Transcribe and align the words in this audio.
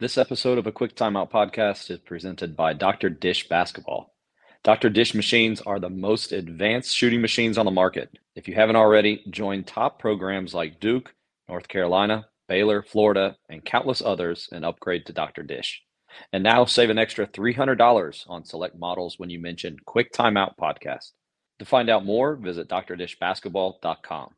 This 0.00 0.16
episode 0.16 0.56
of 0.56 0.66
a 0.66 0.72
Quick 0.72 0.96
Timeout 0.96 1.30
podcast 1.30 1.90
is 1.90 1.98
presented 1.98 2.56
by 2.56 2.72
Dr. 2.72 3.10
Dish 3.10 3.50
Basketball. 3.50 4.14
Dr. 4.64 4.88
Dish 4.88 5.14
machines 5.14 5.60
are 5.60 5.78
the 5.78 5.90
most 5.90 6.32
advanced 6.32 6.96
shooting 6.96 7.20
machines 7.20 7.58
on 7.58 7.66
the 7.66 7.70
market. 7.70 8.08
If 8.34 8.48
you 8.48 8.54
haven't 8.54 8.76
already, 8.76 9.22
join 9.28 9.62
top 9.62 9.98
programs 9.98 10.54
like 10.54 10.80
Duke, 10.80 11.12
North 11.50 11.68
Carolina, 11.68 12.28
Baylor, 12.48 12.82
Florida, 12.82 13.36
and 13.50 13.62
countless 13.62 14.00
others 14.00 14.48
and 14.52 14.64
upgrade 14.64 15.04
to 15.04 15.12
Dr. 15.12 15.42
Dish. 15.42 15.82
And 16.32 16.42
now 16.42 16.64
save 16.64 16.88
an 16.88 16.96
extra 16.96 17.26
$300 17.26 18.24
on 18.26 18.46
select 18.46 18.78
models 18.78 19.18
when 19.18 19.28
you 19.28 19.38
mention 19.38 19.76
Quick 19.84 20.14
Timeout 20.14 20.54
Podcast. 20.58 21.10
To 21.58 21.66
find 21.66 21.90
out 21.90 22.06
more, 22.06 22.36
visit 22.36 22.70
drdishbasketball.com. 22.70 24.30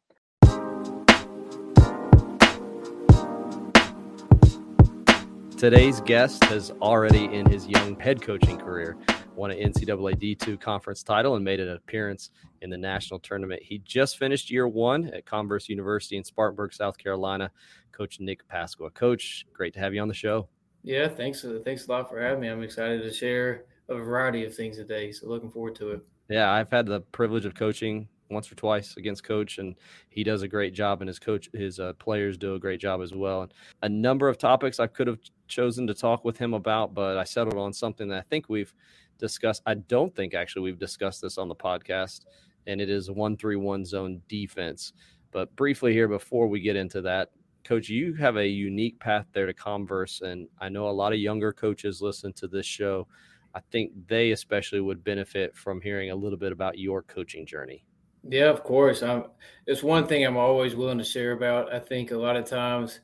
Today's 5.63 6.01
guest 6.01 6.43
has 6.47 6.73
already 6.83 7.27
in 7.27 7.49
his 7.49 7.69
young 7.69 7.95
head 8.01 8.21
coaching 8.21 8.59
career 8.59 8.97
won 9.37 9.53
an 9.53 9.59
NCAA 9.59 10.17
D2 10.17 10.61
conference 10.61 11.05
title 11.05 11.37
and 11.37 11.45
made 11.45 11.61
an 11.61 11.69
appearance 11.69 12.31
in 12.63 12.69
the 12.69 12.77
national 12.77 13.21
tournament. 13.21 13.63
He 13.63 13.79
just 13.79 14.19
finished 14.19 14.51
year 14.51 14.67
one 14.67 15.05
at 15.15 15.25
Converse 15.25 15.69
University 15.69 16.17
in 16.17 16.25
Spartanburg, 16.25 16.75
South 16.75 16.99
Carolina. 16.99 17.49
Coach 17.93 18.19
Nick 18.19 18.41
Pasqua. 18.49 18.93
Coach, 18.93 19.47
great 19.53 19.73
to 19.75 19.79
have 19.79 19.95
you 19.95 20.03
on 20.03 20.09
the 20.09 20.15
show. 20.15 20.49
Yeah, 20.83 21.07
thanks. 21.07 21.45
Uh, 21.45 21.61
thanks 21.65 21.87
a 21.87 21.93
lot 21.93 22.11
for 22.11 22.21
having 22.21 22.41
me. 22.41 22.49
I'm 22.49 22.65
excited 22.65 23.01
to 23.01 23.13
share 23.13 23.67
a 23.89 23.95
variety 23.95 24.45
of 24.45 24.53
things 24.57 24.79
today. 24.79 25.13
So 25.13 25.29
looking 25.29 25.53
forward 25.53 25.77
to 25.77 25.91
it. 25.93 26.05
Yeah, 26.29 26.51
I've 26.51 26.73
had 26.73 26.87
the 26.87 27.03
privilege 27.03 27.45
of 27.45 27.55
coaching 27.55 28.09
once 28.33 28.51
or 28.51 28.55
twice 28.55 28.97
against 28.97 29.23
coach 29.23 29.59
and 29.59 29.77
he 30.09 30.25
does 30.25 30.43
a 30.43 30.49
great 30.49 30.75
job 30.75 31.03
and 31.03 31.09
his 31.09 31.19
coach 31.19 31.49
his 31.53 31.79
uh, 31.79 31.93
players 31.99 32.37
do 32.39 32.55
a 32.55 32.59
great 32.59 32.81
job 32.81 33.03
as 33.03 33.15
well 33.15 33.43
and 33.43 33.53
a 33.83 33.89
number 33.89 34.29
of 34.29 34.39
topics 34.39 34.81
i 34.81 34.87
could 34.87 35.07
have 35.07 35.19
chosen 35.53 35.87
to 35.87 35.95
talk 35.95 36.25
with 36.25 36.39
him 36.39 36.55
about 36.55 36.95
but 36.95 37.17
i 37.17 37.25
settled 37.25 37.59
on 37.59 37.73
something 37.73 38.09
that 38.09 38.19
i 38.19 38.23
think 38.31 38.49
we've 38.49 38.75
discussed 39.19 39.63
i 39.67 39.75
don't 39.75 40.15
think 40.15 40.35
actually 40.35 40.63
we've 40.63 40.79
discussed 40.79 41.21
this 41.21 41.39
on 41.39 41.49
the 41.49 41.55
podcast 41.55 42.27
and 42.67 42.81
it 42.81 42.89
is 42.89 43.11
131 43.11 43.85
zone 43.85 44.21
defense 44.29 44.93
but 45.31 45.55
briefly 45.57 45.93
here 45.93 46.09
before 46.09 46.49
we 46.49 46.61
get 46.61 46.77
into 46.77 47.01
that 47.01 47.31
coach 47.65 47.89
you 47.89 48.15
have 48.15 48.37
a 48.37 48.47
unique 48.47 48.99
path 48.99 49.27
there 49.33 49.47
to 49.47 49.55
converse 49.55 50.21
and 50.23 50.49
i 50.61 50.69
know 50.69 50.89
a 50.89 50.91
lot 50.91 51.13
of 51.13 51.19
younger 51.19 51.53
coaches 51.53 52.03
listen 52.03 52.33
to 52.33 52.49
this 52.49 52.67
show 52.67 53.07
I 53.55 53.61
think 53.71 53.93
they 54.09 54.31
especially 54.31 54.81
would 54.81 55.05
benefit 55.05 55.57
from 55.57 55.81
hearing 55.81 56.11
a 56.11 56.17
little 56.17 56.39
bit 56.39 56.53
about 56.53 56.79
your 56.79 57.03
coaching 57.03 57.45
journey. 57.45 57.85
Yeah, 58.29 58.47
of 58.47 58.63
course. 58.63 59.03
I'm, 59.03 59.25
it's 59.67 59.83
one 59.83 60.07
thing 60.07 60.25
I'm 60.25 60.37
always 60.37 60.75
willing 60.75 60.99
to 60.99 61.05
share 61.05 61.33
about. 61.33 61.73
I 61.73 61.79
think 61.79 62.13
a 62.13 62.17
lot 62.17 62.37
of 62.37 62.47
times 62.47 63.01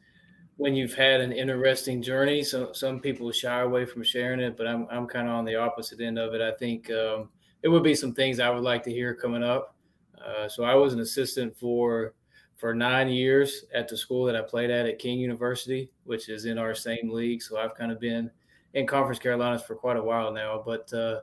when 0.58 0.74
you've 0.74 0.94
had 0.94 1.20
an 1.20 1.30
interesting 1.30 2.02
journey, 2.02 2.42
so 2.42 2.72
some 2.72 2.98
people 2.98 3.30
shy 3.30 3.60
away 3.60 3.86
from 3.86 4.02
sharing 4.02 4.40
it, 4.40 4.56
but 4.56 4.66
I'm 4.66 4.86
I'm 4.90 5.06
kind 5.06 5.28
of 5.28 5.34
on 5.34 5.44
the 5.44 5.54
opposite 5.54 6.00
end 6.00 6.18
of 6.18 6.34
it. 6.34 6.42
I 6.42 6.50
think 6.50 6.90
um, 6.90 7.30
it 7.62 7.68
would 7.68 7.84
be 7.84 7.94
some 7.94 8.12
things 8.12 8.40
I 8.40 8.50
would 8.50 8.64
like 8.64 8.82
to 8.84 8.92
hear 8.92 9.14
coming 9.14 9.44
up. 9.44 9.76
Uh, 10.22 10.48
so 10.48 10.64
I 10.64 10.74
was 10.74 10.92
an 10.92 11.00
assistant 11.00 11.56
for 11.56 12.14
for 12.56 12.74
nine 12.74 13.08
years 13.08 13.66
at 13.72 13.86
the 13.86 13.96
school 13.96 14.24
that 14.24 14.34
I 14.34 14.42
played 14.42 14.70
at 14.70 14.84
at 14.84 14.98
King 14.98 15.20
University, 15.20 15.90
which 16.02 16.28
is 16.28 16.44
in 16.44 16.58
our 16.58 16.74
same 16.74 17.08
league. 17.08 17.40
So 17.40 17.56
I've 17.56 17.76
kind 17.76 17.92
of 17.92 18.00
been 18.00 18.28
in 18.74 18.84
Conference 18.84 19.20
Carolinas 19.20 19.62
for 19.62 19.76
quite 19.76 19.96
a 19.96 20.02
while 20.02 20.32
now, 20.32 20.60
but 20.66 20.92
uh, 20.92 21.20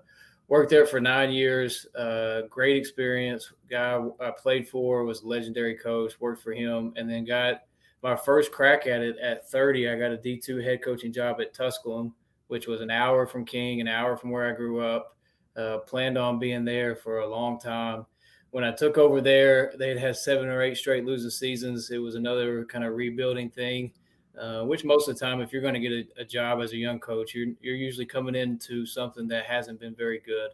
worked 0.48 0.70
there 0.70 0.86
for 0.86 1.02
nine 1.02 1.34
years. 1.34 1.86
Uh, 1.88 2.44
great 2.50 2.78
experience. 2.78 3.52
Guy 3.70 4.02
I 4.22 4.32
played 4.32 4.70
for 4.70 5.04
was 5.04 5.24
a 5.24 5.28
legendary 5.28 5.76
coach. 5.76 6.14
Worked 6.22 6.42
for 6.42 6.54
him, 6.54 6.94
and 6.96 7.10
then 7.10 7.26
got 7.26 7.64
my 8.06 8.16
first 8.16 8.52
crack 8.52 8.86
at 8.86 9.02
it 9.02 9.18
at 9.18 9.50
30. 9.50 9.90
I 9.90 9.98
got 9.98 10.12
a 10.12 10.18
D2 10.18 10.64
head 10.64 10.84
coaching 10.84 11.12
job 11.12 11.42
at 11.42 11.56
Tusculum, 11.56 12.14
which 12.50 12.68
was 12.68 12.80
an 12.80 12.92
hour 12.92 13.26
from 13.26 13.44
King, 13.46 13.82
an 13.82 13.88
hour 13.88 14.16
from 14.16 14.30
where 14.30 14.48
I 14.48 14.56
grew 14.56 14.80
up. 14.80 15.18
Uh, 15.58 15.80
planned 15.80 16.16
on 16.16 16.38
being 16.38 16.64
there 16.64 16.96
for 16.96 17.20
a 17.20 17.28
long 17.28 17.60
time. 17.60 18.06
When 18.52 18.64
I 18.64 18.72
took 18.72 19.00
over 19.00 19.22
there, 19.22 19.74
they'd 19.80 19.98
had 19.98 20.16
seven 20.18 20.50
or 20.50 20.62
eight 20.62 20.78
straight 20.78 21.04
losing 21.04 21.32
seasons. 21.32 21.90
It 21.90 21.98
was 21.98 22.14
another 22.14 22.64
kind 22.66 22.84
of 22.84 22.94
rebuilding 22.94 23.50
thing. 23.50 23.92
Uh, 24.40 24.64
which 24.66 24.84
most 24.84 25.08
of 25.08 25.18
the 25.18 25.26
time, 25.26 25.42
if 25.42 25.52
you're 25.52 25.62
going 25.62 25.74
to 25.74 25.80
get 25.80 25.94
a, 25.94 26.22
a, 26.22 26.26
job 26.26 26.62
as 26.62 26.74
a 26.74 26.78
young 26.78 27.00
coach, 27.00 27.34
you're, 27.34 27.54
you're 27.62 27.74
usually 27.74 28.06
coming 28.06 28.36
into 28.36 28.86
something 28.86 29.30
that 29.30 29.46
hasn't 29.46 29.80
been 29.80 29.96
very 29.96 30.20
good, 30.20 30.52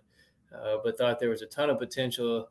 uh, 0.55 0.77
but 0.83 0.95
thought 0.99 1.19
there 1.19 1.29
was 1.29 1.41
a 1.41 1.47
ton 1.47 1.71
of 1.71 1.79
potential. 1.79 2.47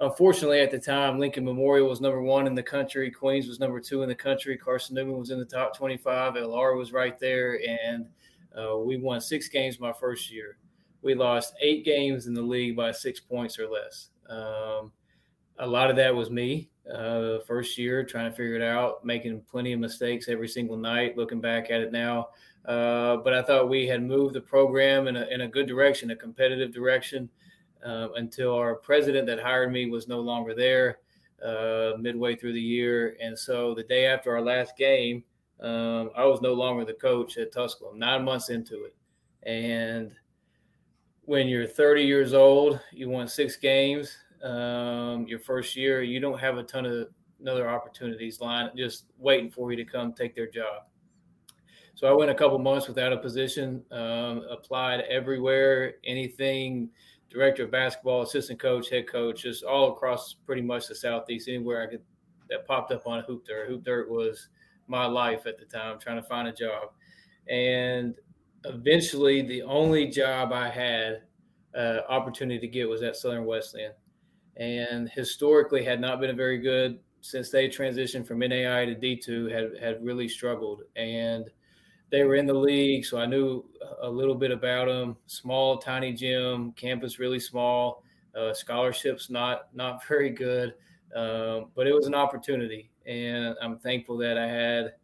Unfortunately, 0.00 0.60
at 0.60 0.70
the 0.70 0.78
time, 0.78 1.18
Lincoln 1.18 1.44
Memorial 1.44 1.88
was 1.88 2.00
number 2.00 2.20
one 2.20 2.46
in 2.46 2.54
the 2.54 2.62
country, 2.62 3.10
Queens 3.10 3.46
was 3.46 3.60
number 3.60 3.80
two 3.80 4.02
in 4.02 4.08
the 4.08 4.14
country, 4.14 4.56
Carson 4.56 4.96
Newman 4.96 5.18
was 5.18 5.30
in 5.30 5.38
the 5.38 5.44
top 5.44 5.76
25, 5.76 6.34
LR 6.34 6.76
was 6.76 6.92
right 6.92 7.18
there, 7.18 7.60
and 7.66 8.06
uh, 8.58 8.76
we 8.78 8.96
won 8.96 9.20
six 9.20 9.48
games 9.48 9.78
my 9.78 9.92
first 9.92 10.32
year. 10.32 10.58
We 11.02 11.14
lost 11.14 11.54
eight 11.60 11.84
games 11.84 12.26
in 12.26 12.34
the 12.34 12.42
league 12.42 12.76
by 12.76 12.90
six 12.90 13.20
points 13.20 13.58
or 13.58 13.68
less. 13.68 14.08
Um, 14.28 14.90
a 15.58 15.66
lot 15.66 15.90
of 15.90 15.96
that 15.96 16.14
was 16.14 16.30
me 16.30 16.70
uh, 16.92 17.38
first 17.46 17.78
year 17.78 18.04
trying 18.04 18.30
to 18.30 18.36
figure 18.36 18.56
it 18.56 18.62
out, 18.62 19.04
making 19.04 19.40
plenty 19.50 19.72
of 19.72 19.80
mistakes 19.80 20.28
every 20.28 20.48
single 20.48 20.76
night. 20.76 21.16
Looking 21.16 21.40
back 21.40 21.70
at 21.70 21.80
it 21.80 21.92
now, 21.92 22.28
uh, 22.66 23.18
but 23.18 23.34
I 23.34 23.42
thought 23.42 23.68
we 23.68 23.86
had 23.86 24.02
moved 24.02 24.34
the 24.34 24.40
program 24.40 25.06
in 25.06 25.16
a, 25.16 25.26
in 25.26 25.42
a 25.42 25.48
good 25.48 25.66
direction, 25.66 26.10
a 26.10 26.16
competitive 26.16 26.72
direction, 26.72 27.28
uh, 27.84 28.08
until 28.16 28.54
our 28.54 28.74
president 28.76 29.26
that 29.26 29.40
hired 29.40 29.72
me 29.72 29.90
was 29.90 30.08
no 30.08 30.20
longer 30.20 30.54
there 30.54 30.98
uh, 31.44 31.92
midway 31.98 32.34
through 32.34 32.52
the 32.52 32.60
year. 32.60 33.16
And 33.20 33.38
so 33.38 33.74
the 33.74 33.84
day 33.84 34.06
after 34.06 34.32
our 34.32 34.42
last 34.42 34.76
game, 34.76 35.24
um, 35.60 36.10
I 36.16 36.24
was 36.24 36.40
no 36.42 36.52
longer 36.52 36.84
the 36.84 36.94
coach 36.94 37.36
at 37.38 37.52
Tusculum. 37.52 37.98
Nine 37.98 38.24
months 38.24 38.50
into 38.50 38.84
it, 38.84 38.96
and 39.48 40.12
when 41.22 41.48
you're 41.48 41.66
30 41.66 42.02
years 42.02 42.34
old, 42.34 42.80
you 42.92 43.08
won 43.08 43.28
six 43.28 43.56
games 43.56 44.18
um, 44.44 45.26
your 45.26 45.38
first 45.38 45.74
year, 45.74 46.02
you 46.02 46.20
don't 46.20 46.38
have 46.38 46.58
a 46.58 46.62
ton 46.62 46.84
of 46.84 47.08
other 47.48 47.68
opportunities 47.68 48.40
line 48.40 48.70
just 48.76 49.06
waiting 49.18 49.50
for 49.50 49.70
you 49.70 49.76
to 49.76 49.84
come 49.84 50.12
take 50.12 50.34
their 50.34 50.48
job. 50.48 50.84
So 51.94 52.08
I 52.08 52.12
went 52.12 52.30
a 52.30 52.34
couple 52.34 52.58
months 52.58 52.86
without 52.86 53.12
a 53.12 53.16
position, 53.16 53.82
um, 53.90 54.42
applied 54.50 55.00
everywhere, 55.02 55.94
anything, 56.04 56.90
director 57.34 57.64
of 57.64 57.70
basketball, 57.70 58.22
assistant 58.22 58.60
coach, 58.60 58.88
head 58.88 59.08
coach, 59.08 59.42
just 59.42 59.64
all 59.64 59.92
across 59.92 60.36
pretty 60.46 60.62
much 60.62 60.86
the 60.86 60.94
southeast, 60.94 61.48
anywhere 61.48 61.82
I 61.82 61.90
could 61.90 62.02
that 62.48 62.66
popped 62.66 62.92
up 62.92 63.06
on 63.06 63.24
Hoop 63.24 63.44
Dirt. 63.44 63.68
Hoop 63.68 63.84
Dirt 63.84 64.10
was 64.10 64.48
my 64.86 65.06
life 65.06 65.46
at 65.46 65.58
the 65.58 65.64
time, 65.64 65.98
trying 65.98 66.22
to 66.22 66.28
find 66.28 66.48
a 66.48 66.52
job, 66.52 66.90
and 67.48 68.14
eventually 68.64 69.42
the 69.42 69.62
only 69.62 70.06
job 70.06 70.52
I 70.52 70.68
had 70.68 71.22
uh, 71.76 72.00
opportunity 72.08 72.60
to 72.60 72.68
get 72.68 72.88
was 72.88 73.02
at 73.02 73.16
Southern 73.16 73.44
Wesleyan. 73.44 73.92
And 74.56 75.08
historically 75.08 75.82
had 75.84 76.00
not 76.00 76.20
been 76.20 76.30
a 76.30 76.34
very 76.34 76.58
good 76.58 77.00
since 77.22 77.50
they 77.50 77.68
transitioned 77.68 78.26
from 78.26 78.40
NAI 78.40 78.84
to 78.84 78.94
D2 78.94 79.50
had 79.50 79.82
had 79.82 80.04
really 80.04 80.28
struggled. 80.28 80.82
And 80.94 81.50
they 82.10 82.24
were 82.24 82.36
in 82.36 82.46
the 82.46 82.54
league 82.54 83.04
so 83.04 83.18
I 83.18 83.26
knew 83.26 83.64
a 84.00 84.08
little 84.08 84.34
bit 84.34 84.50
about 84.50 84.86
them 84.86 85.16
small 85.26 85.78
tiny 85.78 86.12
gym 86.12 86.72
campus 86.72 87.18
really 87.18 87.40
small 87.40 88.02
uh, 88.38 88.52
scholarships 88.52 89.30
not 89.30 89.74
not 89.74 90.04
very 90.08 90.30
good 90.30 90.74
um, 91.14 91.66
but 91.74 91.86
it 91.86 91.94
was 91.94 92.06
an 92.06 92.14
opportunity 92.14 92.90
and 93.06 93.54
I'm 93.62 93.78
thankful 93.78 94.16
that 94.18 94.38
I 94.38 94.46
had 94.46 94.94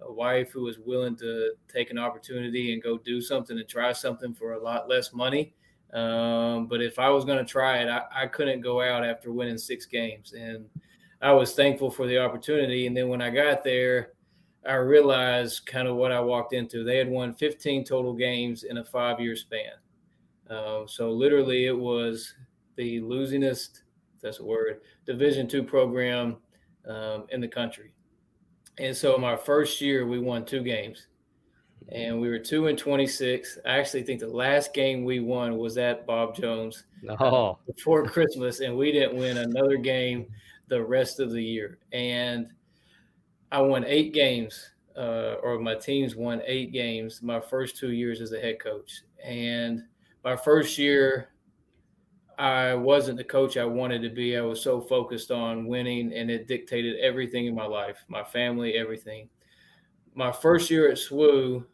a 0.00 0.12
wife 0.12 0.50
who 0.52 0.62
was 0.62 0.78
willing 0.78 1.16
to 1.16 1.52
take 1.72 1.90
an 1.90 1.98
opportunity 1.98 2.72
and 2.72 2.82
go 2.82 2.98
do 2.98 3.20
something 3.20 3.58
and 3.58 3.68
try 3.68 3.92
something 3.92 4.34
for 4.34 4.52
a 4.52 4.62
lot 4.62 4.88
less 4.88 5.12
money 5.12 5.54
um, 5.92 6.66
but 6.66 6.82
if 6.82 6.98
I 6.98 7.08
was 7.08 7.24
going 7.24 7.38
to 7.38 7.44
try 7.44 7.78
it, 7.78 7.88
I, 7.88 8.02
I 8.14 8.26
couldn't 8.26 8.60
go 8.60 8.82
out 8.82 9.04
after 9.04 9.32
winning 9.32 9.58
six 9.58 9.86
games. 9.86 10.34
And 10.34 10.66
I 11.22 11.32
was 11.32 11.54
thankful 11.54 11.90
for 11.90 12.06
the 12.06 12.18
opportunity. 12.18 12.86
And 12.86 12.96
then 12.96 13.08
when 13.08 13.22
I 13.22 13.30
got 13.30 13.64
there, 13.64 14.12
I 14.68 14.74
realized 14.74 15.66
kind 15.66 15.88
of 15.88 15.96
what 15.96 16.12
I 16.12 16.20
walked 16.20 16.52
into. 16.52 16.84
They 16.84 16.96
had 16.96 17.08
won 17.08 17.34
15 17.34 17.84
total 17.84 18.14
games 18.14 18.64
in 18.64 18.78
a 18.78 18.84
five 18.84 19.20
year 19.20 19.36
span. 19.36 19.72
Uh, 20.50 20.86
so 20.86 21.10
literally, 21.10 21.66
it 21.66 21.76
was 21.76 22.34
the 22.76 23.00
losingest, 23.00 23.82
that's 24.22 24.40
a 24.40 24.44
word, 24.44 24.80
Division 25.04 25.48
two 25.48 25.62
program 25.62 26.36
um, 26.86 27.26
in 27.30 27.40
the 27.40 27.48
country. 27.48 27.92
And 28.78 28.96
so 28.96 29.14
in 29.14 29.20
my 29.20 29.36
first 29.36 29.80
year, 29.80 30.06
we 30.06 30.18
won 30.18 30.44
two 30.44 30.62
games 30.62 31.08
and 31.92 32.20
we 32.20 32.28
were 32.28 32.38
two 32.38 32.66
and 32.66 32.78
26. 32.78 33.58
I 33.64 33.78
actually 33.78 34.02
think 34.02 34.20
the 34.20 34.28
last 34.28 34.74
game 34.74 35.04
we 35.04 35.20
won 35.20 35.56
was 35.56 35.78
at 35.78 36.06
Bob 36.06 36.34
Jones 36.34 36.84
oh. 37.20 37.58
before 37.66 38.04
Christmas, 38.06 38.60
and 38.60 38.76
we 38.76 38.92
didn't 38.92 39.16
win 39.16 39.38
another 39.38 39.76
game 39.76 40.26
the 40.68 40.82
rest 40.82 41.20
of 41.20 41.30
the 41.30 41.42
year. 41.42 41.78
And 41.92 42.48
I 43.52 43.60
won 43.60 43.84
eight 43.86 44.12
games, 44.12 44.70
uh, 44.96 45.36
or 45.42 45.58
my 45.58 45.74
teams 45.74 46.16
won 46.16 46.42
eight 46.46 46.72
games 46.72 47.22
my 47.22 47.40
first 47.40 47.76
two 47.76 47.92
years 47.92 48.20
as 48.20 48.32
a 48.32 48.40
head 48.40 48.58
coach. 48.60 49.02
And 49.24 49.82
my 50.24 50.36
first 50.36 50.78
year, 50.78 51.28
I 52.38 52.74
wasn't 52.74 53.16
the 53.16 53.24
coach 53.24 53.56
I 53.56 53.64
wanted 53.64 54.02
to 54.02 54.10
be. 54.10 54.36
I 54.36 54.42
was 54.42 54.60
so 54.60 54.80
focused 54.80 55.30
on 55.30 55.66
winning, 55.66 56.12
and 56.12 56.30
it 56.30 56.48
dictated 56.48 56.98
everything 56.98 57.46
in 57.46 57.54
my 57.54 57.66
life, 57.66 58.04
my 58.08 58.24
family, 58.24 58.74
everything. 58.74 59.28
My 60.14 60.32
first 60.32 60.70
year 60.70 60.90
at 60.90 60.98
SWU, 60.98 61.64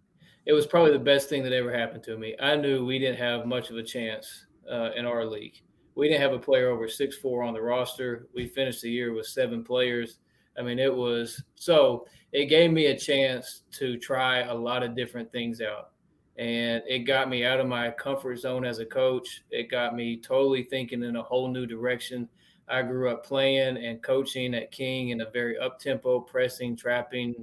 it 0.46 0.52
was 0.52 0.66
probably 0.66 0.92
the 0.92 0.98
best 0.98 1.28
thing 1.28 1.42
that 1.44 1.52
ever 1.52 1.76
happened 1.76 2.02
to 2.04 2.18
me. 2.18 2.36
I 2.40 2.56
knew 2.56 2.84
we 2.84 2.98
didn't 2.98 3.18
have 3.18 3.46
much 3.46 3.70
of 3.70 3.76
a 3.76 3.82
chance 3.82 4.46
uh, 4.70 4.90
in 4.96 5.06
our 5.06 5.24
league. 5.24 5.60
We 5.94 6.08
didn't 6.08 6.22
have 6.22 6.32
a 6.32 6.38
player 6.38 6.70
over 6.70 6.88
six 6.88 7.16
four 7.16 7.42
on 7.42 7.54
the 7.54 7.62
roster. 7.62 8.28
We 8.34 8.46
finished 8.46 8.82
the 8.82 8.90
year 8.90 9.12
with 9.12 9.26
seven 9.26 9.62
players. 9.62 10.18
I 10.58 10.62
mean, 10.62 10.78
it 10.78 10.94
was 10.94 11.42
so 11.54 12.06
it 12.32 12.46
gave 12.46 12.72
me 12.72 12.86
a 12.86 12.98
chance 12.98 13.62
to 13.72 13.98
try 13.98 14.40
a 14.40 14.54
lot 14.54 14.82
of 14.82 14.96
different 14.96 15.30
things 15.30 15.60
out. 15.60 15.90
And 16.38 16.82
it 16.88 17.00
got 17.00 17.28
me 17.28 17.44
out 17.44 17.60
of 17.60 17.66
my 17.66 17.90
comfort 17.90 18.36
zone 18.36 18.64
as 18.64 18.78
a 18.78 18.86
coach. 18.86 19.42
It 19.50 19.70
got 19.70 19.94
me 19.94 20.16
totally 20.16 20.62
thinking 20.62 21.02
in 21.02 21.16
a 21.16 21.22
whole 21.22 21.48
new 21.48 21.66
direction. 21.66 22.28
I 22.68 22.82
grew 22.82 23.10
up 23.10 23.24
playing 23.24 23.76
and 23.76 24.02
coaching 24.02 24.54
at 24.54 24.72
King 24.72 25.10
in 25.10 25.20
a 25.20 25.30
very 25.30 25.58
up 25.58 25.78
tempo, 25.78 26.20
pressing, 26.20 26.74
trapping, 26.74 27.34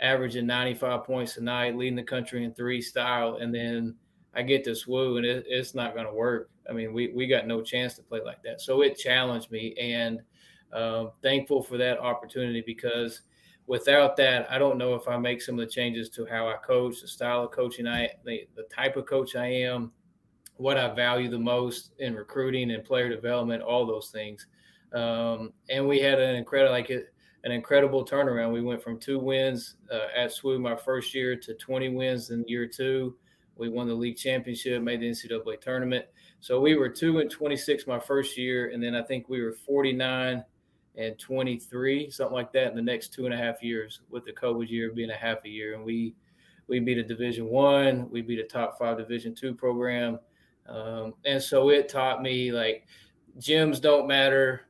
averaging 0.00 0.46
95 0.46 1.04
points 1.04 1.36
a 1.36 1.42
night, 1.42 1.76
leading 1.76 1.96
the 1.96 2.02
country 2.02 2.44
in 2.44 2.54
three 2.54 2.80
style. 2.80 3.36
And 3.36 3.54
then 3.54 3.94
I 4.34 4.42
get 4.42 4.64
this 4.64 4.86
woo 4.86 5.18
and 5.18 5.26
it, 5.26 5.44
it's 5.46 5.74
not 5.74 5.94
going 5.94 6.06
to 6.06 6.12
work. 6.14 6.50
I 6.68 6.72
mean, 6.72 6.94
we, 6.94 7.08
we 7.08 7.26
got 7.26 7.46
no 7.46 7.60
chance 7.60 7.94
to 7.94 8.02
play 8.02 8.20
like 8.24 8.42
that. 8.44 8.62
So 8.62 8.80
it 8.80 8.96
challenged 8.96 9.50
me 9.50 9.74
and 9.78 10.20
uh, 10.74 11.06
thankful 11.22 11.62
for 11.62 11.78
that 11.78 11.98
opportunity 11.98 12.62
because 12.66 13.22
without 13.66 14.16
that, 14.16 14.50
I 14.50 14.58
don't 14.58 14.76
know 14.76 14.94
if 14.94 15.08
I 15.08 15.16
make 15.16 15.40
some 15.40 15.58
of 15.58 15.66
the 15.66 15.70
changes 15.70 16.08
to 16.10 16.26
how 16.26 16.48
I 16.48 16.56
coach, 16.56 17.00
the 17.00 17.08
style 17.08 17.44
of 17.44 17.52
coaching 17.52 17.86
I, 17.86 18.10
the, 18.24 18.46
the 18.56 18.64
type 18.64 18.96
of 18.96 19.06
coach 19.06 19.36
I 19.36 19.46
am, 19.46 19.92
what 20.56 20.76
I 20.76 20.92
value 20.94 21.28
the 21.28 21.38
most 21.38 21.92
in 21.98 22.14
recruiting 22.14 22.70
and 22.72 22.84
player 22.84 23.08
development, 23.08 23.62
all 23.62 23.86
those 23.86 24.10
things. 24.10 24.46
Um, 24.92 25.52
and 25.70 25.88
we 25.88 26.00
had 26.00 26.20
an 26.20 26.36
incredible, 26.36 26.72
like 26.72 26.90
an 26.90 27.52
incredible 27.52 28.04
turnaround. 28.04 28.52
We 28.52 28.62
went 28.62 28.82
from 28.82 28.98
two 28.98 29.18
wins 29.18 29.76
uh, 29.92 30.08
at 30.16 30.30
SWU 30.30 30.60
my 30.60 30.76
first 30.76 31.14
year 31.14 31.36
to 31.36 31.54
20 31.54 31.88
wins 31.90 32.30
in 32.30 32.44
year 32.46 32.66
two. 32.66 33.16
We 33.56 33.68
won 33.68 33.86
the 33.86 33.94
league 33.94 34.16
championship, 34.16 34.82
made 34.82 35.00
the 35.00 35.10
NCAA 35.10 35.60
tournament. 35.60 36.06
So 36.40 36.60
we 36.60 36.74
were 36.76 36.88
two 36.88 37.20
and 37.20 37.30
26 37.30 37.86
my 37.86 37.98
first 37.98 38.36
year, 38.36 38.70
and 38.70 38.82
then 38.82 38.94
I 38.94 39.02
think 39.02 39.28
we 39.28 39.40
were 39.42 39.54
49 39.66 40.44
and 40.96 41.18
23, 41.18 42.10
something 42.10 42.34
like 42.34 42.52
that, 42.52 42.68
in 42.68 42.76
the 42.76 42.82
next 42.82 43.12
two 43.12 43.24
and 43.24 43.34
a 43.34 43.36
half 43.36 43.62
years, 43.62 44.00
with 44.10 44.24
the 44.24 44.32
COVID 44.32 44.68
year 44.68 44.92
being 44.92 45.10
a 45.10 45.16
half 45.16 45.44
a 45.44 45.48
year. 45.48 45.74
And 45.74 45.84
we 45.84 46.14
we 46.66 46.80
beat 46.80 46.98
a 46.98 47.02
Division 47.02 47.46
One, 47.46 48.08
we 48.10 48.22
beat 48.22 48.38
a 48.38 48.44
top 48.44 48.78
five 48.78 48.98
Division 48.98 49.34
Two 49.34 49.54
program, 49.54 50.18
um, 50.68 51.14
and 51.24 51.42
so 51.42 51.70
it 51.70 51.88
taught 51.88 52.22
me 52.22 52.52
like 52.52 52.86
gyms 53.38 53.80
don't 53.80 54.06
matter 54.06 54.68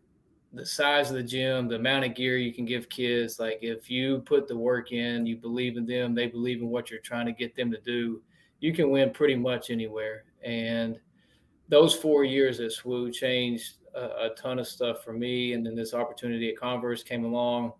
the 0.55 0.65
size 0.65 1.11
of 1.11 1.17
the 1.17 1.23
gym, 1.23 1.69
the 1.69 1.75
amount 1.75 2.05
of 2.05 2.15
gear 2.15 2.37
you 2.37 2.53
can 2.53 2.65
give 2.65 2.89
kids. 2.89 3.39
Like 3.39 3.59
if 3.61 3.91
you 3.91 4.21
put 4.21 4.47
the 4.47 4.57
work 4.57 4.93
in, 4.93 5.27
you 5.27 5.37
believe 5.37 5.77
in 5.77 5.85
them, 5.85 6.15
they 6.15 6.29
believe 6.29 6.61
in 6.61 6.69
what 6.69 6.91
you're 6.91 7.01
trying 7.01 7.27
to 7.27 7.33
get 7.33 7.57
them 7.57 7.71
to 7.73 7.81
do, 7.81 8.23
you 8.61 8.73
can 8.73 8.91
win 8.91 9.11
pretty 9.11 9.35
much 9.35 9.71
anywhere. 9.71 10.25
And 10.45 10.99
those 11.69 11.95
four 11.95 12.25
years 12.25 12.61
at 12.61 12.71
SWU 12.71 13.13
changed 13.13 13.75
a, 13.95 14.27
a 14.27 14.31
ton 14.37 14.59
of 14.59 14.67
stuff 14.67 15.03
for 15.03 15.13
me. 15.13 15.53
And 15.53 15.65
then 15.65 15.75
this 15.75 15.95
opportunity 15.95 16.51
at 16.51 16.59
Converse 16.59 17.03
came 17.03 17.25
along, 17.25 17.73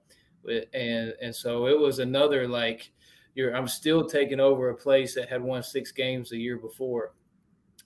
with, 0.43 0.65
and 0.75 1.15
and 1.21 1.35
so 1.35 1.67
it 1.67 1.79
was 1.79 1.99
another 1.99 2.47
like, 2.49 2.93
you're 3.35 3.55
I'm 3.55 3.69
still 3.69 4.07
taking 4.07 4.41
over 4.41 4.71
a 4.71 4.77
place 4.77 5.15
that 5.15 5.29
had 5.29 5.43
won 5.43 5.63
six 5.63 5.93
games 5.93 6.31
the 6.31 6.39
year 6.39 6.57
before. 6.57 7.15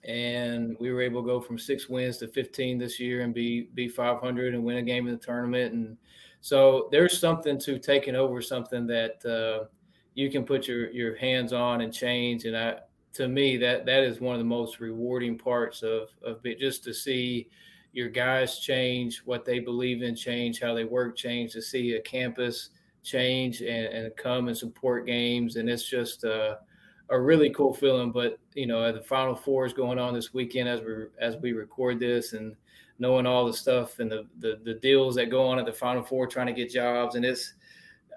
And 0.05 0.77
we 0.79 0.91
were 0.91 1.01
able 1.01 1.21
to 1.21 1.27
go 1.27 1.41
from 1.41 1.59
six 1.59 1.89
wins 1.89 2.17
to 2.17 2.27
15 2.29 2.77
this 2.77 2.99
year 2.99 3.21
and 3.21 3.33
be 3.33 3.69
be 3.73 3.89
500 3.89 4.53
and 4.53 4.63
win 4.63 4.77
a 4.77 4.81
game 4.81 5.07
in 5.07 5.13
the 5.13 5.19
tournament. 5.19 5.73
And 5.73 5.97
so 6.41 6.87
there's 6.91 7.19
something 7.19 7.59
to 7.59 7.79
taking 7.79 8.15
over 8.15 8.41
something 8.41 8.87
that 8.87 9.25
uh, 9.25 9.65
you 10.13 10.31
can 10.31 10.45
put 10.45 10.67
your 10.67 10.89
your 10.91 11.15
hands 11.17 11.51
on 11.51 11.81
and 11.81 11.93
change. 11.93 12.45
And 12.45 12.55
I 12.55 12.77
to 13.13 13.27
me 13.27 13.57
that 13.57 13.85
that 13.85 14.03
is 14.03 14.21
one 14.21 14.35
of 14.35 14.39
the 14.39 14.45
most 14.45 14.79
rewarding 14.79 15.37
parts 15.37 15.81
of 15.83 16.09
of 16.23 16.45
it, 16.45 16.59
just 16.59 16.83
to 16.85 16.93
see 16.93 17.49
your 17.91 18.09
guys 18.09 18.59
change 18.59 19.21
what 19.25 19.45
they 19.45 19.59
believe 19.59 20.03
in 20.03 20.15
change 20.15 20.59
how 20.59 20.73
they 20.73 20.83
work 20.83 21.17
change 21.17 21.51
to 21.53 21.61
see 21.61 21.93
a 21.93 22.01
campus 22.01 22.69
change 23.03 23.61
and, 23.61 23.85
and 23.85 24.15
come 24.15 24.47
and 24.47 24.57
support 24.57 25.05
games 25.05 25.55
and 25.55 25.69
it's 25.69 25.89
just 25.89 26.23
uh, 26.23 26.55
a 27.09 27.19
really 27.19 27.49
cool 27.51 27.73
feeling. 27.73 28.11
But 28.11 28.39
you 28.53 28.67
know, 28.67 28.91
the 28.91 29.01
Final 29.01 29.35
Four 29.35 29.65
is 29.65 29.73
going 29.73 29.99
on 29.99 30.13
this 30.13 30.33
weekend 30.33 30.69
as 30.69 30.81
we 30.81 31.05
as 31.19 31.37
we 31.37 31.53
record 31.53 31.99
this, 31.99 32.33
and 32.33 32.55
knowing 32.99 33.25
all 33.25 33.45
the 33.45 33.53
stuff 33.53 33.99
and 33.99 34.11
the, 34.11 34.27
the 34.39 34.59
the 34.63 34.75
deals 34.75 35.15
that 35.15 35.29
go 35.29 35.45
on 35.45 35.59
at 35.59 35.65
the 35.65 35.73
Final 35.73 36.03
Four, 36.03 36.27
trying 36.27 36.47
to 36.47 36.53
get 36.53 36.71
jobs, 36.71 37.15
and 37.15 37.25
it's 37.25 37.53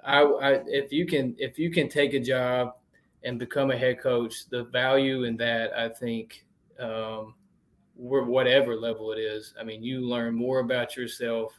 I, 0.04 0.22
I 0.22 0.50
if 0.66 0.92
you 0.92 1.06
can 1.06 1.34
if 1.38 1.58
you 1.58 1.70
can 1.70 1.88
take 1.88 2.14
a 2.14 2.20
job 2.20 2.74
and 3.24 3.38
become 3.38 3.70
a 3.70 3.76
head 3.76 4.00
coach, 4.00 4.48
the 4.48 4.64
value 4.64 5.24
in 5.24 5.36
that 5.38 5.72
I 5.76 5.88
think. 5.88 6.44
Um, 6.78 7.34
whatever 7.94 8.76
level 8.76 9.12
it 9.12 9.18
is. 9.18 9.54
I 9.60 9.64
mean, 9.64 9.82
you 9.82 10.00
learn 10.00 10.34
more 10.34 10.60
about 10.60 10.96
yourself 10.96 11.52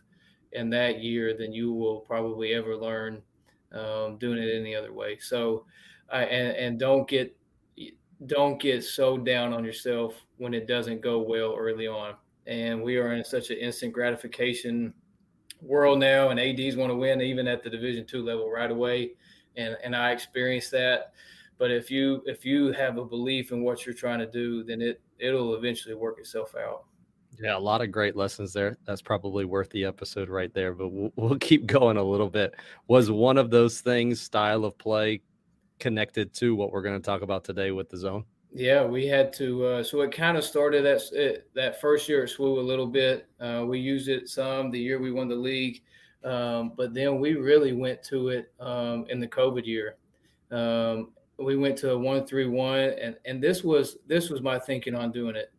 in 0.52 0.70
that 0.72 1.02
year 1.02 1.36
than 1.38 1.54
you 1.54 1.74
will 1.74 2.00
probably 2.00 2.54
ever 2.54 2.76
learn 2.76 3.22
um, 3.72 4.18
doing 4.18 4.38
it 4.38 4.56
any 4.56 4.76
other 4.76 4.94
way. 4.94 5.18
So 5.20 5.66
uh, 6.12 6.18
and 6.18 6.56
and 6.56 6.80
don't 6.80 7.08
get 7.08 7.36
don't 8.28 8.62
get 8.62 8.84
so 8.84 9.18
down 9.18 9.54
on 9.54 9.66
yourself 9.66 10.16
when 10.38 10.54
it 10.54 10.68
doesn't 10.68 11.02
go 11.02 11.20
well 11.20 11.56
early 11.58 11.88
on. 11.88 12.16
And 12.46 12.82
we 12.82 12.98
are 12.98 13.14
in 13.14 13.24
such 13.24 13.50
an 13.50 13.58
instant 13.58 13.94
gratification 13.94 14.94
world 15.62 16.00
now, 16.00 16.30
and 16.30 16.40
ads 16.40 16.76
want 16.76 16.92
to 16.92 16.96
win 16.96 17.22
even 17.22 17.48
at 17.48 17.64
the 17.64 17.70
Division 17.70 18.06
two 18.06 18.24
level 18.24 18.50
right 18.50 18.72
away, 18.72 19.12
and 19.56 19.78
and 19.84 19.96
I 19.96 20.12
experienced 20.12 20.72
that. 20.72 21.14
But 21.58 21.72
if 21.72 21.90
you 21.90 22.22
if 22.26 22.46
you 22.46 22.72
have 22.74 22.98
a 22.98 23.06
belief 23.06 23.52
in 23.52 23.64
what 23.64 23.86
you're 23.86 23.96
trying 23.96 24.20
to 24.20 24.30
do, 24.30 24.64
then 24.64 24.82
it 24.82 25.02
it'll 25.20 25.56
eventually 25.56 25.96
work 25.96 26.20
itself 26.20 26.56
out. 26.56 26.86
Yeah, 27.42 27.58
a 27.58 27.60
lot 27.60 27.82
of 27.82 27.92
great 27.92 28.16
lessons 28.16 28.54
there. 28.54 28.78
That's 28.86 29.02
probably 29.02 29.46
worth 29.46 29.70
the 29.72 29.86
episode 29.86 30.30
right 30.30 30.54
there. 30.54 30.74
But 30.74 30.90
we'll, 30.90 31.12
we'll 31.16 31.40
keep 31.40 31.66
going 31.66 31.98
a 31.98 32.04
little 32.04 32.30
bit. 32.30 32.56
Was 32.88 33.10
one 33.12 33.38
of 33.38 33.50
those 33.50 33.82
things 33.82 34.22
style 34.22 34.66
of 34.66 34.78
play 34.78 35.22
connected 35.80 36.34
to 36.36 36.56
what 36.56 36.72
we're 36.72 36.82
going 36.82 37.00
to 37.00 37.06
talk 37.06 37.22
about 37.22 37.44
today 37.44 37.72
with 37.72 37.90
the 37.90 37.98
zone? 37.98 38.26
Yeah, 38.56 38.86
we 38.86 39.08
had 39.08 39.34
to. 39.34 39.66
Uh, 39.66 39.84
so 39.84 40.02
it 40.02 40.12
kind 40.12 40.38
of 40.38 40.44
started 40.44 40.86
that 40.86 41.02
it, 41.12 41.50
that 41.56 41.82
first 41.82 42.08
year 42.08 42.24
at 42.24 42.30
SWU 42.30 42.60
a 42.60 42.62
little 42.62 42.86
bit. 42.86 43.28
Uh, 43.40 43.66
we 43.68 43.80
used 43.80 44.08
it 44.08 44.30
some 44.30 44.70
the 44.70 44.80
year 44.80 45.00
we 45.00 45.12
won 45.12 45.28
the 45.28 45.36
league, 45.36 45.82
um, 46.24 46.74
but 46.78 46.94
then 46.94 47.20
we 47.20 47.34
really 47.34 47.74
went 47.74 48.04
to 48.04 48.30
it 48.30 48.54
um, 48.60 49.06
in 49.10 49.20
the 49.20 49.28
COVID 49.28 49.66
year. 49.66 49.96
Um, 50.52 51.14
we 51.44 51.58
went 51.58 51.78
to 51.80 51.92
a 51.92 51.98
one 51.98 52.26
three 52.26 52.48
one, 52.48 52.80
and 52.80 53.16
and 53.26 53.42
this 53.42 53.64
was 53.64 53.98
this 54.08 54.30
was 54.30 54.42
my 54.42 54.60
thinking 54.60 54.96
on 54.96 55.12
doing 55.12 55.36
it. 55.36 55.52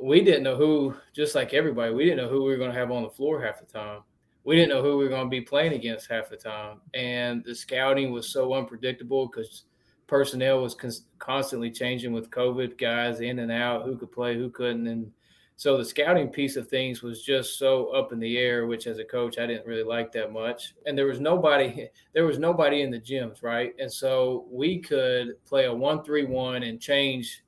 We 0.00 0.22
didn't 0.22 0.44
know 0.44 0.56
who, 0.56 0.94
just 1.12 1.34
like 1.34 1.52
everybody, 1.52 1.92
we 1.92 2.04
didn't 2.04 2.18
know 2.18 2.28
who 2.28 2.44
we 2.44 2.50
were 2.50 2.58
going 2.58 2.70
to 2.70 2.78
have 2.78 2.92
on 2.92 3.02
the 3.02 3.10
floor 3.10 3.42
half 3.42 3.58
the 3.58 3.66
time 3.66 4.02
we 4.44 4.56
didn't 4.56 4.70
know 4.70 4.82
who 4.82 4.96
we 4.96 5.04
were 5.04 5.10
going 5.10 5.26
to 5.26 5.30
be 5.30 5.40
playing 5.40 5.74
against 5.74 6.10
half 6.10 6.30
the 6.30 6.36
time. 6.36 6.80
And 6.94 7.44
the 7.44 7.54
scouting 7.54 8.10
was 8.10 8.32
so 8.32 8.54
unpredictable 8.54 9.26
because 9.26 9.64
personnel 10.06 10.62
was 10.62 10.74
con- 10.74 10.90
constantly 11.18 11.70
changing 11.70 12.12
with 12.12 12.30
COVID, 12.30 12.78
guys 12.78 13.20
in 13.20 13.40
and 13.40 13.52
out, 13.52 13.84
who 13.84 13.96
could 13.96 14.12
play, 14.12 14.36
who 14.36 14.50
couldn't. 14.50 14.86
And 14.86 15.12
so 15.60 15.76
the 15.76 15.84
scouting 15.84 16.30
piece 16.30 16.56
of 16.56 16.68
things 16.68 17.02
was 17.02 17.22
just 17.22 17.58
so 17.58 17.88
up 17.88 18.14
in 18.14 18.18
the 18.18 18.38
air, 18.38 18.66
which 18.66 18.86
as 18.86 18.98
a 18.98 19.04
coach, 19.04 19.38
I 19.38 19.44
didn't 19.44 19.66
really 19.66 19.82
like 19.82 20.10
that 20.12 20.32
much. 20.32 20.72
And 20.86 20.96
there 20.96 21.04
was 21.04 21.20
nobody, 21.20 21.90
there 22.14 22.24
was 22.24 22.38
nobody 22.38 22.80
in 22.80 22.90
the 22.90 22.98
gyms, 22.98 23.42
right? 23.42 23.74
And 23.78 23.92
so 23.92 24.46
we 24.50 24.78
could 24.78 25.34
play 25.44 25.66
a 25.66 25.74
one 25.74 26.02
three 26.02 26.24
one 26.24 26.62
and 26.62 26.80
change 26.80 27.42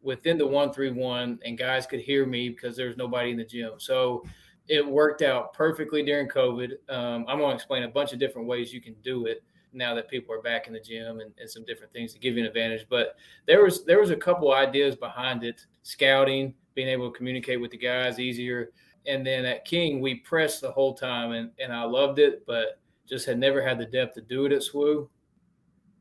within 0.00 0.38
the 0.38 0.46
one 0.46 0.72
three 0.72 0.90
one, 0.90 1.38
and 1.44 1.58
guys 1.58 1.86
could 1.86 2.00
hear 2.00 2.24
me 2.24 2.48
because 2.48 2.74
there 2.74 2.86
was 2.86 2.96
nobody 2.96 3.32
in 3.32 3.36
the 3.36 3.44
gym. 3.44 3.72
So 3.76 4.24
it 4.66 4.86
worked 4.86 5.20
out 5.20 5.52
perfectly 5.52 6.02
during 6.02 6.26
COVID. 6.26 6.70
Um, 6.88 7.26
I'm 7.28 7.36
going 7.36 7.50
to 7.50 7.54
explain 7.54 7.82
a 7.82 7.88
bunch 7.88 8.14
of 8.14 8.18
different 8.18 8.48
ways 8.48 8.72
you 8.72 8.80
can 8.80 8.94
do 9.04 9.26
it 9.26 9.42
now 9.74 9.94
that 9.94 10.08
people 10.08 10.34
are 10.34 10.40
back 10.40 10.68
in 10.68 10.72
the 10.72 10.80
gym 10.80 11.20
and, 11.20 11.32
and, 11.38 11.50
some 11.50 11.66
different 11.66 11.92
things 11.92 12.14
to 12.14 12.18
give 12.18 12.34
you 12.34 12.40
an 12.40 12.48
advantage. 12.48 12.86
But 12.88 13.16
there 13.46 13.62
was 13.62 13.84
there 13.84 14.00
was 14.00 14.08
a 14.08 14.16
couple 14.16 14.54
ideas 14.54 14.96
behind 14.96 15.44
it: 15.44 15.66
scouting, 15.82 16.54
being 16.78 16.86
able 16.86 17.10
to 17.10 17.16
communicate 17.16 17.60
with 17.60 17.72
the 17.72 17.76
guys 17.76 18.20
easier, 18.20 18.70
and 19.04 19.26
then 19.26 19.44
at 19.44 19.64
King 19.64 20.00
we 20.00 20.14
pressed 20.14 20.60
the 20.60 20.70
whole 20.70 20.94
time, 20.94 21.32
and 21.32 21.50
and 21.58 21.72
I 21.72 21.82
loved 21.82 22.20
it, 22.20 22.46
but 22.46 22.78
just 23.04 23.26
had 23.26 23.36
never 23.36 23.60
had 23.60 23.80
the 23.80 23.84
depth 23.84 24.14
to 24.14 24.20
do 24.20 24.44
it 24.44 24.52
at 24.52 24.62
SWU. 24.62 25.08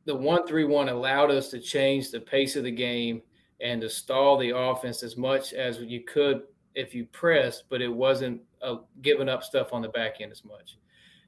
The 0.05 0.15
one 0.15 0.45
three 0.45 0.65
one 0.65 0.89
allowed 0.89 1.31
us 1.31 1.49
to 1.49 1.59
change 1.59 2.11
the 2.11 2.19
pace 2.19 2.55
of 2.55 2.63
the 2.63 2.69
game 2.69 3.23
and 3.59 3.81
to 3.81 3.89
stall 3.89 4.37
the 4.37 4.55
offense 4.55 5.01
as 5.01 5.17
much 5.17 5.51
as 5.53 5.79
you 5.79 6.01
could 6.01 6.43
if 6.75 6.93
you 6.93 7.05
pressed, 7.05 7.63
but 7.69 7.81
it 7.81 7.91
wasn't 7.91 8.39
uh, 8.61 8.75
giving 9.01 9.29
up 9.29 9.43
stuff 9.43 9.73
on 9.73 9.81
the 9.81 9.89
back 9.89 10.17
end 10.21 10.31
as 10.31 10.45
much. 10.45 10.77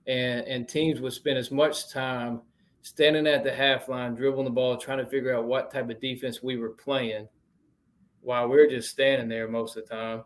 And 0.06 0.46
and 0.46 0.70
teams 0.70 1.02
would 1.02 1.14
spend 1.14 1.40
as 1.40 1.50
much 1.50 1.90
time 1.90 2.42
standing 2.84 3.26
at 3.26 3.44
the 3.44 3.52
half 3.52 3.90
line, 3.90 4.14
dribbling 4.14 4.46
the 4.46 4.52
ball, 4.52 4.78
trying 4.78 5.00
to 5.00 5.08
figure 5.08 5.36
out 5.36 5.46
what 5.46 5.72
type 5.74 5.90
of 5.90 6.00
defense 6.00 6.44
we 6.44 6.58
were 6.58 6.70
playing, 6.70 7.28
while 8.30 8.48
we 8.48 8.58
we're 8.58 8.70
just 8.70 8.92
standing 8.92 9.28
there 9.28 9.48
most 9.48 9.76
of 9.76 9.88
the 9.88 9.96
time, 9.96 10.24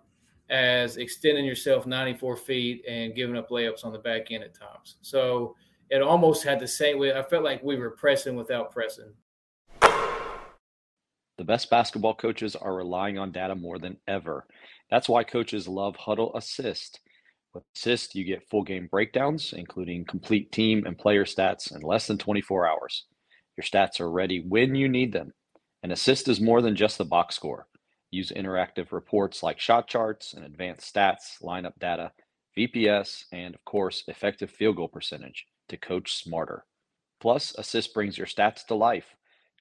as 0.50 0.98
extending 0.98 1.46
yourself 1.46 1.86
94 1.86 2.36
feet 2.36 2.84
and 2.86 3.16
giving 3.16 3.38
up 3.38 3.50
layups 3.50 3.86
on 3.86 3.94
the 3.94 3.98
back 3.98 4.30
end 4.30 4.44
at 4.44 4.54
times. 4.54 4.98
So 5.00 5.56
it 5.90 6.02
almost 6.02 6.44
had 6.44 6.60
the 6.60 6.68
same 6.68 7.00
way. 7.00 7.18
I 7.18 7.24
felt 7.24 7.46
like 7.46 7.64
we 7.64 7.78
were 7.78 7.92
pressing 7.92 8.36
without 8.36 8.74
pressing. 8.74 9.14
The 9.80 11.46
best 11.46 11.70
basketball 11.70 12.14
coaches 12.16 12.58
are 12.58 12.76
relying 12.76 13.18
on 13.18 13.32
data 13.32 13.56
more 13.56 13.80
than 13.80 13.96
ever. 14.06 14.48
That's 14.92 15.08
why 15.08 15.24
coaches 15.24 15.66
love 15.66 15.96
Hudl 15.96 16.36
Assist. 16.36 17.00
With 17.54 17.64
Assist, 17.74 18.16
you 18.16 18.26
get 18.26 18.50
full 18.50 18.64
game 18.64 18.90
breakdowns, 18.92 19.54
including 19.56 20.04
complete 20.04 20.52
team 20.52 20.86
and 20.86 20.98
player 20.98 21.24
stats 21.24 21.74
in 21.74 21.80
less 21.80 22.08
than 22.08 22.18
24 22.18 22.68
hours. 22.68 23.06
Your 23.56 23.64
stats 23.64 24.02
are 24.02 24.12
ready 24.12 24.44
when 24.46 24.76
you 24.76 24.90
need 24.90 25.14
them. 25.14 25.32
And 25.82 25.94
Assist 25.94 26.28
is 26.28 26.42
more 26.42 26.62
than 26.62 26.76
just 26.76 26.98
the 26.98 27.06
box 27.06 27.38
score. 27.38 27.66
Use 28.14 28.32
interactive 28.32 28.92
reports 28.92 29.42
like 29.42 29.60
shot 29.60 29.88
charts 29.88 30.36
and 30.36 30.46
advanced 30.46 30.94
stats, 30.94 31.42
lineup 31.42 31.74
data, 31.80 32.12
VPS, 32.56 33.24
and 33.32 33.56
of 33.56 33.66
course, 33.66 34.04
effective 34.08 34.52
field 34.52 34.76
goal 34.76 34.88
percentage 34.88 35.48
to 35.68 35.78
coach 35.78 36.14
smarter. 36.14 36.64
Plus, 37.20 37.56
Assist 37.58 37.92
brings 37.92 38.16
your 38.16 38.28
stats 38.28 38.68
to 38.68 38.76
life. 38.76 39.16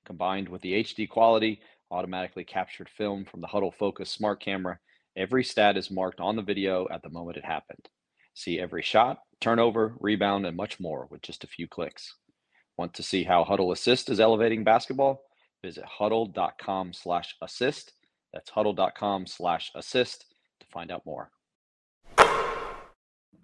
Combined 0.04 0.50
with 0.50 0.60
the 0.60 0.84
HD 0.84 1.08
quality, 1.08 1.62
automatically 1.90 2.44
captured 2.44 2.90
film 2.90 3.24
from 3.24 3.40
the 3.40 3.46
Hudl 3.46 3.72
Focus 3.72 4.10
smart 4.10 4.42
camera, 4.42 4.78
every 5.16 5.44
stat 5.44 5.78
is 5.78 5.90
marked 5.90 6.20
on 6.20 6.36
the 6.36 6.42
video 6.42 6.86
at 6.90 7.02
the 7.02 7.08
moment 7.08 7.38
it 7.38 7.46
happened. 7.46 7.88
See 8.34 8.60
every 8.60 8.82
shot, 8.82 9.20
turnover, 9.40 9.94
rebound, 9.98 10.44
and 10.44 10.58
much 10.58 10.78
more 10.78 11.08
with 11.10 11.22
just 11.22 11.42
a 11.42 11.46
few 11.46 11.66
clicks. 11.66 12.16
Want 12.76 12.92
to 12.92 13.02
see 13.02 13.24
how 13.24 13.44
Hudl 13.46 13.72
Assist 13.72 14.10
is 14.10 14.20
elevating 14.20 14.62
basketball? 14.62 15.22
Visit 15.64 15.84
hudl.com 15.98 16.92
slash 16.92 17.34
assist. 17.40 17.94
That's 18.32 18.50
hudl.com 18.50 19.26
slash 19.26 19.70
assist 19.74 20.34
to 20.60 20.66
find 20.66 20.90
out 20.90 21.04
more. 21.04 21.30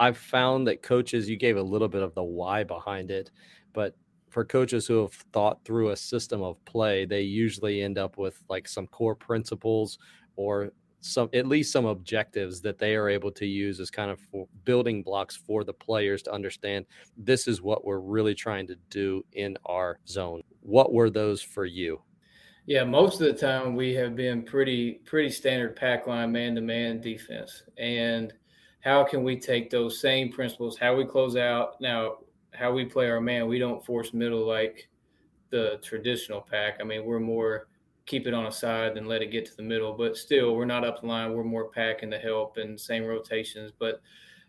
I've 0.00 0.18
found 0.18 0.66
that 0.68 0.82
coaches, 0.82 1.28
you 1.28 1.36
gave 1.36 1.56
a 1.56 1.62
little 1.62 1.88
bit 1.88 2.02
of 2.02 2.14
the 2.14 2.22
why 2.22 2.62
behind 2.64 3.10
it, 3.10 3.30
but 3.72 3.96
for 4.30 4.44
coaches 4.44 4.86
who 4.86 5.00
have 5.00 5.12
thought 5.32 5.64
through 5.64 5.90
a 5.90 5.96
system 5.96 6.42
of 6.42 6.62
play, 6.64 7.04
they 7.04 7.22
usually 7.22 7.82
end 7.82 7.98
up 7.98 8.18
with 8.18 8.42
like 8.48 8.68
some 8.68 8.86
core 8.86 9.14
principles 9.14 9.98
or 10.36 10.70
some 11.00 11.28
at 11.32 11.46
least 11.46 11.72
some 11.72 11.86
objectives 11.86 12.60
that 12.60 12.78
they 12.78 12.96
are 12.96 13.08
able 13.08 13.30
to 13.30 13.46
use 13.46 13.78
as 13.80 13.90
kind 13.90 14.10
of 14.10 14.20
building 14.64 15.02
blocks 15.02 15.36
for 15.36 15.62
the 15.64 15.72
players 15.72 16.22
to 16.22 16.32
understand 16.32 16.84
this 17.16 17.46
is 17.46 17.62
what 17.62 17.84
we're 17.84 18.00
really 18.00 18.34
trying 18.34 18.66
to 18.66 18.76
do 18.90 19.24
in 19.32 19.56
our 19.66 19.98
zone. 20.06 20.42
What 20.60 20.92
were 20.92 21.08
those 21.08 21.40
for 21.40 21.64
you? 21.64 22.02
Yeah, 22.68 22.84
most 22.84 23.18
of 23.22 23.26
the 23.26 23.32
time 23.32 23.76
we 23.76 23.94
have 23.94 24.14
been 24.14 24.42
pretty 24.42 25.00
pretty 25.06 25.30
standard 25.30 25.74
pack 25.74 26.06
line 26.06 26.30
man 26.32 26.54
to 26.54 26.60
man 26.60 27.00
defense. 27.00 27.62
And 27.78 28.30
how 28.80 29.04
can 29.04 29.24
we 29.24 29.40
take 29.40 29.70
those 29.70 30.02
same 30.02 30.30
principles, 30.30 30.76
how 30.76 30.94
we 30.94 31.06
close 31.06 31.34
out 31.34 31.80
now, 31.80 32.18
how 32.52 32.70
we 32.70 32.84
play 32.84 33.08
our 33.08 33.22
man, 33.22 33.48
we 33.48 33.58
don't 33.58 33.82
force 33.86 34.12
middle 34.12 34.46
like 34.46 34.86
the 35.48 35.80
traditional 35.82 36.42
pack. 36.42 36.76
I 36.78 36.84
mean, 36.84 37.06
we're 37.06 37.20
more 37.20 37.68
keep 38.04 38.26
it 38.26 38.34
on 38.34 38.44
a 38.44 38.52
side 38.52 38.94
than 38.94 39.06
let 39.06 39.22
it 39.22 39.30
get 39.30 39.46
to 39.46 39.56
the 39.56 39.62
middle. 39.62 39.94
But 39.94 40.18
still, 40.18 40.54
we're 40.54 40.66
not 40.66 40.84
up 40.84 41.00
the 41.00 41.06
line. 41.06 41.32
We're 41.32 41.44
more 41.44 41.70
packing 41.70 42.10
the 42.10 42.18
help 42.18 42.58
and 42.58 42.78
same 42.78 43.04
rotations. 43.04 43.72
But 43.78 44.02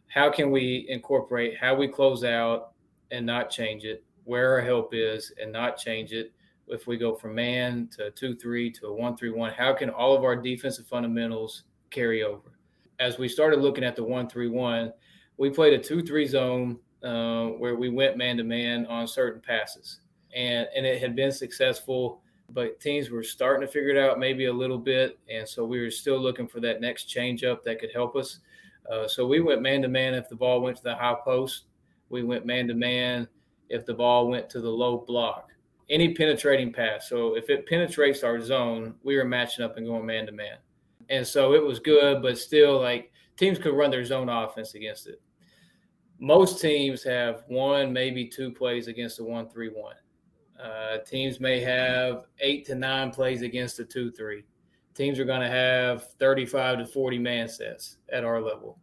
how 0.07 0.29
can 0.29 0.51
we 0.51 0.87
incorporate 0.89 1.57
how 1.57 1.73
we 1.73 1.87
close 1.87 2.25
out 2.25 2.73
and 3.11 3.25
not 3.25 3.49
change 3.49 3.85
it, 3.85 4.03
where 4.25 4.55
our 4.55 4.61
help 4.61 4.89
is 4.93 5.31
and 5.41 5.53
not 5.53 5.77
change 5.77 6.11
it? 6.11 6.33
If 6.69 6.87
we 6.87 6.97
go 6.97 7.15
from 7.15 7.35
man 7.35 7.89
to 7.97 8.07
a 8.07 8.11
2 8.11 8.35
3 8.35 8.71
to 8.71 8.87
a 8.87 8.93
1 8.93 9.17
3 9.17 9.31
1, 9.31 9.53
how 9.53 9.73
can 9.73 9.89
all 9.89 10.15
of 10.15 10.23
our 10.23 10.35
defensive 10.35 10.87
fundamentals 10.87 11.63
carry 11.89 12.23
over? 12.23 12.57
As 12.99 13.17
we 13.17 13.27
started 13.27 13.59
looking 13.59 13.83
at 13.83 13.95
the 13.95 14.03
1 14.03 14.29
3 14.29 14.49
1, 14.49 14.93
we 15.37 15.49
played 15.49 15.73
a 15.73 15.79
2 15.79 16.03
3 16.03 16.27
zone 16.27 16.79
uh, 17.03 17.47
where 17.47 17.75
we 17.75 17.89
went 17.89 18.17
man 18.17 18.37
to 18.37 18.43
man 18.43 18.85
on 18.85 19.07
certain 19.07 19.41
passes. 19.41 20.01
And, 20.35 20.67
and 20.75 20.85
it 20.85 21.01
had 21.01 21.15
been 21.15 21.31
successful 21.31 22.21
but 22.53 22.79
teams 22.79 23.09
were 23.09 23.23
starting 23.23 23.65
to 23.65 23.71
figure 23.71 23.89
it 23.89 23.97
out 23.97 24.19
maybe 24.19 24.45
a 24.45 24.53
little 24.53 24.77
bit. 24.77 25.19
And 25.29 25.47
so 25.47 25.65
we 25.65 25.81
were 25.81 25.91
still 25.91 26.19
looking 26.19 26.47
for 26.47 26.59
that 26.61 26.81
next 26.81 27.05
change 27.05 27.43
up 27.43 27.63
that 27.63 27.79
could 27.79 27.91
help 27.93 28.15
us. 28.15 28.39
Uh, 28.91 29.07
so 29.07 29.27
we 29.27 29.39
went 29.39 29.61
man 29.61 29.81
to 29.83 29.87
man 29.87 30.13
if 30.13 30.29
the 30.29 30.35
ball 30.35 30.61
went 30.61 30.77
to 30.77 30.83
the 30.83 30.95
high 30.95 31.15
post. 31.23 31.65
We 32.09 32.23
went 32.23 32.45
man 32.45 32.67
to 32.67 32.73
man 32.73 33.27
if 33.69 33.85
the 33.85 33.93
ball 33.93 34.27
went 34.27 34.49
to 34.51 34.61
the 34.61 34.69
low 34.69 34.97
block. 34.97 35.49
Any 35.89 36.13
penetrating 36.13 36.71
pass. 36.71 37.09
So 37.09 37.35
if 37.35 37.49
it 37.49 37.67
penetrates 37.67 38.23
our 38.23 38.39
zone, 38.39 38.95
we 39.03 39.17
were 39.17 39.25
matching 39.25 39.65
up 39.65 39.77
and 39.77 39.87
going 39.87 40.05
man 40.05 40.25
to 40.27 40.31
man. 40.31 40.57
And 41.09 41.25
so 41.25 41.53
it 41.53 41.63
was 41.63 41.79
good, 41.79 42.21
but 42.21 42.37
still, 42.37 42.79
like 42.79 43.11
teams 43.37 43.57
could 43.57 43.73
run 43.73 43.89
their 43.89 44.05
zone 44.05 44.29
offense 44.29 44.75
against 44.75 45.07
it. 45.07 45.21
Most 46.19 46.61
teams 46.61 47.01
have 47.03 47.43
one, 47.47 47.91
maybe 47.91 48.27
two 48.27 48.51
plays 48.51 48.87
against 48.87 49.17
the 49.17 49.23
one 49.23 49.49
three 49.49 49.69
one. 49.69 49.95
Uh, 50.61 50.97
teams 51.07 51.39
may 51.39 51.59
have 51.61 52.25
eight 52.41 52.65
to 52.65 52.75
nine 52.75 53.09
plays 53.11 53.41
against 53.41 53.77
the 53.77 53.85
two 53.85 54.11
three. 54.11 54.43
Teams 54.93 55.17
are 55.17 55.25
going 55.25 55.39
to 55.39 55.47
have 55.47 56.11
35 56.19 56.79
to 56.79 56.85
40 56.85 57.19
man 57.19 57.47
sets 57.47 57.97
at 58.11 58.25
our 58.25 58.41
level. 58.41 58.77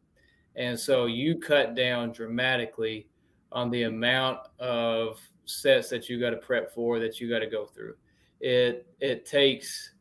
And 0.55 0.79
so 0.79 1.05
you 1.05 1.39
cut 1.39 1.75
down 1.75 2.13
dramatically 2.13 3.07
on 3.53 3.71
the 3.71 3.83
amount 3.83 4.39
of 4.59 5.21
sets 5.47 5.89
that 5.89 6.09
you 6.09 6.21
got 6.21 6.31
to 6.31 6.37
prep 6.37 6.75
for 6.75 6.99
that 6.99 7.21
you 7.21 7.31
got 7.31 7.39
to 7.39 7.47
go 7.47 7.65
through. 7.65 7.95
It 8.41 8.87
it 9.01 9.25
takes 9.25 9.93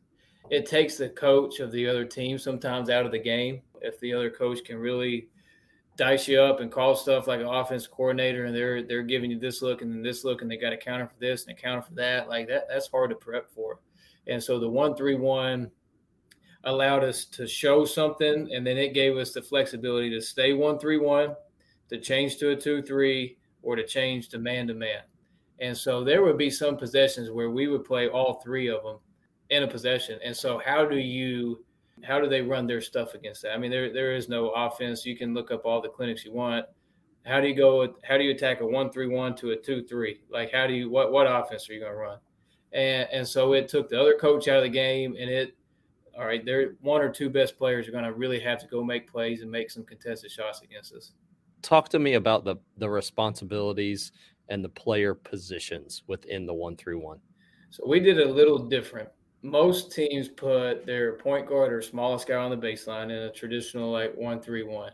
it 0.50 0.66
takes 0.66 0.96
the 0.96 1.08
coach 1.08 1.60
of 1.60 1.72
the 1.72 1.88
other 1.88 2.04
team 2.04 2.38
sometimes 2.38 2.90
out 2.90 3.06
of 3.06 3.12
the 3.12 3.18
game. 3.18 3.62
If 3.80 3.98
the 4.00 4.12
other 4.12 4.30
coach 4.30 4.62
can 4.64 4.76
really 4.76 5.28
dice 5.96 6.28
you 6.28 6.40
up 6.40 6.60
and 6.60 6.70
call 6.70 6.94
stuff 6.94 7.26
like 7.26 7.40
an 7.40 7.46
offense 7.46 7.86
coordinator 7.86 8.44
and 8.44 8.54
they're 8.54 8.82
they're 8.82 9.02
giving 9.02 9.30
you 9.30 9.38
this 9.38 9.62
look 9.62 9.80
and 9.80 9.90
then 9.90 10.02
this 10.02 10.24
look 10.24 10.42
and 10.42 10.50
they 10.50 10.56
got 10.56 10.72
a 10.72 10.76
counter 10.76 11.06
for 11.06 11.18
this 11.18 11.46
and 11.46 11.56
a 11.56 11.60
counter 11.60 11.82
for 11.82 11.94
that 11.94 12.28
like 12.28 12.46
that 12.48 12.66
that's 12.68 12.88
hard 12.88 13.10
to 13.10 13.16
prep 13.16 13.50
for. 13.50 13.80
And 14.26 14.42
so 14.42 14.58
the 14.58 14.68
one 14.68 14.94
three 14.94 15.14
one 15.14 15.70
allowed 16.64 17.04
us 17.04 17.24
to 17.24 17.46
show 17.46 17.84
something 17.84 18.50
and 18.52 18.66
then 18.66 18.76
it 18.76 18.92
gave 18.92 19.16
us 19.16 19.32
the 19.32 19.40
flexibility 19.40 20.10
to 20.10 20.20
stay 20.20 20.52
one 20.52 20.78
three 20.78 20.98
one 20.98 21.34
to 21.88 21.98
change 21.98 22.36
to 22.38 22.50
a 22.50 22.56
two 22.56 22.82
three 22.82 23.38
or 23.62 23.76
to 23.76 23.86
change 23.86 24.28
to 24.28 24.38
man 24.38 24.66
to 24.66 24.74
man 24.74 25.02
and 25.60 25.76
so 25.76 26.04
there 26.04 26.22
would 26.22 26.38
be 26.38 26.50
some 26.50 26.76
possessions 26.76 27.30
where 27.30 27.50
we 27.50 27.66
would 27.66 27.84
play 27.84 28.08
all 28.08 28.40
three 28.44 28.68
of 28.68 28.82
them 28.82 28.98
in 29.50 29.62
a 29.62 29.68
possession 29.68 30.18
and 30.24 30.36
so 30.36 30.60
how 30.64 30.84
do 30.84 30.96
you 30.96 31.64
how 32.04 32.20
do 32.20 32.28
they 32.28 32.42
run 32.42 32.66
their 32.66 32.80
stuff 32.80 33.14
against 33.14 33.42
that? 33.42 33.52
I 33.52 33.58
mean, 33.58 33.70
there 33.70 33.92
there 33.92 34.14
is 34.14 34.28
no 34.28 34.50
offense. 34.50 35.06
You 35.06 35.16
can 35.16 35.34
look 35.34 35.50
up 35.50 35.64
all 35.64 35.80
the 35.80 35.88
clinics 35.88 36.24
you 36.24 36.32
want. 36.32 36.66
How 37.24 37.40
do 37.40 37.48
you 37.48 37.54
go? 37.54 37.94
How 38.04 38.18
do 38.18 38.24
you 38.24 38.32
attack 38.32 38.60
a 38.60 38.66
one 38.66 38.90
three 38.90 39.08
one 39.08 39.34
to 39.36 39.50
a 39.50 39.56
two 39.56 39.84
three? 39.84 40.20
Like, 40.30 40.52
how 40.52 40.66
do 40.66 40.74
you 40.74 40.90
what 40.90 41.12
what 41.12 41.26
offense 41.26 41.68
are 41.68 41.72
you 41.72 41.80
going 41.80 41.92
to 41.92 41.98
run? 41.98 42.18
And 42.72 43.08
and 43.10 43.26
so 43.26 43.52
it 43.54 43.68
took 43.68 43.88
the 43.88 44.00
other 44.00 44.16
coach 44.18 44.48
out 44.48 44.58
of 44.58 44.64
the 44.64 44.68
game, 44.68 45.16
and 45.18 45.30
it 45.30 45.56
all 46.16 46.26
right. 46.26 46.44
There 46.44 46.74
one 46.80 47.00
or 47.00 47.10
two 47.10 47.30
best 47.30 47.56
players 47.56 47.88
are 47.88 47.92
going 47.92 48.04
to 48.04 48.12
really 48.12 48.40
have 48.40 48.60
to 48.60 48.66
go 48.66 48.84
make 48.84 49.10
plays 49.10 49.42
and 49.42 49.50
make 49.50 49.70
some 49.70 49.84
contested 49.84 50.30
shots 50.30 50.62
against 50.62 50.92
us. 50.94 51.12
Talk 51.62 51.88
to 51.90 51.98
me 51.98 52.14
about 52.14 52.44
the 52.44 52.56
the 52.76 52.88
responsibilities 52.88 54.12
and 54.48 54.64
the 54.64 54.68
player 54.68 55.14
positions 55.14 56.02
within 56.06 56.46
the 56.46 56.54
one 56.54 56.76
through 56.76 57.00
one. 57.00 57.18
So 57.70 57.84
we 57.86 58.00
did 58.00 58.20
a 58.20 58.28
little 58.28 58.58
different 58.58 59.08
most 59.46 59.92
teams 59.92 60.28
put 60.28 60.84
their 60.84 61.12
point 61.14 61.46
guard 61.46 61.72
or 61.72 61.80
smallest 61.80 62.26
guy 62.26 62.34
on 62.34 62.50
the 62.50 62.56
baseline 62.56 63.04
in 63.04 63.22
a 63.22 63.32
traditional 63.32 63.90
like 63.90 64.14
one 64.16 64.40
three 64.40 64.64
one. 64.64 64.92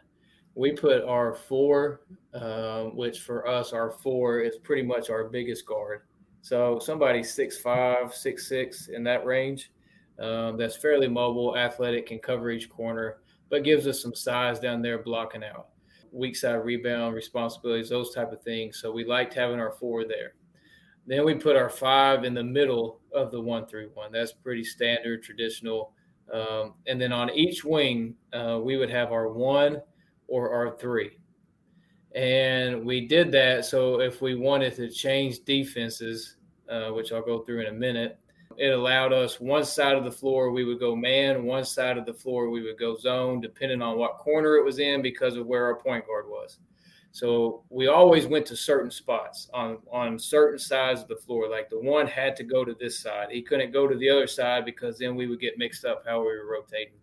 We 0.55 0.73
put 0.73 1.03
our 1.05 1.35
four, 1.35 2.03
uh, 2.35 2.85
which 2.85 3.21
for 3.21 3.49
us 3.49 3.73
our 3.73 3.91
four 3.91 4.41
is 4.41 4.57
pretty 4.59 4.83
much 4.83 5.09
our 5.09 5.25
biggest 5.25 5.65
guard. 5.65 6.03
So 6.43 6.79
somebody 6.79 7.23
six 7.23 7.59
five, 7.59 8.15
six 8.15 8.49
six 8.49 8.89
in 8.89 9.03
that 9.05 9.25
range, 9.25 9.73
um, 10.19 10.59
that's 10.59 10.77
fairly 10.77 11.09
mobile, 11.09 11.57
athletic, 11.57 12.07
can 12.07 12.19
cover 12.19 12.51
each 12.51 12.69
corner, 12.69 13.19
but 13.49 13.65
gives 13.65 13.87
us 13.87 14.03
some 14.03 14.15
size 14.15 14.61
down 14.61 14.83
there 14.83 14.99
blocking 14.99 15.45
out, 15.45 15.69
weak 16.13 16.37
side 16.37 16.55
rebound 16.55 17.15
responsibilities, 17.15 17.89
those 17.89 18.15
type 18.15 18.33
of 18.33 18.43
things. 18.43 18.79
So 18.81 18.93
we 18.93 19.05
liked 19.05 19.35
having 19.35 19.59
our 19.59 19.73
four 19.73 20.05
there. 20.05 20.35
Then 21.07 21.25
we 21.25 21.35
put 21.35 21.57
our 21.57 21.69
five 21.69 22.25
in 22.25 22.35
the 22.35 22.45
middle 22.45 23.01
of 23.13 23.31
the 23.31 23.41
one 23.41 23.67
three 23.67 23.89
one. 23.95 24.13
That's 24.13 24.33
pretty 24.33 24.63
standard, 24.63 25.23
traditional. 25.23 25.93
Um, 26.33 26.75
and 26.87 27.01
then 27.01 27.13
on 27.13 27.31
each 27.31 27.65
wing, 27.65 28.15
uh, 28.33 28.61
we 28.63 28.77
would 28.77 28.91
have 28.91 29.11
our 29.11 29.29
one 29.33 29.83
or 30.29 30.51
our 30.51 30.77
three. 30.79 31.19
And 32.15 32.85
we 32.85 33.07
did 33.07 33.33
that 33.33 33.65
so 33.65 34.01
if 34.01 34.21
we 34.21 34.35
wanted 34.35 34.77
to 34.77 34.91
change 34.91 35.41
defenses, 35.45 36.37
uh, 36.69 36.91
which 36.91 37.13
I'll 37.13 37.25
go 37.25 37.43
through 37.43 37.63
in 37.63 37.67
a 37.67 37.73
minute, 37.73 38.19
it 38.59 38.71
allowed 38.71 39.13
us 39.13 39.41
one 39.41 39.65
side 39.65 39.97
of 39.97 40.05
the 40.05 40.11
floor 40.11 40.51
we 40.51 40.65
would 40.65 40.81
go 40.81 40.95
man, 40.97 41.45
one 41.45 41.65
side 41.65 41.99
of 41.99 42.07
the 42.07 42.15
floor 42.15 42.51
we 42.51 42.63
would 42.63 42.79
go 42.79 42.97
zone, 42.97 43.41
depending 43.41 43.83
on 43.83 43.99
what 43.99 44.19
corner 44.19 44.57
it 44.57 44.65
was 44.65 44.79
in 44.79 45.03
because 45.03 45.37
of 45.37 45.47
where 45.47 45.65
our 45.65 45.77
point 45.77 46.07
guard 46.07 46.27
was. 46.29 46.59
So 47.13 47.63
we 47.69 47.89
always 47.89 48.27
went 48.27 48.47
to 48.47 48.57
certain 48.57 48.91
spots 48.91 49.51
on 49.53 49.79
on 49.93 50.19
certain 50.19 50.59
sides 50.59 51.03
of 51.03 51.09
the 51.09 51.17
floor. 51.17 51.49
Like 51.49 51.69
the 51.69 51.79
one 51.79 52.07
had 52.07 52.37
to 52.37 52.45
go 52.45 52.65
to 52.65 52.75
this 52.75 52.99
side. 52.99 53.29
He 53.31 53.43
couldn't 53.43 53.71
go 53.73 53.87
to 53.87 53.97
the 53.97 54.09
other 54.09 54.27
side 54.27 54.65
because 54.65 54.99
then 54.99 55.15
we 55.15 55.27
would 55.27 55.41
get 55.41 55.59
mixed 55.59 55.85
up 55.85 56.05
how 56.07 56.21
we 56.21 56.29
were 56.29 56.51
rotating. 56.51 56.99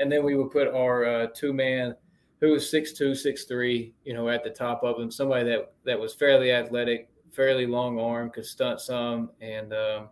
And 0.00 0.10
then 0.10 0.24
we 0.24 0.34
would 0.34 0.50
put 0.50 0.66
our 0.66 1.04
uh, 1.04 1.26
two 1.36 1.52
man 1.52 1.94
who 2.40 2.50
was 2.50 2.68
six 2.68 2.92
two, 2.92 3.14
six 3.14 3.44
three, 3.44 3.94
you 4.04 4.12
know, 4.12 4.28
at 4.28 4.42
the 4.42 4.50
top 4.50 4.82
of 4.82 4.98
him. 4.98 5.10
Somebody 5.10 5.44
that 5.50 5.72
that 5.84 6.00
was 6.00 6.14
fairly 6.14 6.50
athletic, 6.50 7.08
fairly 7.30 7.66
long 7.66 8.00
arm, 8.00 8.30
could 8.30 8.46
stunt 8.46 8.80
some, 8.80 9.30
and 9.40 9.72
um, 9.72 10.08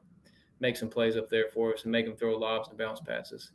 make 0.63 0.77
some 0.77 0.89
plays 0.89 1.17
up 1.17 1.29
there 1.29 1.49
for 1.53 1.75
us 1.75 1.83
and 1.83 1.93
make 1.93 2.07
them 2.07 2.17
throw 2.17 2.39
lobs 2.39 2.69
and 2.69 2.79
bounce 2.79 3.01
passes. 3.01 3.51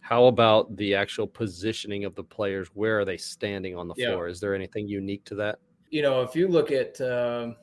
How 0.00 0.26
about 0.26 0.74
the 0.76 0.94
actual 0.94 1.26
positioning 1.26 2.04
of 2.04 2.14
the 2.14 2.22
players? 2.22 2.68
Where 2.74 3.00
are 3.00 3.04
they 3.04 3.16
standing 3.16 3.76
on 3.76 3.88
the 3.88 3.94
Yeah. 3.96 4.12
floor? 4.12 4.28
Is 4.28 4.38
there 4.38 4.54
anything 4.54 4.86
unique 4.86 5.24
to 5.24 5.34
that? 5.34 5.58
You 5.90 6.02
know, 6.02 6.22
if 6.22 6.36
you 6.36 6.46
look 6.46 6.70
at 6.70 7.00
um, 7.00 7.56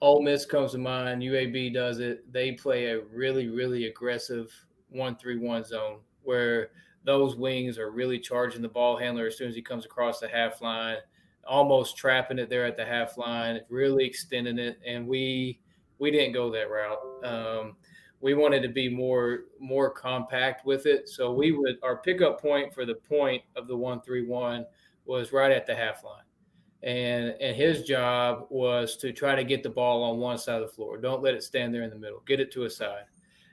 Ole 0.00 0.22
Miss 0.22 0.46
comes 0.46 0.72
to 0.72 0.78
mind, 0.78 1.22
UAB 1.22 1.70
does 1.74 1.98
it. 1.98 2.32
They 2.32 2.52
play 2.52 2.86
a 2.86 3.00
really, 3.00 3.48
really 3.48 3.86
aggressive 3.86 4.54
one-three-one 4.90 5.64
zone 5.64 6.00
where 6.22 6.70
those 7.04 7.34
wings 7.36 7.78
are 7.78 7.90
really 7.90 8.20
charging 8.20 8.62
the 8.62 8.68
ball 8.68 8.96
handler 8.96 9.26
as 9.26 9.36
soon 9.36 9.48
as 9.48 9.56
he 9.56 9.62
comes 9.62 9.84
across 9.84 10.20
the 10.20 10.28
half 10.28 10.60
line, 10.60 10.98
almost 11.44 11.96
trapping 11.96 12.38
it 12.38 12.48
there 12.48 12.64
at 12.64 12.76
the 12.76 12.84
half 12.84 13.18
line, 13.18 13.60
really 13.68 14.04
extending 14.04 14.58
it. 14.58 14.78
And 14.86 15.08
we 15.08 15.60
we 15.98 16.10
didn't 16.10 16.32
go 16.32 16.50
that 16.50 16.70
route. 16.70 17.24
Um, 17.24 17.76
we 18.20 18.34
wanted 18.34 18.62
to 18.62 18.68
be 18.68 18.88
more 18.88 19.44
more 19.60 19.90
compact 19.90 20.66
with 20.66 20.86
it. 20.86 21.08
So 21.08 21.32
we 21.32 21.52
would 21.52 21.76
our 21.82 21.98
pickup 21.98 22.40
point 22.40 22.74
for 22.74 22.84
the 22.84 22.94
point 22.94 23.42
of 23.56 23.68
the 23.68 23.76
one 23.76 24.00
three 24.00 24.26
one 24.26 24.66
was 25.04 25.32
right 25.32 25.52
at 25.52 25.66
the 25.66 25.74
half 25.74 26.02
line. 26.04 26.22
And 26.82 27.34
and 27.40 27.56
his 27.56 27.84
job 27.84 28.46
was 28.50 28.96
to 28.98 29.12
try 29.12 29.34
to 29.34 29.44
get 29.44 29.62
the 29.62 29.70
ball 29.70 30.02
on 30.02 30.18
one 30.18 30.38
side 30.38 30.62
of 30.62 30.68
the 30.68 30.74
floor. 30.74 30.98
Don't 30.98 31.22
let 31.22 31.34
it 31.34 31.42
stand 31.42 31.74
there 31.74 31.82
in 31.82 31.90
the 31.90 31.96
middle. 31.96 32.22
Get 32.26 32.40
it 32.40 32.52
to 32.52 32.64
a 32.64 32.70
side. 32.70 33.04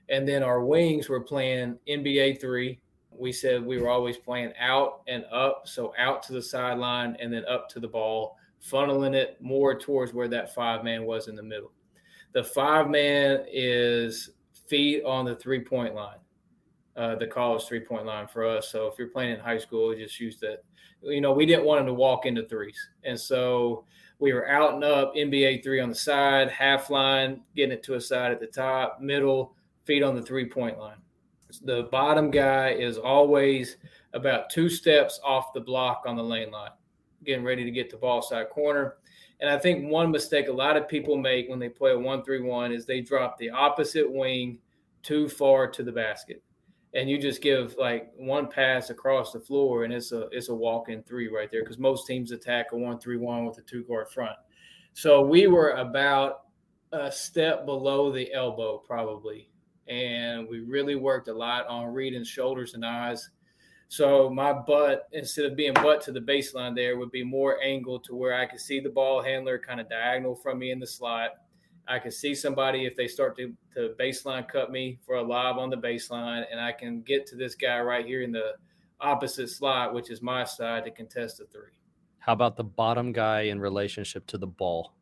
And 0.10 0.28
then 0.28 0.44
our 0.44 0.64
wings 0.64 1.10
were 1.10 1.22
playing 1.22 1.80
NBA 1.88 2.40
three. 2.40 2.80
We 3.12 3.32
said 3.32 3.66
we 3.66 3.80
were 3.80 3.90
always 3.90 4.18
playing 4.18 4.54
out 4.60 5.02
and 5.08 5.26
up. 5.32 5.68
So 5.68 5.94
out 5.98 6.22
to 6.24 6.34
the 6.34 6.42
sideline 6.42 7.16
and 7.20 7.32
then 7.32 7.46
up 7.46 7.70
to 7.70 7.80
the 7.80 7.88
ball, 7.88 8.38
funneling 8.64 9.16
it 9.16 9.38
more 9.42 9.78
towards 9.78 10.14
where 10.14 10.28
that 10.28 10.54
five 10.54 10.84
man 10.84 11.06
was 11.06 11.28
in 11.28 11.36
the 11.36 11.44
middle. 11.44 11.72
The 12.36 12.44
five 12.44 12.90
man 12.90 13.46
is 13.50 14.32
feet 14.68 15.06
on 15.06 15.24
the 15.24 15.38
three 15.38 15.62
point 15.62 15.96
line, 15.96 16.18
uh, 16.98 17.16
the 17.16 17.26
college 17.26 17.64
three 17.64 17.80
point 17.80 18.06
line 18.06 18.28
for 18.28 18.46
us. 18.46 18.70
So 18.70 18.88
if 18.88 19.00
you're 19.00 19.08
playing 19.08 19.36
in 19.36 19.40
high 19.40 19.58
school, 19.58 19.88
we 19.88 20.04
just 20.04 20.20
use 20.20 20.38
that. 20.42 20.66
You 21.02 21.22
know, 21.22 21.32
we 21.32 21.46
didn't 21.46 21.64
want 21.64 21.80
him 21.80 21.86
to 21.86 21.94
walk 21.94 22.26
into 22.26 22.46
threes. 22.46 22.90
And 23.06 23.18
so 23.18 23.86
we 24.20 24.34
were 24.34 24.50
out 24.50 24.74
and 24.74 24.84
up, 24.84 25.16
NBA 25.16 25.64
three 25.64 25.80
on 25.80 25.88
the 25.88 25.96
side, 25.96 26.50
half 26.50 26.90
line, 26.90 27.40
getting 27.56 27.72
it 27.72 27.84
to 27.84 27.94
a 27.94 28.02
side 28.02 28.34
at 28.34 28.42
the 28.42 28.48
top, 28.48 29.00
middle, 29.00 29.56
feet 29.86 30.04
on 30.04 30.14
the 30.14 30.22
three 30.22 30.46
point 30.46 30.78
line. 30.78 30.98
The 31.64 31.84
bottom 31.90 32.32
guy 32.32 32.72
is 32.72 32.98
always 32.98 33.78
about 34.12 34.50
two 34.50 34.68
steps 34.68 35.22
off 35.24 35.54
the 35.54 35.62
block 35.62 36.04
on 36.06 36.18
the 36.18 36.24
lane 36.24 36.52
line, 36.52 36.72
getting 37.24 37.46
ready 37.46 37.64
to 37.64 37.72
get 37.72 37.90
the 37.90 37.96
ball 37.96 38.22
side 38.22 38.50
corner. 38.50 38.98
And 39.42 39.50
I 39.50 39.60
think 39.60 39.92
one 39.92 40.12
mistake 40.12 40.48
a 40.48 40.54
lot 40.54 40.78
of 40.78 40.88
people 40.88 41.18
make 41.18 41.50
when 41.50 41.60
they 41.60 41.68
play 41.68 41.92
a 41.92 42.00
one-three-one 42.00 42.72
is 42.72 42.86
they 42.86 43.02
drop 43.02 43.38
the 43.38 43.50
opposite 43.50 44.10
wing 44.10 44.60
too 45.04 45.28
far 45.28 45.68
to 45.68 45.84
the 45.84 45.92
basket, 45.92 46.42
and 46.94 47.10
you 47.10 47.20
just 47.20 47.42
give 47.42 47.76
like 47.78 48.12
one 48.16 48.48
pass 48.48 48.90
across 48.90 49.34
the 49.34 49.40
floor, 49.40 49.84
and 49.84 49.94
it's 49.94 50.14
a 50.14 50.28
it's 50.32 50.50
a 50.50 50.56
walk-in 50.56 51.04
three 51.04 51.28
right 51.28 51.52
there 51.52 51.64
because 51.64 51.78
most 51.78 52.08
teams 52.08 52.32
attack 52.32 52.68
a 52.72 52.78
one-three-one 52.78 53.46
with 53.46 53.58
a 53.58 53.62
two-guard 53.62 54.10
front. 54.10 54.38
So 54.94 55.22
we 55.22 55.48
were 55.48 55.72
about 55.72 56.44
a 56.94 57.12
step 57.12 57.66
below 57.66 58.12
the 58.12 58.32
elbow 58.34 58.78
probably, 58.78 59.50
and 59.88 60.48
we 60.48 60.62
really 60.62 60.96
worked 60.96 61.28
a 61.28 61.34
lot 61.34 61.68
on 61.68 61.94
reading 61.94 62.24
shoulders 62.24 62.74
and 62.74 62.86
eyes. 62.86 63.30
So 63.88 64.30
my 64.30 64.52
butt, 64.52 65.08
instead 65.12 65.46
of 65.46 65.56
being 65.56 65.74
butt 65.74 66.02
to 66.02 66.12
the 66.12 66.20
baseline 66.20 66.76
there, 66.76 66.98
would 66.98 67.12
be 67.12 67.24
more 67.24 67.62
angled 67.62 68.04
to 68.06 68.16
where 68.16 68.34
I 68.34 68.46
could 68.46 68.60
see 68.60 68.80
the 68.80 68.90
ball 68.90 69.22
handler 69.22 69.60
kind 69.60 69.80
of 69.80 69.90
diagonal 69.90 70.36
from 70.36 70.60
me 70.60 70.72
in 70.72 70.80
the 70.80 70.88
slot. 70.88 71.32
I 71.88 72.00
could 72.00 72.14
see 72.14 72.34
somebody 72.34 72.86
if 72.86 72.96
they 72.96 73.08
start 73.08 73.38
to, 73.38 73.54
to 73.76 73.94
baseline 74.00 74.48
cut 74.48 74.72
me 74.72 75.00
for 75.06 75.16
a 75.16 75.22
lob 75.22 75.60
on 75.60 75.70
the 75.70 75.78
baseline, 75.78 76.44
and 76.52 76.60
I 76.60 76.72
can 76.72 77.02
get 77.02 77.28
to 77.28 77.36
this 77.36 77.54
guy 77.54 77.80
right 77.80 78.06
here 78.06 78.24
in 78.24 78.32
the 78.32 78.54
opposite 79.00 79.50
slot, 79.50 79.94
which 79.94 80.10
is 80.10 80.22
my 80.22 80.44
side, 80.44 80.86
to 80.86 80.92
contest 80.92 81.38
the 81.38 81.46
three. 81.46 81.70
How 82.18 82.34
about 82.34 82.58
the 82.58 82.64
bottom 82.64 83.12
guy 83.12 83.42
in 83.42 83.60
relationship 83.60 84.26
to 84.28 84.40
the 84.40 84.48
ball? 84.48 84.94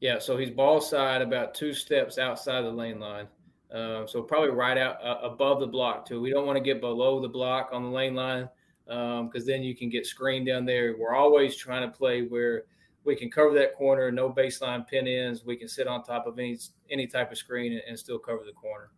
Yeah, 0.00 0.18
so 0.18 0.38
he's 0.38 0.50
ball 0.50 0.80
side 0.80 1.20
about 1.20 1.52
two 1.52 1.74
steps 1.74 2.16
outside 2.16 2.62
the 2.62 2.70
lane 2.70 2.98
line. 2.98 3.28
Um, 3.72 4.08
so 4.08 4.22
probably 4.22 4.50
right 4.50 4.76
out 4.76 5.02
uh, 5.04 5.20
above 5.22 5.60
the 5.60 5.66
block 5.66 6.06
too. 6.06 6.20
We 6.20 6.30
don't 6.30 6.46
want 6.46 6.56
to 6.56 6.62
get 6.62 6.80
below 6.80 7.20
the 7.20 7.28
block 7.28 7.70
on 7.72 7.84
the 7.84 7.90
lane 7.90 8.14
line 8.14 8.48
because 8.86 9.42
um, 9.42 9.46
then 9.46 9.62
you 9.62 9.76
can 9.76 9.88
get 9.88 10.06
screened 10.06 10.46
down 10.46 10.64
there. 10.64 10.96
We're 10.98 11.14
always 11.14 11.56
trying 11.56 11.88
to 11.88 11.96
play 11.96 12.22
where 12.22 12.64
we 13.04 13.14
can 13.14 13.30
cover 13.30 13.54
that 13.54 13.76
corner, 13.76 14.10
no 14.10 14.30
baseline 14.30 14.86
pin 14.86 15.06
ins. 15.06 15.44
We 15.44 15.56
can 15.56 15.68
sit 15.68 15.86
on 15.86 16.02
top 16.02 16.26
of 16.26 16.38
any 16.38 16.58
any 16.90 17.06
type 17.06 17.30
of 17.30 17.38
screen 17.38 17.72
and, 17.72 17.82
and 17.86 17.98
still 17.98 18.18
cover 18.18 18.42
the 18.44 18.52
corner. 18.52 18.90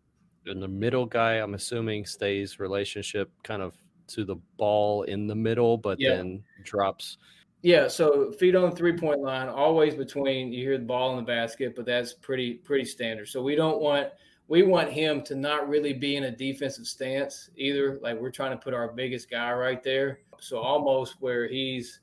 And 0.47 0.63
the 0.63 0.69
middle 0.69 1.07
guy, 1.07 1.35
I'm 1.35 1.55
assuming, 1.55 2.07
stays 2.07 2.59
relationship 2.59 3.31
kind 3.45 3.63
of 3.63 3.77
to 4.09 4.25
the 4.25 4.37
ball 4.57 5.03
in 5.05 5.27
the 5.27 5.35
middle, 5.35 5.77
but 5.77 6.01
Yeah. 6.01 6.17
then 6.17 6.43
drops. 6.65 7.19
Yeah, 7.63 7.87
so 7.87 8.33
feet 8.33 8.57
on 8.57 8.75
three 8.75 8.97
point 8.97 9.21
line, 9.21 9.49
always 9.49 9.95
between 9.95 10.53
you 10.53 10.65
hear 10.65 10.79
the 10.79 10.85
ball 10.85 11.11
in 11.11 11.17
the 11.17 11.23
basket, 11.23 11.77
but 11.77 11.87
that's 11.87 12.13
pretty 12.13 12.55
pretty 12.55 12.85
standard. 12.85 13.29
So 13.29 13.41
we 13.41 13.55
don't 13.55 13.81
want 13.81 14.09
we 14.53 14.63
want 14.63 14.91
him 14.91 15.23
to 15.23 15.35
not 15.35 15.67
really 15.67 15.95
be 15.95 16.17
in 16.17 16.25
a 16.25 16.31
defensive 16.31 16.87
stance 16.87 17.49
either. 17.57 17.99
Like 18.03 18.21
we're 18.21 18.31
trying 18.31 18.51
to 18.51 18.63
put 18.63 18.75
our 18.75 18.93
biggest 18.93 19.31
guy 19.31 19.51
right 19.51 19.83
there. 19.83 20.19
So 20.41 20.59
almost 20.59 21.17
where 21.21 21.49
he's 21.49 22.01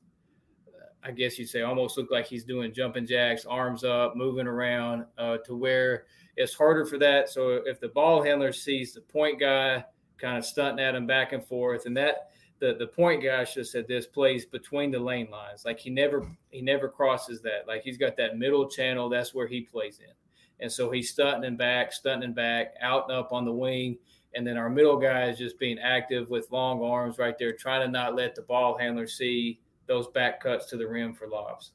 I 1.03 1.11
guess 1.11 1.37
you'd 1.37 1.47
say 1.47 1.61
almost 1.61 1.95
look 1.95 2.09
like 2.09 2.25
he's 2.25 2.43
doing 2.43 2.73
jumping 2.73 3.05
jacks, 3.05 3.45
arms 3.45 3.83
up, 3.83 4.15
moving 4.15 4.47
around, 4.47 5.05
uh, 5.19 5.37
to 5.45 5.55
where 5.55 6.05
it's 6.37 6.55
harder 6.55 6.87
for 6.87 6.97
that. 6.97 7.29
So 7.29 7.61
if 7.67 7.79
the 7.79 7.89
ball 7.89 8.23
handler 8.23 8.51
sees 8.51 8.95
the 8.95 9.01
point 9.01 9.39
guy 9.39 9.85
kind 10.17 10.39
of 10.39 10.43
stunting 10.43 10.83
at 10.83 10.95
him 10.95 11.05
back 11.05 11.33
and 11.33 11.45
forth, 11.45 11.85
and 11.85 11.95
that 11.97 12.31
the 12.57 12.73
the 12.79 12.87
point 12.87 13.21
guy 13.21 13.43
should 13.43 13.59
have 13.59 13.67
said 13.67 13.87
this 13.87 14.07
plays 14.07 14.47
between 14.47 14.89
the 14.89 14.97
lane 14.97 15.29
lines. 15.29 15.65
Like 15.65 15.79
he 15.79 15.91
never 15.91 16.27
he 16.49 16.63
never 16.63 16.89
crosses 16.89 17.43
that. 17.43 17.67
Like 17.67 17.83
he's 17.83 17.99
got 17.99 18.17
that 18.17 18.39
middle 18.39 18.67
channel. 18.67 19.07
That's 19.07 19.35
where 19.35 19.47
he 19.47 19.61
plays 19.61 19.99
in. 19.99 20.15
And 20.59 20.71
so 20.71 20.91
he's 20.91 21.11
stunting 21.11 21.57
back, 21.57 21.93
stunting 21.93 22.33
back, 22.33 22.73
out 22.81 23.03
and 23.09 23.13
up 23.17 23.31
on 23.31 23.45
the 23.45 23.53
wing. 23.53 23.97
And 24.35 24.45
then 24.45 24.57
our 24.57 24.69
middle 24.69 24.97
guy 24.97 25.25
is 25.29 25.37
just 25.37 25.57
being 25.59 25.79
active 25.79 26.29
with 26.29 26.51
long 26.51 26.83
arms 26.83 27.17
right 27.17 27.37
there, 27.37 27.53
trying 27.53 27.81
to 27.85 27.91
not 27.91 28.15
let 28.15 28.35
the 28.35 28.41
ball 28.43 28.77
handler 28.77 29.07
see 29.07 29.61
those 29.87 30.07
back 30.09 30.41
cuts 30.41 30.67
to 30.67 30.77
the 30.77 30.87
rim 30.87 31.13
for 31.15 31.27
lobs. 31.27 31.73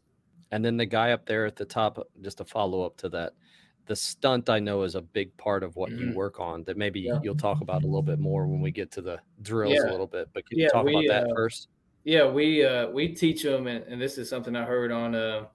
And 0.51 0.65
then 0.65 0.77
the 0.77 0.87
guy 0.87 1.13
up 1.13 1.27
there 1.27 1.47
at 1.47 1.57
the 1.57 1.65
top, 1.65 1.99
just 2.23 2.41
a 2.41 2.45
follow 2.45 2.83
up 2.85 2.97
to 2.99 3.09
that. 3.11 3.35
The 3.87 3.97
stunt 3.97 4.49
I 4.49 4.61
know 4.61 4.83
is 4.83 4.95
a 4.95 5.03
big 5.03 5.37
part 5.37 5.63
of 5.63 5.77
what 5.77 5.93
you 5.97 6.09
Mhm. 6.09 6.15
work 6.15 6.41
on 6.41 6.65
that 6.65 6.77
maybe 6.77 7.01
Yeah. 7.03 7.19
you'll 7.21 7.35
talk 7.35 7.61
about 7.61 7.83
a 7.85 7.87
little 7.87 8.03
bit 8.03 8.19
more 8.19 8.47
when 8.49 8.61
we 8.61 8.71
get 8.71 8.91
to 8.93 9.03
the 9.03 9.21
drills 9.43 9.83
Yeah. 9.83 9.85
a 9.85 9.89
little 9.89 10.07
bit. 10.07 10.31
But 10.33 10.47
can 10.47 10.57
Yeah, 10.57 10.67
you 10.67 10.67
talk 10.67 10.87
we, 10.87 10.95
about 10.95 11.07
that 11.09 11.27
uh, 11.31 11.35
first? 11.35 11.69
Yeah, 12.05 12.31
we 12.31 12.65
uh, 12.65 12.91
we 12.91 13.15
teach 13.15 13.43
them, 13.45 13.67
and, 13.69 13.85
and 13.87 14.01
this 14.01 14.19
is 14.19 14.29
something 14.31 14.57
I 14.57 14.65
heard 14.65 14.93
on. 14.93 15.15
Uh, 15.15 15.49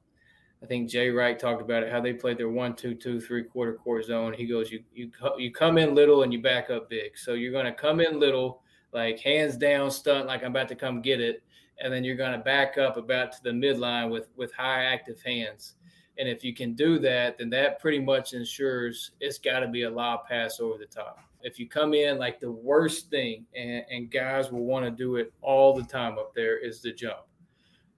I 0.62 0.66
think 0.66 0.90
Jay 0.90 1.10
Wright 1.10 1.40
talked 1.40 1.62
about 1.62 1.84
it. 1.84 1.92
How 1.92 2.02
they 2.02 2.14
played 2.14 2.38
their 2.38 2.50
one, 2.50 2.76
two, 2.76 2.94
two, 2.94 3.22
three 3.22 3.44
quarter 3.44 3.74
court 3.74 4.06
zone. 4.06 4.34
He 4.34 4.46
goes, 4.46 4.72
you 4.72 4.84
you 4.94 5.10
you 5.38 5.52
come 5.52 5.78
in 5.78 5.96
little 5.96 6.24
and 6.24 6.34
you 6.34 6.42
back 6.42 6.70
up 6.70 6.90
big. 6.90 7.18
So 7.18 7.34
you're 7.34 7.52
going 7.52 7.66
to 7.66 7.72
come 7.72 8.02
in 8.02 8.20
little, 8.20 8.62
like 8.92 9.20
hands 9.20 9.56
down, 9.56 9.90
stunt, 9.90 10.28
like 10.28 10.44
I'm 10.44 10.52
about 10.52 10.68
to 10.70 10.76
come 10.76 11.02
get 11.02 11.22
it, 11.22 11.44
and 11.82 11.94
then 11.94 12.04
you're 12.04 12.18
going 12.18 12.34
to 12.34 12.40
back 12.40 12.78
up 12.78 12.98
about 12.98 13.32
to 13.34 13.44
the 13.44 13.52
midline 13.52 14.10
with 14.10 14.28
with 14.36 14.52
high 14.54 14.84
active 14.84 15.22
hands. 15.22 15.76
And 16.18 16.28
if 16.28 16.44
you 16.44 16.54
can 16.54 16.74
do 16.74 17.00
that, 17.00 17.38
then 17.38 17.50
that 17.52 17.80
pretty 17.80 18.00
much 18.00 18.34
ensures 18.34 19.12
it's 19.22 19.38
got 19.38 19.62
to 19.62 19.70
be 19.70 19.84
a 19.84 19.90
lob 19.90 20.28
pass 20.28 20.60
over 20.60 20.78
the 20.78 20.86
top. 20.86 21.20
If 21.42 21.58
you 21.58 21.70
come 21.70 21.94
in 21.94 22.18
like 22.18 22.42
the 22.42 22.52
worst 22.52 23.10
thing, 23.10 23.46
and, 23.56 23.86
and 23.90 24.12
guys 24.12 24.52
will 24.52 24.66
want 24.66 24.84
to 24.84 24.92
do 24.92 25.16
it 25.16 25.32
all 25.42 25.74
the 25.74 25.84
time 25.84 26.20
up 26.20 26.36
there, 26.36 26.58
is 26.58 26.82
the 26.82 26.92
jump. 26.92 27.22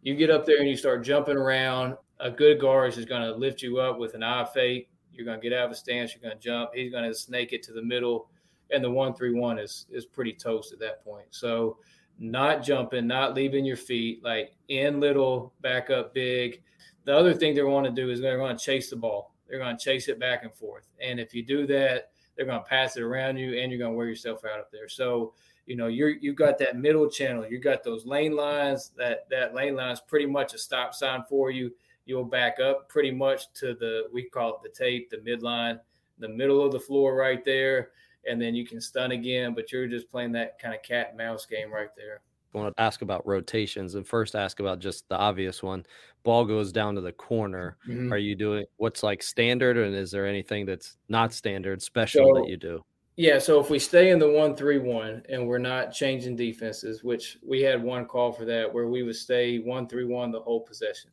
You 0.04 0.14
get 0.16 0.30
up 0.30 0.46
there 0.46 0.60
and 0.60 0.70
you 0.70 0.78
start 0.78 1.04
jumping 1.04 1.38
around. 1.38 1.98
A 2.22 2.32
good 2.32 2.60
guard 2.60 2.98
is 2.98 3.06
going 3.06 3.24
to 3.24 3.36
lift 3.36 3.62
you 3.62 3.80
up 3.80 3.98
with 3.98 4.14
an 4.14 4.24
eye 4.24 4.48
fake. 4.54 4.90
You're 5.12 5.26
going 5.26 5.40
to 5.40 5.50
get 5.50 5.58
out 5.58 5.66
of 5.66 5.72
the 5.72 5.76
stance. 5.76 6.14
You're 6.14 6.22
going 6.22 6.40
to 6.40 6.44
jump. 6.44 6.72
He's 6.74 6.92
going 6.92 7.04
to 7.04 7.14
snake 7.14 7.52
it 7.52 7.64
to 7.64 7.74
the 7.74 7.82
middle, 7.82 8.30
and 8.70 8.84
the 8.84 8.90
one 8.90 9.14
three 9.14 9.34
one 9.34 9.60
is 9.60 9.88
is 9.90 10.06
pretty 10.06 10.34
toast 10.34 10.72
at 10.72 10.80
that 10.80 11.04
point. 11.04 11.26
So 11.32 11.78
not 12.20 12.64
jumping, 12.64 13.08
not 13.08 13.34
leaving 13.34 13.66
your 13.66 13.78
feet, 13.78 14.24
like 14.24 14.56
in 14.68 15.00
little, 15.00 15.54
back 15.62 15.90
up 15.90 16.14
big. 16.14 16.62
The 17.06 17.16
other 17.16 17.34
thing 17.34 17.56
they 17.56 17.64
want 17.64 17.88
to 17.88 17.92
do 17.92 18.12
is 18.12 18.22
they're 18.22 18.38
going 18.38 18.56
to 18.56 18.64
chase 18.64 18.90
the 18.92 18.96
ball. 18.96 19.34
They're 19.48 19.60
going 19.60 19.76
to 19.76 19.84
chase 19.84 20.08
it 20.08 20.20
back 20.20 20.44
and 20.44 20.54
forth. 20.54 20.88
And 21.02 21.20
if 21.20 21.34
you 21.34 21.44
do 21.44 21.66
that, 21.68 22.12
they're 22.36 22.46
going 22.46 22.60
to 22.62 22.70
pass 22.70 22.96
it 22.96 23.04
around 23.04 23.38
you 23.38 23.60
and 23.60 23.72
you're 23.72 23.80
going 23.80 23.92
to 23.92 23.98
wear 23.98 24.08
yourself 24.08 24.46
out 24.46 24.60
up 24.60 24.72
there. 24.72 24.88
So, 24.88 25.34
you 25.66 25.76
know, 25.76 25.88
you're 25.88 26.10
you've 26.10 26.36
got 26.36 26.58
that 26.60 26.78
middle 26.78 27.10
channel. 27.10 27.46
You 27.46 27.60
got 27.60 27.84
those 27.84 28.06
lane 28.06 28.36
lines. 28.36 28.92
That 28.98 29.28
that 29.30 29.54
lane 29.56 29.76
line 29.76 29.92
is 29.92 30.00
pretty 30.00 30.28
much 30.28 30.54
a 30.54 30.58
stop 30.58 30.94
sign 30.94 31.24
for 31.28 31.50
you. 31.50 31.72
You'll 32.06 32.26
back 32.26 32.60
up 32.60 32.90
pretty 32.90 33.12
much 33.12 33.52
to 33.54 33.74
the 33.74 34.04
we 34.12 34.24
call 34.24 34.56
it 34.56 34.64
the 34.64 34.70
tape, 34.70 35.10
the 35.10 35.18
midline, 35.18 35.80
the 36.20 36.30
middle 36.30 36.64
of 36.64 36.72
the 36.72 36.80
floor 36.80 37.16
right 37.16 37.44
there, 37.46 37.90
and 38.28 38.42
then 38.42 38.56
you 38.56 38.66
can 38.66 38.82
stun 38.82 39.12
again. 39.12 39.54
But 39.54 39.72
you're 39.72 39.88
just 39.88 40.10
playing 40.10 40.32
that 40.34 40.60
kind 40.60 40.74
of 40.74 40.82
cat 40.84 41.10
and 41.10 41.18
mouse 41.18 41.46
game 41.46 41.72
right 41.72 41.90
there. 41.96 42.22
I 42.54 42.58
want 42.58 42.76
to 42.76 42.84
ask 42.84 43.02
about 43.02 43.26
rotations 43.26 43.96
and 43.96 44.06
first 44.06 44.36
ask 44.36 44.60
about 44.60 44.80
just 44.80 45.08
the 45.08 45.16
obvious 45.16 45.64
one. 45.64 45.86
Ball 46.24 46.44
goes 46.44 46.72
down 46.72 46.96
to 46.96 47.02
the 47.02 47.14
corner. 47.14 47.78
Mm-hmm. 47.88 48.12
Are 48.12 48.18
you 48.18 48.36
doing 48.36 48.66
what's 48.78 49.04
like 49.04 49.24
standard, 49.24 49.78
and 49.78 49.96
is 49.96 50.12
there 50.12 50.28
anything 50.28 50.66
that's 50.66 50.98
not 51.08 51.34
standard, 51.34 51.82
special 51.82 52.28
so, 52.28 52.42
that 52.42 52.50
you 52.50 52.58
do? 52.58 52.84
Yeah, 53.16 53.40
so 53.40 53.60
if 53.60 53.70
we 53.70 53.80
stay 53.80 54.12
in 54.12 54.20
the 54.20 54.30
one 54.30 54.56
three 54.56 54.80
one 54.80 55.24
and 55.30 55.48
we're 55.48 55.60
not 55.60 55.94
changing 55.94 56.36
defenses, 56.36 57.04
which 57.04 57.38
we 57.46 57.62
had 57.62 57.82
one 57.82 58.06
call 58.06 58.32
for 58.32 58.46
that, 58.46 58.72
where 58.74 58.88
we 58.88 59.04
would 59.04 59.16
stay 59.16 59.60
one 59.60 59.88
three 59.88 60.06
one 60.06 60.32
the 60.32 60.42
whole 60.42 60.62
possession. 60.62 61.12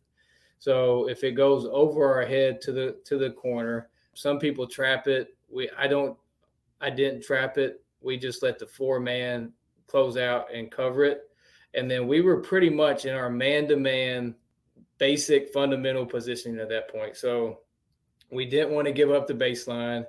So 0.58 1.08
if 1.08 1.24
it 1.24 1.32
goes 1.32 1.66
over 1.70 2.12
our 2.12 2.26
head 2.26 2.60
to 2.62 2.72
the 2.72 2.96
to 3.04 3.18
the 3.18 3.30
corner, 3.30 3.88
some 4.14 4.38
people 4.38 4.66
trap 4.66 5.06
it. 5.06 5.36
We 5.50 5.70
I 5.78 5.86
don't 5.86 6.16
I 6.80 6.90
didn't 6.90 7.22
trap 7.22 7.58
it. 7.58 7.82
We 8.00 8.16
just 8.16 8.42
let 8.42 8.58
the 8.58 8.66
four 8.66 9.00
man 9.00 9.52
close 9.86 10.16
out 10.16 10.52
and 10.52 10.70
cover 10.70 11.04
it. 11.04 11.22
And 11.74 11.90
then 11.90 12.06
we 12.08 12.20
were 12.20 12.40
pretty 12.40 12.70
much 12.70 13.04
in 13.04 13.14
our 13.14 13.30
man 13.30 13.68
to 13.68 13.76
man 13.76 14.34
basic 14.98 15.52
fundamental 15.52 16.04
positioning 16.04 16.60
at 16.60 16.68
that 16.68 16.90
point. 16.90 17.16
So 17.16 17.60
we 18.30 18.44
didn't 18.44 18.74
want 18.74 18.86
to 18.86 18.92
give 18.92 19.10
up 19.10 19.26
the 19.26 19.34
baseline, 19.34 20.04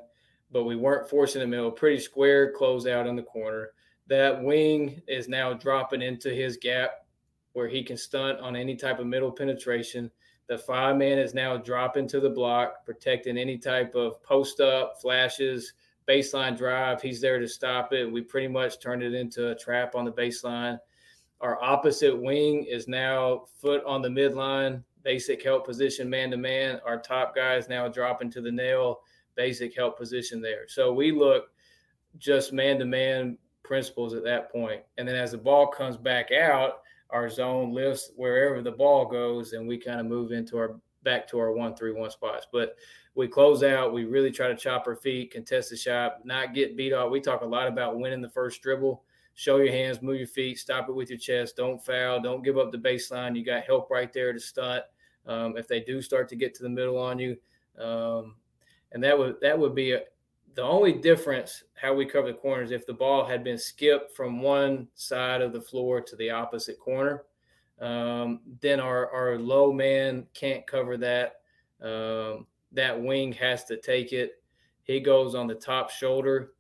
but 0.51 0.63
we 0.63 0.75
weren't 0.75 1.09
forcing 1.09 1.41
the 1.41 1.47
middle. 1.47 1.71
Pretty 1.71 1.99
square 1.99 2.51
close 2.51 2.87
out 2.87 3.07
in 3.07 3.15
the 3.15 3.23
corner. 3.23 3.71
That 4.07 4.43
wing 4.43 5.01
is 5.07 5.29
now 5.29 5.53
dropping 5.53 6.01
into 6.01 6.29
his 6.29 6.57
gap 6.57 7.05
where 7.53 7.67
he 7.67 7.83
can 7.83 7.97
stunt 7.97 8.39
on 8.39 8.55
any 8.55 8.75
type 8.75 8.99
of 8.99 9.07
middle 9.07 9.31
penetration. 9.31 10.09
The 10.49 10.57
five 10.57 10.97
man 10.97 11.19
is 11.19 11.35
now 11.35 11.57
dropping 11.57 12.07
to 12.07 12.19
the 12.19 12.29
block, 12.29 12.83
protecting 12.83 13.37
any 13.37 13.57
type 13.59 13.93
of 13.93 14.21
post 14.23 14.59
up, 14.59 14.99
flashes, 14.99 15.73
baseline 16.07 16.57
drive. 16.57 17.03
He's 17.03 17.21
there 17.21 17.39
to 17.39 17.47
stop 17.47 17.93
it. 17.93 18.11
We 18.11 18.21
pretty 18.21 18.47
much 18.47 18.79
turned 18.79 19.03
it 19.03 19.13
into 19.13 19.51
a 19.51 19.55
trap 19.55 19.93
on 19.93 20.05
the 20.05 20.11
baseline. 20.11 20.79
Our 21.39 21.61
opposite 21.63 22.19
wing 22.19 22.65
is 22.65 22.87
now 22.87 23.43
foot 23.61 23.83
on 23.85 24.01
the 24.01 24.09
midline, 24.09 24.83
basic 25.03 25.43
help 25.43 25.67
position 25.67 26.09
man 26.09 26.31
to 26.31 26.37
man. 26.37 26.81
Our 26.83 26.99
top 26.99 27.35
guy 27.35 27.55
is 27.55 27.69
now 27.69 27.87
dropping 27.87 28.31
to 28.31 28.41
the 28.41 28.51
nail, 28.51 29.01
basic 29.35 29.75
help 29.75 29.99
position 29.99 30.41
there. 30.41 30.67
So 30.67 30.91
we 30.91 31.11
look 31.11 31.51
just 32.17 32.53
man 32.53 32.79
to 32.79 32.85
man 32.85 33.37
principles 33.61 34.15
at 34.15 34.23
that 34.23 34.51
point. 34.51 34.81
And 34.97 35.07
then 35.07 35.15
as 35.15 35.31
the 35.31 35.37
ball 35.37 35.67
comes 35.67 35.95
back 35.95 36.31
out, 36.31 36.81
our 37.09 37.29
zone 37.29 37.73
lifts 37.73 38.11
wherever 38.15 38.61
the 38.61 38.71
ball 38.71 39.05
goes, 39.05 39.53
and 39.53 39.67
we 39.67 39.77
kind 39.77 39.99
of 39.99 40.05
move 40.05 40.31
into 40.31 40.57
our 40.57 40.75
back 41.03 41.27
to 41.29 41.39
our 41.39 41.51
one 41.51 41.75
three 41.75 41.93
one 41.93 42.11
spots. 42.11 42.47
But 42.51 42.75
we 43.15 43.27
close 43.27 43.63
out. 43.63 43.93
We 43.93 44.05
really 44.05 44.31
try 44.31 44.47
to 44.47 44.55
chop 44.55 44.85
our 44.87 44.95
feet, 44.95 45.31
contest 45.31 45.71
the 45.71 45.77
shot, 45.77 46.25
not 46.25 46.53
get 46.53 46.77
beat 46.77 46.93
off. 46.93 47.11
We 47.11 47.19
talk 47.19 47.41
a 47.41 47.45
lot 47.45 47.67
about 47.67 47.97
winning 47.97 48.21
the 48.21 48.29
first 48.29 48.61
dribble. 48.61 49.03
Show 49.33 49.57
your 49.57 49.71
hands, 49.71 50.01
move 50.01 50.17
your 50.17 50.27
feet, 50.27 50.59
stop 50.59 50.89
it 50.89 50.95
with 50.95 51.09
your 51.09 51.19
chest. 51.19 51.55
Don't 51.55 51.83
foul. 51.83 52.21
Don't 52.21 52.43
give 52.43 52.57
up 52.57 52.71
the 52.71 52.77
baseline. 52.77 53.37
You 53.37 53.45
got 53.45 53.63
help 53.63 53.89
right 53.89 54.11
there 54.11 54.33
to 54.33 54.39
stunt. 54.39 54.83
Um, 55.25 55.55
if 55.57 55.67
they 55.67 55.79
do 55.79 56.01
start 56.01 56.27
to 56.29 56.35
get 56.35 56.53
to 56.55 56.63
the 56.63 56.69
middle 56.69 56.97
on 56.97 57.19
you, 57.19 57.37
um, 57.77 58.35
and 58.91 59.03
that 59.03 59.17
would 59.17 59.35
that 59.41 59.57
would 59.57 59.75
be 59.75 59.93
a, 59.93 60.01
the 60.59 60.65
only 60.65 60.91
difference 60.91 61.63
how 61.75 61.93
we 61.93 62.05
cover 62.05 62.27
the 62.27 62.33
corners 62.33 62.71
if 62.71 62.85
the 62.85 62.93
ball 62.93 63.25
had 63.25 63.43
been 63.43 63.57
skipped 63.57 64.13
from 64.13 64.41
one 64.41 64.87
side 64.95 65.41
of 65.41 65.53
the 65.53 65.61
floor 65.61 66.01
to 66.01 66.15
the 66.17 66.29
opposite 66.29 66.77
corner 66.79 67.23
um, 67.79 68.41
then 68.61 68.79
our, 68.79 69.09
our 69.11 69.39
low 69.39 69.71
man 69.71 70.25
can't 70.33 70.67
cover 70.67 70.97
that. 70.97 71.35
Um, 71.81 72.47
that 72.73 73.01
wing 73.01 73.31
has 73.33 73.63
to 73.65 73.77
take 73.77 74.11
it. 74.11 74.43
He 74.83 74.99
goes 74.99 75.33
on 75.33 75.47
the 75.47 75.55
top 75.55 75.89
shoulder 75.89 76.51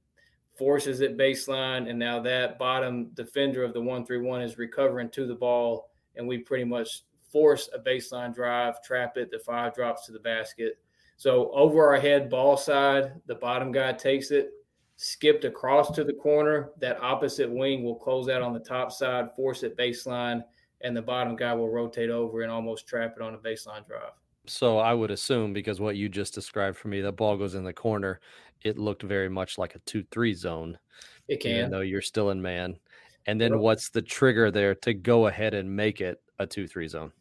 forces 0.57 0.99
it 0.99 1.17
baseline 1.17 1.89
and 1.89 1.97
now 1.97 2.19
that 2.19 2.59
bottom 2.59 3.11
defender 3.13 3.63
of 3.63 3.73
the 3.73 3.79
131 3.79 4.41
is 4.41 4.57
recovering 4.57 5.09
to 5.09 5.25
the 5.25 5.35
ball 5.35 5.89
and 6.17 6.27
we 6.27 6.37
pretty 6.37 6.65
much 6.65 7.03
force 7.31 7.69
a 7.73 7.79
baseline 7.79 8.35
drive 8.35 8.83
trap 8.83 9.15
it 9.15 9.31
the 9.31 9.39
five 9.39 9.73
drops 9.73 10.05
to 10.05 10.11
the 10.11 10.19
basket 10.19 10.77
so 11.19 11.51
over 11.51 11.85
our 11.85 11.99
head, 11.99 12.29
ball 12.29 12.55
side, 12.55 13.11
the 13.25 13.35
bottom 13.35 13.73
guy 13.73 13.91
takes 13.91 14.31
it, 14.31 14.51
skipped 14.95 15.43
across 15.43 15.91
to 15.91 16.05
the 16.05 16.13
corner. 16.13 16.69
That 16.79 17.01
opposite 17.01 17.51
wing 17.51 17.83
will 17.83 17.95
close 17.95 18.29
out 18.29 18.41
on 18.41 18.53
the 18.53 18.59
top 18.61 18.89
side, 18.89 19.35
force 19.35 19.63
it 19.63 19.75
baseline, 19.77 20.41
and 20.79 20.95
the 20.95 21.01
bottom 21.01 21.35
guy 21.35 21.53
will 21.53 21.67
rotate 21.67 22.09
over 22.09 22.43
and 22.43 22.49
almost 22.49 22.87
trap 22.87 23.15
it 23.17 23.21
on 23.21 23.33
a 23.33 23.37
baseline 23.37 23.85
drive. 23.85 24.13
So 24.45 24.77
I 24.77 24.93
would 24.93 25.11
assume 25.11 25.51
because 25.51 25.81
what 25.81 25.97
you 25.97 26.07
just 26.07 26.33
described 26.33 26.77
for 26.77 26.87
me, 26.87 27.01
the 27.01 27.11
ball 27.11 27.35
goes 27.35 27.53
in 27.53 27.65
the 27.65 27.73
corner. 27.73 28.21
It 28.63 28.77
looked 28.77 29.03
very 29.03 29.27
much 29.27 29.57
like 29.57 29.75
a 29.75 29.79
two-three 29.79 30.35
zone. 30.35 30.79
It 31.27 31.41
can, 31.41 31.51
even 31.51 31.69
though 31.69 31.81
you're 31.81 32.01
still 32.01 32.29
in 32.29 32.41
man. 32.41 32.79
And 33.25 33.41
then 33.41 33.59
what's 33.59 33.89
the 33.89 34.01
trigger 34.01 34.51
there 34.51 34.73
to 34.75 34.93
go 34.93 35.27
ahead 35.27 35.53
and 35.53 35.69
make 35.75 35.99
it 35.99 36.21
a 36.39 36.47
two-three 36.47 36.87
zone? 36.87 37.11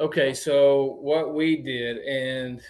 Okay, 0.00 0.34
so 0.34 0.98
what 1.00 1.34
we 1.34 1.62
did, 1.62 1.98
and 1.98 2.60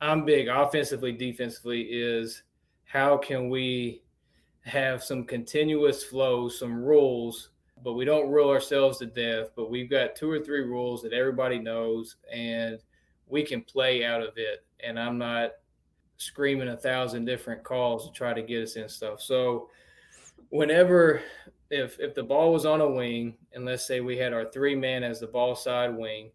I'm 0.00 0.24
big 0.24 0.48
offensively, 0.48 1.12
defensively 1.12 1.82
is 1.82 2.42
how 2.84 3.16
can 3.16 3.48
we 3.48 4.02
have 4.62 5.02
some 5.02 5.24
continuous 5.24 6.04
flow, 6.04 6.48
some 6.48 6.82
rules, 6.82 7.50
but 7.82 7.94
we 7.94 8.04
don't 8.04 8.30
rule 8.30 8.50
ourselves 8.50 8.98
to 8.98 9.06
death. 9.06 9.50
But 9.56 9.70
we've 9.70 9.90
got 9.90 10.16
two 10.16 10.30
or 10.30 10.40
three 10.40 10.62
rules 10.62 11.02
that 11.02 11.12
everybody 11.12 11.58
knows, 11.58 12.16
and 12.32 12.78
we 13.26 13.42
can 13.42 13.62
play 13.62 14.04
out 14.04 14.22
of 14.22 14.34
it. 14.36 14.64
And 14.84 14.98
I'm 14.98 15.18
not 15.18 15.52
screaming 16.16 16.68
a 16.68 16.76
thousand 16.76 17.24
different 17.24 17.64
calls 17.64 18.06
to 18.06 18.12
try 18.12 18.34
to 18.34 18.42
get 18.42 18.62
us 18.62 18.76
in 18.76 18.88
stuff. 18.88 19.20
So 19.20 19.68
whenever 20.50 21.22
if 21.70 21.98
if 22.00 22.14
the 22.14 22.22
ball 22.22 22.52
was 22.52 22.64
on 22.64 22.80
a 22.80 22.88
wing, 22.88 23.36
and 23.52 23.64
let's 23.64 23.86
say 23.86 24.00
we 24.00 24.16
had 24.16 24.32
our 24.32 24.50
three 24.50 24.74
man 24.74 25.02
as 25.02 25.20
the 25.20 25.26
ball 25.26 25.54
side 25.54 25.94
wing, 25.94 26.30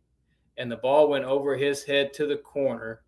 and 0.58 0.72
the 0.72 0.78
ball 0.78 1.10
went 1.10 1.26
over 1.26 1.56
his 1.56 1.84
head 1.84 2.14
to 2.14 2.28
the 2.28 2.38
corner 2.38 3.02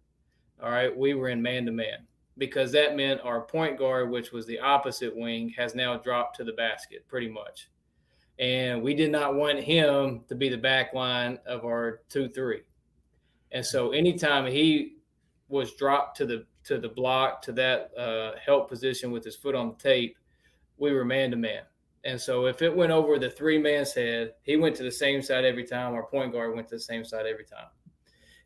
all 0.62 0.72
right, 0.72 0.96
we 0.96 1.13
were 1.13 1.30
in 1.30 1.41
man 1.41 1.65
to 1.65 1.72
man 1.72 2.08
because 2.38 2.72
that 2.72 2.96
meant 2.96 3.22
our 3.24 3.41
point 3.41 3.78
guard, 3.78 4.10
which 4.10 4.32
was 4.32 4.46
the 4.46 4.60
opposite 4.60 5.15
wing, 5.15 5.54
has 5.58 5.76
now 5.76 5.98
dropped 5.98 6.38
to 6.38 6.44
the 6.44 6.54
basket 6.54 7.08
pretty 7.08 7.30
much. 7.30 7.70
And 8.39 8.82
we 8.82 8.94
did 8.94 9.12
not 9.12 9.36
want 9.36 9.60
him 9.60 10.22
to 10.28 10.36
be 10.36 10.50
the 10.50 10.58
back 10.58 10.94
line 10.94 11.39
of 11.46 11.63
our 11.63 12.02
2 12.10 12.30
3. 12.30 12.62
And 13.52 13.65
so 13.65 13.91
anytime 13.91 14.46
he 14.46 14.98
was 15.48 15.74
dropped 15.76 16.18
to 16.18 16.26
the 16.26 16.46
to 16.65 16.80
the 16.80 16.89
block 16.89 17.41
to 17.44 17.52
that 17.54 17.91
uh, 17.96 18.32
help 18.44 18.68
position 18.68 19.12
with 19.12 19.24
his 19.24 19.36
foot 19.36 19.56
on 19.56 19.70
the 19.70 19.76
tape, 19.76 20.18
we 20.78 20.91
were 20.91 21.06
man 21.06 21.32
to 21.32 21.38
man. 21.38 21.62
And 22.04 22.20
so 22.20 22.48
if 22.48 22.62
it 22.62 22.76
went 22.76 22.91
over 22.91 23.18
the 23.18 23.30
three 23.30 23.58
man's 23.58 23.94
head, 23.94 24.34
he 24.44 24.58
went 24.58 24.76
to 24.78 24.84
the 24.84 24.91
same 24.91 25.22
side 25.22 25.46
every 25.46 25.63
time. 25.63 25.94
Our 25.94 26.06
point 26.06 26.34
guard 26.34 26.56
went 26.56 26.68
to 26.70 26.76
the 26.76 26.82
same 26.82 27.06
side 27.06 27.26
every 27.26 27.46
time. 27.46 27.68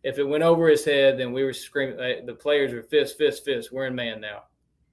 If 0.03 0.17
it 0.17 0.23
went 0.23 0.43
over 0.43 0.69
his 0.69 0.85
head, 0.85 1.19
then 1.19 1.33
we 1.33 1.43
were 1.43 1.53
screaming. 1.53 2.25
The 2.25 2.33
players 2.33 2.73
were 2.73 2.83
fist, 2.83 3.17
fist, 3.17 3.43
fist. 3.43 3.71
We're 3.71 3.87
in 3.87 3.95
man 3.95 4.21
now, 4.21 4.43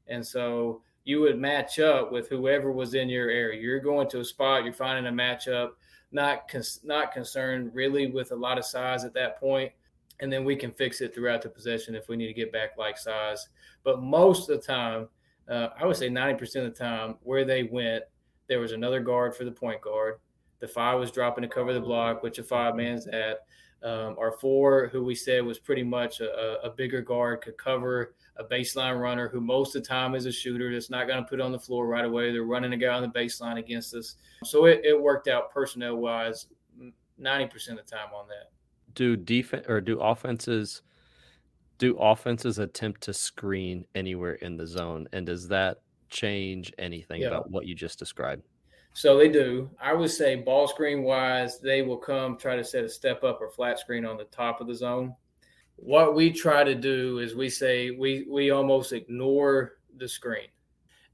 and 0.09 0.27
so 0.27 0.83
you 1.05 1.21
would 1.21 1.39
match 1.39 1.79
up 1.79 2.11
with 2.11 2.29
whoever 2.29 2.73
was 2.73 2.95
in 2.95 3.09
your 3.09 3.31
area. 3.31 3.61
You're 3.61 3.79
going 3.79 4.09
to 4.11 4.21
a 4.21 4.25
spot. 4.25 4.65
You're 4.65 4.73
finding 4.73 5.07
a 5.07 5.17
matchup. 5.17 5.71
Not 6.11 6.49
con- 6.49 6.63
not 6.83 7.13
concerned 7.13 7.71
really 7.75 8.09
with 8.09 8.33
a 8.33 8.37
lot 8.37 8.59
of 8.59 8.65
size 8.65 9.05
at 9.05 9.15
that 9.15 9.39
point, 9.39 9.73
and 10.21 10.33
then 10.33 10.45
we 10.45 10.57
can 10.57 10.73
fix 10.73 11.01
it 11.01 11.15
throughout 11.15 11.43
the 11.43 11.49
possession 11.49 11.95
if 11.95 12.09
we 12.09 12.17
need 12.17 12.27
to 12.27 12.33
get 12.33 12.53
back 12.53 12.77
like 12.77 12.99
size. 12.99 13.49
But 13.85 14.03
most 14.03 14.51
of 14.51 14.61
the 14.61 14.67
time, 14.67 15.09
uh, 15.49 15.69
I 15.79 15.87
would 15.87 15.97
say 15.97 16.09
90% 16.09 16.43
of 16.43 16.65
the 16.65 16.71
time, 16.71 17.17
where 17.23 17.45
they 17.45 17.65
went, 17.65 18.03
there 18.49 18.61
was 18.61 18.73
another 18.73 19.01
guard 19.01 19.37
for 19.37 19.45
the 19.45 19.53
point 19.53 19.81
guard. 19.81 20.19
The 20.59 20.69
five 20.69 20.99
was 20.99 21.11
dropping 21.11 21.43
to 21.43 21.49
cover 21.49 21.73
the 21.73 21.81
block, 21.81 22.23
which 22.23 22.39
a 22.39 22.45
five 22.45 22.77
man's 22.77 23.07
at. 23.07 23.41
Um, 23.83 24.17
our 24.19 24.33
four, 24.33 24.89
who 24.89 25.05
we 25.05 25.15
said 25.15 25.45
was 25.45 25.59
pretty 25.59 25.83
much 25.83 26.21
a, 26.21 26.65
a, 26.65 26.71
bigger 26.71 27.03
guard, 27.03 27.43
could 27.43 27.59
cover 27.59 28.15
a 28.37 28.43
baseline 28.43 29.01
runner 29.01 29.29
who 29.29 29.41
most 29.41 29.77
of 29.77 29.83
the 29.83 29.89
time 29.89 30.15
is 30.15 30.27
a 30.27 30.33
shooter 30.33 30.73
that's 30.73 30.91
not 30.91 31.07
going 31.07 31.23
to 31.23 31.29
put 31.29 31.41
on 31.41 31.53
the 31.53 31.59
floor 31.59 31.87
right 31.87 32.05
away. 32.05 32.33
They're 32.33 32.43
running 32.43 32.73
a 32.73 32.77
guy 32.77 32.89
on 32.89 33.03
the 33.03 33.09
baseline 33.09 33.59
against 33.59 33.95
us. 33.95 34.17
So 34.45 34.65
it, 34.65 34.81
it 34.83 34.99
worked 34.99 35.29
out 35.29 35.53
personnel 35.53 35.97
wise 35.97 36.47
90% 37.21 37.53
of 37.71 37.77
the 37.77 37.83
time 37.83 38.09
on 38.15 38.27
that. 38.29 38.51
Do 38.95 39.15
defense 39.15 39.67
or 39.69 39.81
do 39.81 40.01
offenses 40.01 40.83
do 41.79 41.97
offenses 41.99 42.59
attempt 42.59 43.03
to 43.03 43.13
screen 43.13 43.85
anywhere 43.95 44.35
in 44.35 44.57
the 44.57 44.67
zone? 44.67 45.07
And 45.13 45.27
does 45.27 45.49
that 45.49 45.83
change 46.09 46.73
anything 46.79 47.21
yeah. 47.21 47.29
about 47.29 47.51
what 47.51 47.67
you 47.67 47.75
just 47.75 47.99
described? 47.99 48.43
So 48.97 49.19
they 49.19 49.29
do. 49.29 49.69
I 49.79 49.93
would 49.93 50.11
say 50.11 50.37
ball 50.37 50.67
screen 50.67 51.03
wise, 51.03 51.59
they 51.61 51.83
will 51.83 51.99
come 51.99 52.39
try 52.39 52.57
to 52.57 52.65
set 52.65 52.83
a 52.83 52.89
step 52.89 53.25
up 53.25 53.43
or 53.43 53.51
flat 53.51 53.79
screen 53.79 54.07
on 54.07 54.17
the 54.17 54.25
top 54.25 54.63
of 54.63 54.69
the 54.69 54.75
zone. 54.75 55.15
What 55.77 56.15
we 56.15 56.33
try 56.33 56.65
to 56.65 56.75
do 56.75 57.19
is 57.19 57.35
we 57.35 57.51
say 57.51 57.91
we 57.91 58.27
we 58.31 58.53
almost 58.53 58.95
ignore 58.95 59.73
the 59.99 60.09
screen. 60.09 60.49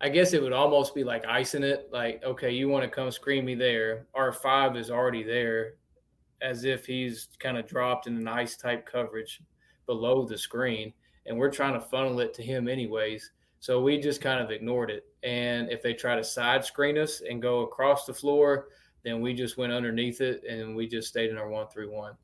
I 0.00 0.10
guess 0.10 0.32
it 0.32 0.40
would 0.40 0.52
almost 0.52 0.94
be 0.94 1.02
like 1.02 1.26
icing 1.26 1.64
it. 1.64 1.88
Like, 1.92 2.22
okay, 2.22 2.52
you 2.52 2.68
want 2.68 2.84
to 2.84 2.88
come 2.88 3.10
screen 3.10 3.44
me 3.44 3.56
there. 3.56 4.06
R 4.14 4.32
five 4.32 4.76
is 4.76 4.88
already 4.88 5.24
there, 5.24 5.74
as 6.40 6.64
if 6.64 6.86
he's 6.86 7.30
kind 7.40 7.58
of 7.58 7.66
dropped 7.66 8.06
in 8.06 8.16
an 8.16 8.28
ice 8.28 8.56
type 8.56 8.86
coverage 8.86 9.40
below 9.86 10.24
the 10.24 10.38
screen, 10.38 10.92
and 11.26 11.36
we're 11.36 11.50
trying 11.50 11.74
to 11.74 11.80
funnel 11.80 12.20
it 12.20 12.32
to 12.34 12.44
him 12.44 12.68
anyways. 12.68 13.32
So 13.62 13.80
we 13.80 13.96
just 14.00 14.20
kind 14.20 14.40
of 14.42 14.50
ignored 14.50 14.90
it. 14.90 15.06
And 15.22 15.70
if 15.70 15.84
they 15.84 15.94
try 15.94 16.16
to 16.16 16.24
side 16.24 16.64
screen 16.64 16.98
us 16.98 17.20
and 17.20 17.40
go 17.40 17.60
across 17.60 18.06
the 18.06 18.12
floor, 18.12 18.70
then 19.04 19.20
we 19.20 19.34
just 19.34 19.56
went 19.56 19.72
underneath 19.72 20.20
it 20.20 20.42
and 20.42 20.74
we 20.74 20.88
just 20.88 21.06
stayed 21.06 21.30
in 21.30 21.38
our 21.38 21.48
one 21.48 21.68
three 21.68 21.86
one. 21.86 22.14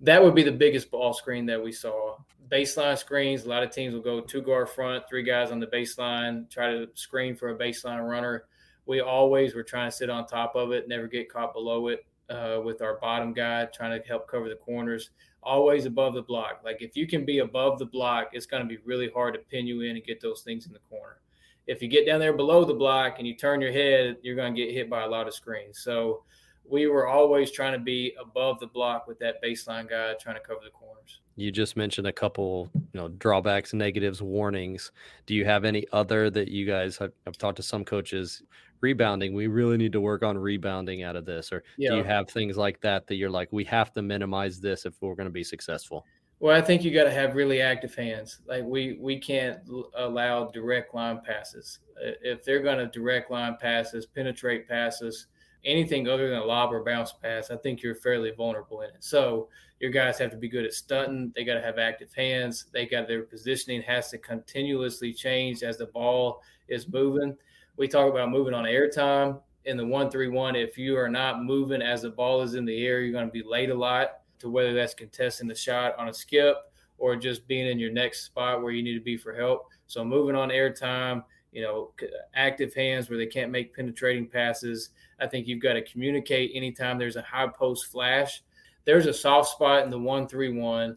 That 0.00 0.24
would 0.24 0.34
be 0.34 0.42
the 0.42 0.50
biggest 0.50 0.90
ball 0.90 1.12
screen 1.12 1.44
that 1.44 1.62
we 1.62 1.72
saw. 1.72 2.16
Baseline 2.48 2.96
screens, 2.96 3.44
a 3.44 3.50
lot 3.50 3.64
of 3.64 3.70
teams 3.70 3.92
will 3.92 4.00
go 4.00 4.22
two 4.22 4.40
guard 4.40 4.70
front, 4.70 5.06
three 5.06 5.22
guys 5.22 5.50
on 5.50 5.60
the 5.60 5.66
baseline, 5.66 6.48
try 6.48 6.70
to 6.70 6.88
screen 6.94 7.36
for 7.36 7.50
a 7.50 7.58
baseline 7.58 8.08
runner. 8.08 8.44
We 8.86 9.00
always 9.00 9.54
were 9.54 9.62
trying 9.62 9.90
to 9.90 9.94
sit 9.94 10.08
on 10.08 10.26
top 10.26 10.56
of 10.56 10.72
it, 10.72 10.88
never 10.88 11.06
get 11.06 11.30
caught 11.30 11.52
below 11.52 11.88
it 11.88 12.06
uh, 12.30 12.60
with 12.64 12.82
our 12.82 12.98
bottom 13.00 13.32
guy, 13.32 13.66
trying 13.66 14.00
to 14.00 14.06
help 14.06 14.28
cover 14.28 14.48
the 14.48 14.56
corners. 14.56 15.10
Always 15.42 15.86
above 15.86 16.14
the 16.14 16.22
block. 16.22 16.62
Like 16.64 16.82
if 16.82 16.96
you 16.96 17.06
can 17.06 17.24
be 17.24 17.38
above 17.38 17.78
the 17.78 17.86
block, 17.86 18.30
it's 18.32 18.46
going 18.46 18.62
to 18.62 18.68
be 18.68 18.78
really 18.84 19.10
hard 19.14 19.34
to 19.34 19.40
pin 19.40 19.66
you 19.66 19.82
in 19.82 19.96
and 19.96 20.04
get 20.04 20.20
those 20.20 20.42
things 20.42 20.66
in 20.66 20.72
the 20.72 20.80
corner 20.90 21.20
if 21.66 21.82
you 21.82 21.88
get 21.88 22.06
down 22.06 22.20
there 22.20 22.32
below 22.32 22.64
the 22.64 22.74
block 22.74 23.16
and 23.18 23.26
you 23.26 23.34
turn 23.34 23.60
your 23.60 23.72
head, 23.72 24.16
you're 24.22 24.36
going 24.36 24.54
to 24.54 24.64
get 24.64 24.72
hit 24.72 24.88
by 24.88 25.02
a 25.02 25.08
lot 25.08 25.26
of 25.26 25.34
screens. 25.34 25.80
So 25.80 26.22
we 26.68 26.86
were 26.86 27.06
always 27.06 27.50
trying 27.50 27.72
to 27.72 27.78
be 27.78 28.14
above 28.20 28.60
the 28.60 28.66
block 28.66 29.06
with 29.06 29.18
that 29.20 29.42
baseline 29.42 29.88
guy 29.88 30.14
trying 30.20 30.36
to 30.36 30.40
cover 30.40 30.60
the 30.64 30.70
corners. 30.70 31.20
You 31.36 31.52
just 31.52 31.76
mentioned 31.76 32.06
a 32.06 32.12
couple, 32.12 32.70
you 32.74 33.00
know, 33.00 33.08
drawbacks, 33.08 33.74
negatives, 33.74 34.22
warnings. 34.22 34.90
Do 35.26 35.34
you 35.34 35.44
have 35.44 35.64
any 35.64 35.86
other 35.92 36.30
that 36.30 36.48
you 36.48 36.66
guys 36.66 36.96
have, 36.98 37.12
have 37.26 37.36
talked 37.36 37.56
to 37.56 37.62
some 37.62 37.84
coaches 37.84 38.42
rebounding? 38.80 39.34
We 39.34 39.46
really 39.46 39.76
need 39.76 39.92
to 39.92 40.00
work 40.00 40.22
on 40.22 40.36
rebounding 40.36 41.02
out 41.02 41.16
of 41.16 41.24
this, 41.24 41.52
or 41.52 41.62
yeah. 41.76 41.90
do 41.90 41.96
you 41.96 42.04
have 42.04 42.28
things 42.28 42.56
like 42.56 42.80
that 42.80 43.06
that 43.06 43.16
you're 43.16 43.30
like, 43.30 43.52
we 43.52 43.64
have 43.64 43.92
to 43.94 44.02
minimize 44.02 44.60
this 44.60 44.86
if 44.86 44.94
we're 45.00 45.14
going 45.14 45.28
to 45.28 45.32
be 45.32 45.44
successful? 45.44 46.04
Well, 46.38 46.54
I 46.54 46.60
think 46.60 46.84
you 46.84 46.92
got 46.92 47.04
to 47.04 47.12
have 47.12 47.34
really 47.34 47.62
active 47.62 47.94
hands. 47.94 48.40
Like 48.46 48.62
we 48.64 48.98
we 49.00 49.18
can't 49.18 49.58
allow 49.96 50.50
direct 50.50 50.94
line 50.94 51.20
passes. 51.24 51.78
If 51.98 52.44
they're 52.44 52.62
going 52.62 52.78
to 52.78 52.86
direct 52.86 53.30
line 53.30 53.56
passes, 53.58 54.04
penetrate 54.04 54.68
passes, 54.68 55.28
anything 55.64 56.08
other 56.08 56.28
than 56.28 56.38
a 56.38 56.44
lob 56.44 56.72
or 56.72 56.84
bounce 56.84 57.12
pass, 57.12 57.50
I 57.50 57.56
think 57.56 57.82
you're 57.82 57.94
fairly 57.94 58.32
vulnerable 58.36 58.82
in 58.82 58.90
it. 58.90 59.02
So 59.02 59.48
your 59.80 59.90
guys 59.90 60.18
have 60.18 60.30
to 60.30 60.36
be 60.36 60.48
good 60.48 60.64
at 60.64 60.74
stunting. 60.74 61.32
They 61.34 61.44
got 61.44 61.54
to 61.54 61.62
have 61.62 61.78
active 61.78 62.12
hands. 62.14 62.66
They 62.72 62.86
got 62.86 63.08
their 63.08 63.22
positioning 63.22 63.82
has 63.82 64.10
to 64.10 64.18
continuously 64.18 65.12
change 65.12 65.62
as 65.62 65.78
the 65.78 65.86
ball 65.86 66.42
is 66.68 66.88
moving. 66.88 67.36
We 67.76 67.88
talk 67.88 68.10
about 68.10 68.30
moving 68.30 68.54
on 68.54 68.64
airtime 68.64 69.40
in 69.64 69.76
the 69.76 69.86
one 69.86 70.10
three 70.10 70.28
one. 70.28 70.56
If 70.56 70.78
you 70.78 70.96
are 70.96 71.08
not 71.08 71.44
moving 71.44 71.82
as 71.82 72.02
the 72.02 72.10
ball 72.10 72.42
is 72.42 72.54
in 72.54 72.64
the 72.64 72.86
air, 72.86 73.00
you're 73.00 73.12
going 73.12 73.26
to 73.26 73.32
be 73.32 73.42
late 73.42 73.70
a 73.70 73.74
lot 73.74 74.20
to 74.38 74.50
whether 74.50 74.74
that's 74.74 74.94
contesting 74.94 75.48
the 75.48 75.54
shot 75.54 75.98
on 75.98 76.08
a 76.08 76.14
skip 76.14 76.56
or 76.98 77.16
just 77.16 77.46
being 77.46 77.66
in 77.66 77.78
your 77.78 77.92
next 77.92 78.24
spot 78.24 78.62
where 78.62 78.72
you 78.72 78.82
need 78.82 78.94
to 78.94 79.04
be 79.04 79.16
for 79.16 79.34
help. 79.34 79.66
So 79.86 80.04
moving 80.04 80.36
on 80.36 80.48
airtime, 80.48 81.24
you 81.52 81.62
know, 81.62 81.92
active 82.34 82.74
hands 82.74 83.08
where 83.08 83.18
they 83.18 83.26
can't 83.26 83.50
make 83.50 83.74
penetrating 83.74 84.26
passes. 84.26 84.90
I 85.20 85.26
think 85.26 85.46
you've 85.46 85.62
got 85.62 85.74
to 85.74 85.82
communicate 85.82 86.52
anytime 86.54 86.98
there's 86.98 87.16
a 87.16 87.22
high 87.22 87.48
post 87.48 87.86
flash. 87.86 88.42
There's 88.84 89.06
a 89.06 89.12
soft 89.12 89.50
spot 89.50 89.84
in 89.84 89.90
the 89.90 89.98
one 89.98 90.28
three 90.28 90.52
one. 90.52 90.96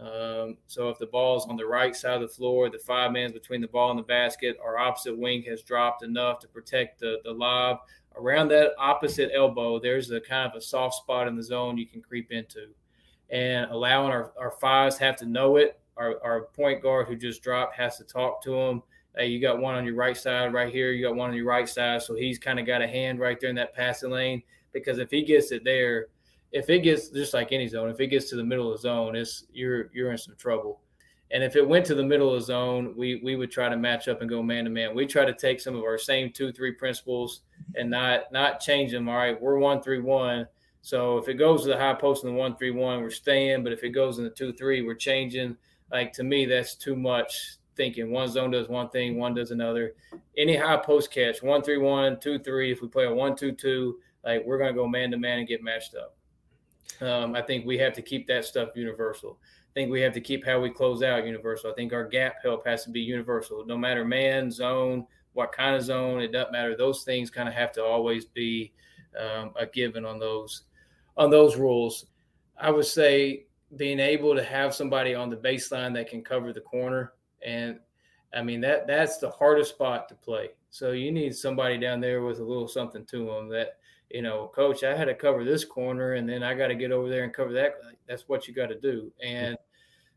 Um, 0.00 0.56
so 0.66 0.88
if 0.88 0.98
the 0.98 1.06
ball 1.06 1.36
is 1.36 1.44
on 1.48 1.56
the 1.56 1.66
right 1.66 1.94
side 1.94 2.14
of 2.14 2.22
the 2.22 2.34
floor, 2.34 2.70
the 2.70 2.78
five 2.78 3.12
man 3.12 3.32
between 3.32 3.60
the 3.60 3.68
ball 3.68 3.90
and 3.90 3.98
the 3.98 4.04
basket, 4.04 4.56
our 4.64 4.78
opposite 4.78 5.16
wing 5.16 5.42
has 5.42 5.62
dropped 5.62 6.02
enough 6.02 6.38
to 6.40 6.48
protect 6.48 7.00
the, 7.00 7.18
the 7.24 7.32
lob. 7.32 7.80
Around 8.16 8.48
that 8.48 8.72
opposite 8.78 9.30
elbow, 9.34 9.78
there's 9.78 10.10
a 10.10 10.20
kind 10.20 10.50
of 10.50 10.56
a 10.56 10.60
soft 10.60 10.94
spot 10.94 11.28
in 11.28 11.36
the 11.36 11.42
zone 11.42 11.76
you 11.76 11.86
can 11.86 12.00
creep 12.00 12.32
into 12.32 12.68
and 13.30 13.70
allowing 13.70 14.10
our, 14.10 14.32
our 14.38 14.52
fives 14.52 14.98
have 14.98 15.16
to 15.16 15.26
know 15.26 15.56
it. 15.56 15.78
Our, 15.96 16.22
our 16.24 16.42
point 16.54 16.82
guard 16.82 17.06
who 17.06 17.14
just 17.14 17.42
dropped 17.42 17.76
has 17.76 17.98
to 17.98 18.04
talk 18.04 18.42
to 18.44 18.54
him. 18.54 18.82
Hey, 19.16 19.26
you 19.26 19.40
got 19.40 19.60
one 19.60 19.74
on 19.74 19.84
your 19.84 19.96
right 19.96 20.16
side 20.16 20.52
right 20.52 20.72
here. 20.72 20.92
You 20.92 21.06
got 21.06 21.16
one 21.16 21.30
on 21.30 21.36
your 21.36 21.44
right 21.44 21.68
side. 21.68 22.02
So 22.02 22.14
he's 22.14 22.38
kind 22.38 22.58
of 22.58 22.66
got 22.66 22.80
a 22.80 22.86
hand 22.86 23.18
right 23.18 23.38
there 23.38 23.50
in 23.50 23.56
that 23.56 23.74
passing 23.74 24.10
lane 24.10 24.42
because 24.72 24.98
if 24.98 25.10
he 25.10 25.22
gets 25.22 25.52
it 25.52 25.62
there, 25.64 26.06
if 26.52 26.68
it 26.68 26.80
gets 26.80 27.08
just 27.08 27.34
like 27.34 27.52
any 27.52 27.68
zone, 27.68 27.90
if 27.90 28.00
it 28.00 28.08
gets 28.08 28.28
to 28.30 28.36
the 28.36 28.44
middle 28.44 28.72
of 28.72 28.78
the 28.78 28.82
zone, 28.82 29.16
it's 29.16 29.44
you're 29.52 29.90
you're 29.92 30.10
in 30.12 30.18
some 30.18 30.36
trouble. 30.36 30.80
And 31.32 31.44
if 31.44 31.54
it 31.54 31.66
went 31.66 31.86
to 31.86 31.94
the 31.94 32.02
middle 32.02 32.34
of 32.34 32.40
the 32.40 32.46
zone, 32.46 32.94
we 32.96 33.20
we 33.22 33.36
would 33.36 33.50
try 33.50 33.68
to 33.68 33.76
match 33.76 34.08
up 34.08 34.20
and 34.20 34.28
go 34.28 34.42
man 34.42 34.64
to 34.64 34.70
man. 34.70 34.94
We 34.94 35.06
try 35.06 35.24
to 35.24 35.34
take 35.34 35.60
some 35.60 35.76
of 35.76 35.82
our 35.82 35.98
same 35.98 36.32
two 36.32 36.52
three 36.52 36.72
principles 36.72 37.42
and 37.76 37.90
not 37.90 38.32
not 38.32 38.60
change 38.60 38.92
them. 38.92 39.08
All 39.08 39.16
right, 39.16 39.40
we're 39.40 39.58
one 39.58 39.82
three 39.82 40.00
one 40.00 40.46
so 40.82 41.18
if 41.18 41.28
it 41.28 41.34
goes 41.34 41.62
to 41.62 41.68
the 41.68 41.76
high 41.76 41.94
post 41.94 42.24
in 42.24 42.30
the 42.30 42.36
one 42.36 42.56
three 42.56 42.70
one, 42.70 43.02
we're 43.02 43.10
staying. 43.10 43.62
But 43.62 43.72
if 43.72 43.84
it 43.84 43.90
goes 43.90 44.18
in 44.18 44.24
the 44.24 44.30
two 44.30 44.52
three, 44.52 44.82
we're 44.82 44.94
changing. 44.94 45.56
Like 45.90 46.12
to 46.14 46.22
me, 46.22 46.46
that's 46.46 46.74
too 46.74 46.96
much 46.96 47.56
thinking. 47.76 48.10
One 48.10 48.28
zone 48.28 48.50
does 48.50 48.68
one 48.68 48.88
thing, 48.90 49.18
one 49.18 49.34
does 49.34 49.50
another. 49.50 49.94
Any 50.36 50.56
high 50.56 50.78
post 50.78 51.12
catch, 51.12 51.42
one 51.42 51.62
three 51.62 51.78
one, 51.78 52.18
two 52.20 52.38
three. 52.38 52.72
If 52.72 52.80
we 52.80 52.88
play 52.88 53.04
a 53.04 53.12
one 53.12 53.36
two 53.36 53.52
two, 53.52 53.98
like 54.24 54.44
we're 54.46 54.58
gonna 54.58 54.72
go 54.72 54.86
man 54.86 55.10
to 55.10 55.18
man 55.18 55.40
and 55.40 55.48
get 55.48 55.62
matched 55.62 55.94
up. 55.94 56.16
Um, 57.00 57.34
I 57.34 57.42
think 57.42 57.66
we 57.66 57.78
have 57.78 57.92
to 57.94 58.02
keep 58.02 58.26
that 58.26 58.44
stuff 58.44 58.70
universal. 58.74 59.38
I 59.42 59.72
think 59.74 59.90
we 59.90 60.00
have 60.00 60.12
to 60.14 60.20
keep 60.20 60.44
how 60.44 60.60
we 60.60 60.70
close 60.70 61.02
out 61.02 61.26
universal. 61.26 61.70
I 61.70 61.74
think 61.74 61.92
our 61.92 62.06
gap 62.06 62.36
help 62.42 62.66
has 62.66 62.84
to 62.84 62.90
be 62.90 63.00
universal. 63.00 63.64
No 63.64 63.76
matter 63.76 64.04
man, 64.04 64.50
zone, 64.50 65.06
what 65.32 65.52
kind 65.52 65.76
of 65.76 65.82
zone, 65.82 66.20
it 66.20 66.32
doesn't 66.32 66.52
matter. 66.52 66.76
Those 66.76 67.04
things 67.04 67.30
kind 67.30 67.48
of 67.48 67.54
have 67.54 67.72
to 67.72 67.84
always 67.84 68.24
be 68.24 68.72
um, 69.18 69.52
a 69.56 69.66
given 69.66 70.04
on 70.04 70.18
those 70.18 70.62
on 71.16 71.30
those 71.30 71.56
rules. 71.56 72.06
I 72.58 72.70
would 72.70 72.86
say 72.86 73.46
being 73.76 74.00
able 74.00 74.34
to 74.34 74.42
have 74.42 74.74
somebody 74.74 75.14
on 75.14 75.30
the 75.30 75.36
baseline 75.36 75.94
that 75.94 76.08
can 76.08 76.22
cover 76.22 76.52
the 76.52 76.60
corner 76.60 77.12
and 77.44 77.78
I 78.34 78.42
mean 78.42 78.60
that 78.62 78.86
that's 78.86 79.18
the 79.18 79.30
hardest 79.30 79.70
spot 79.70 80.08
to 80.08 80.14
play. 80.14 80.50
So 80.70 80.92
you 80.92 81.10
need 81.10 81.34
somebody 81.34 81.78
down 81.78 82.00
there 82.00 82.22
with 82.22 82.38
a 82.38 82.44
little 82.44 82.68
something 82.68 83.04
to 83.06 83.26
them 83.26 83.48
that 83.48 83.78
you 84.10 84.22
know, 84.22 84.50
coach, 84.54 84.82
I 84.82 84.96
had 84.96 85.06
to 85.06 85.14
cover 85.14 85.44
this 85.44 85.64
corner 85.64 86.14
and 86.14 86.28
then 86.28 86.42
I 86.42 86.54
got 86.54 86.68
to 86.68 86.74
get 86.74 86.92
over 86.92 87.08
there 87.08 87.24
and 87.24 87.32
cover 87.32 87.52
that. 87.52 87.74
That's 88.08 88.28
what 88.28 88.48
you 88.48 88.54
got 88.54 88.66
to 88.66 88.78
do. 88.78 89.12
And 89.22 89.56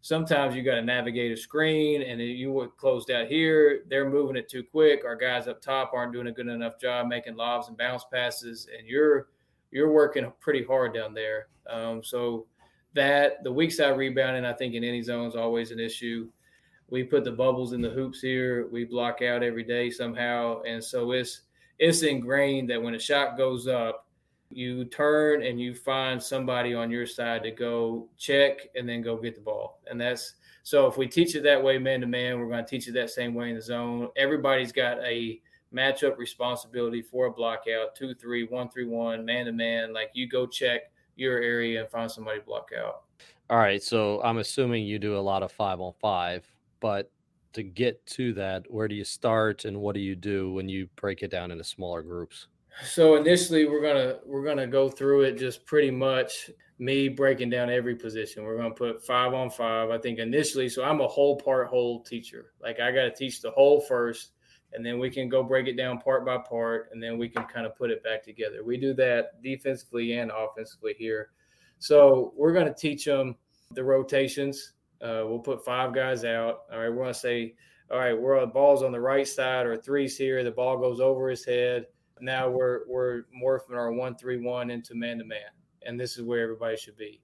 sometimes 0.01 0.55
you 0.55 0.63
got 0.63 0.75
to 0.75 0.81
navigate 0.81 1.31
a 1.31 1.37
screen 1.37 2.01
and 2.01 2.19
you 2.19 2.51
were 2.51 2.67
closed 2.67 3.11
out 3.11 3.27
here. 3.27 3.83
They're 3.89 4.09
moving 4.09 4.35
it 4.35 4.49
too 4.49 4.63
quick. 4.63 5.05
Our 5.05 5.15
guys 5.15 5.47
up 5.47 5.61
top 5.61 5.91
aren't 5.93 6.13
doing 6.13 6.27
a 6.27 6.31
good 6.31 6.47
enough 6.47 6.79
job 6.79 7.07
making 7.07 7.35
lobs 7.35 7.67
and 7.67 7.77
bounce 7.77 8.05
passes. 8.11 8.67
And 8.77 8.87
you're 8.87 9.27
you're 9.71 9.91
working 9.91 10.31
pretty 10.39 10.63
hard 10.63 10.93
down 10.93 11.13
there. 11.13 11.47
Um, 11.67 12.03
so 12.03 12.45
that 12.93 13.43
the 13.43 13.51
weak 13.51 13.71
side 13.71 13.97
rebounding, 13.97 14.45
I 14.45 14.53
think 14.53 14.75
in 14.75 14.83
any 14.83 15.01
zone 15.01 15.27
is 15.27 15.35
always 15.35 15.71
an 15.71 15.79
issue. 15.79 16.29
We 16.89 17.03
put 17.03 17.23
the 17.23 17.31
bubbles 17.31 17.73
in 17.73 17.81
the 17.81 17.89
hoops 17.89 18.21
here. 18.21 18.67
We 18.71 18.83
block 18.83 19.21
out 19.23 19.41
every 19.41 19.63
day 19.63 19.89
somehow, 19.89 20.61
and 20.61 20.83
so 20.83 21.11
it's 21.11 21.41
it's 21.83 22.01
ingrained 22.01 22.69
that 22.69 22.81
when 22.81 22.95
a 22.95 22.99
shot 22.99 23.35
goes 23.35 23.67
up, 23.67 24.07
you 24.49 24.85
turn 24.85 25.43
and 25.43 25.59
you 25.59 25.75
find 25.75 26.21
somebody 26.21 26.73
on 26.73 26.89
your 26.89 27.05
side 27.05 27.43
to 27.43 27.51
go 27.51 28.07
check 28.17 28.69
and 28.75 28.87
then 28.87 29.01
go 29.01 29.17
get 29.17 29.35
the 29.35 29.41
ball. 29.41 29.81
And 29.91 29.99
that's 29.99 30.35
so 30.63 30.87
if 30.87 30.95
we 30.95 31.07
teach 31.07 31.35
it 31.35 31.43
that 31.43 31.61
way 31.61 31.77
man 31.77 31.99
to 31.99 32.07
man, 32.07 32.39
we're 32.39 32.47
going 32.47 32.63
to 32.63 32.69
teach 32.69 32.87
it 32.87 32.93
that 32.93 33.09
same 33.09 33.33
way 33.33 33.49
in 33.49 33.55
the 33.55 33.61
zone. 33.61 34.07
Everybody's 34.15 34.71
got 34.71 35.03
a 35.03 35.41
matchup 35.75 36.17
responsibility 36.17 37.01
for 37.01 37.25
a 37.25 37.31
block 37.31 37.63
out, 37.67 37.95
two, 37.95 38.15
three, 38.15 38.45
one, 38.45 38.69
three, 38.69 38.85
one, 38.85 39.25
man 39.25 39.45
to 39.47 39.51
man. 39.51 39.91
Like 39.91 40.11
you 40.13 40.29
go 40.29 40.47
check 40.47 40.83
your 41.17 41.39
area 41.39 41.81
and 41.81 41.89
find 41.89 42.09
somebody 42.09 42.39
block 42.39 42.69
out. 42.79 43.01
All 43.49 43.57
right. 43.57 43.83
So 43.83 44.21
I'm 44.23 44.37
assuming 44.37 44.85
you 44.85 44.99
do 44.99 45.17
a 45.17 45.19
lot 45.19 45.43
of 45.43 45.51
five 45.51 45.81
on 45.81 45.91
five, 45.99 46.45
but 46.79 47.11
to 47.53 47.63
get 47.63 48.05
to 48.07 48.33
that, 48.33 48.65
where 48.69 48.87
do 48.87 48.95
you 48.95 49.03
start 49.03 49.65
and 49.65 49.79
what 49.79 49.95
do 49.95 50.01
you 50.01 50.15
do 50.15 50.53
when 50.53 50.69
you 50.69 50.87
break 50.95 51.23
it 51.23 51.31
down 51.31 51.51
into 51.51 51.63
smaller 51.63 52.01
groups? 52.01 52.47
So 52.83 53.15
initially 53.15 53.65
we're 53.65 53.81
gonna 53.81 54.19
we're 54.25 54.43
gonna 54.43 54.67
go 54.67 54.89
through 54.89 55.21
it 55.21 55.37
just 55.37 55.63
pretty 55.65 55.91
much 55.91 56.49
me 56.79 57.07
breaking 57.07 57.51
down 57.51 57.69
every 57.69 57.95
position. 57.95 58.43
We're 58.43 58.57
gonna 58.57 58.73
put 58.73 59.05
five 59.05 59.33
on 59.33 59.51
five. 59.51 59.91
I 59.91 59.99
think 59.99 60.17
initially, 60.17 60.69
so 60.69 60.83
I'm 60.83 61.01
a 61.01 61.07
whole 61.07 61.35
part 61.35 61.67
whole 61.67 62.03
teacher. 62.03 62.53
Like 62.61 62.79
I 62.79 62.91
gotta 62.91 63.11
teach 63.11 63.41
the 63.41 63.51
whole 63.51 63.81
first 63.81 64.31
and 64.73 64.85
then 64.85 64.99
we 64.99 65.09
can 65.09 65.29
go 65.29 65.43
break 65.43 65.67
it 65.67 65.77
down 65.77 65.99
part 65.99 66.25
by 66.25 66.37
part, 66.37 66.89
and 66.91 67.01
then 67.01 67.17
we 67.17 67.29
can 67.29 67.45
kind 67.45 67.65
of 67.65 67.75
put 67.75 67.91
it 67.91 68.03
back 68.03 68.23
together. 68.23 68.63
We 68.63 68.77
do 68.77 68.93
that 68.95 69.41
defensively 69.41 70.13
and 70.13 70.31
offensively 70.31 70.95
here. 70.97 71.29
So 71.79 72.33
we're 72.35 72.53
going 72.53 72.65
to 72.65 72.73
teach 72.73 73.05
them 73.05 73.35
the 73.71 73.83
rotations. 73.83 74.73
Uh, 75.03 75.23
we'll 75.27 75.39
put 75.39 75.65
five 75.65 75.93
guys 75.93 76.23
out. 76.23 76.61
All 76.71 76.79
right, 76.79 76.89
we're 76.89 77.07
to 77.07 77.13
say, 77.13 77.55
all 77.91 77.99
right, 77.99 78.17
we're 78.17 78.45
balls 78.45 78.83
on 78.83 78.93
the 78.93 79.01
right 79.01 79.27
side 79.27 79.65
or 79.65 79.75
threes 79.75 80.17
here. 80.17 80.43
The 80.43 80.51
ball 80.51 80.77
goes 80.77 81.01
over 81.01 81.29
his 81.29 81.43
head. 81.43 81.87
Now 82.21 82.49
we're 82.49 82.87
we're 82.87 83.23
morphing 83.37 83.75
our 83.75 83.91
one 83.91 84.15
three 84.15 84.37
one 84.37 84.71
into 84.71 84.95
man 84.95 85.17
to 85.17 85.25
man, 85.25 85.39
and 85.85 85.99
this 85.99 86.15
is 86.15 86.23
where 86.23 86.41
everybody 86.41 86.77
should 86.77 86.95
be. 86.95 87.21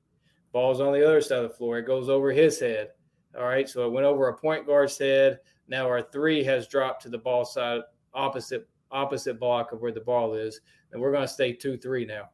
Ball's 0.52 0.82
on 0.82 0.92
the 0.92 1.06
other 1.06 1.22
side 1.22 1.44
of 1.44 1.50
the 1.50 1.56
floor. 1.56 1.78
It 1.78 1.88
goes 1.88 2.10
over 2.10 2.32
his 2.32 2.60
head. 2.60 2.90
All 3.38 3.46
right, 3.46 3.70
so 3.70 3.86
it 3.86 3.92
went 3.92 4.06
over 4.06 4.28
a 4.28 4.38
point 4.38 4.66
guard's 4.66 4.98
head. 4.98 5.40
Now 5.68 5.88
our 5.88 6.02
three 6.02 6.44
has 6.44 6.68
dropped 6.68 7.04
to 7.04 7.10
the 7.10 7.18
ball 7.18 7.46
side 7.46 7.82
opposite 8.14 8.68
opposite 8.92 9.40
block 9.40 9.72
of 9.72 9.82
where 9.82 9.92
the 9.92 10.02
ball 10.02 10.34
is, 10.34 10.60
and 10.92 11.02
we're 11.02 11.12
going 11.12 11.28
to 11.28 11.34
stay 11.34 11.54
two 11.54 11.78
three 11.78 12.06
now. 12.06 12.30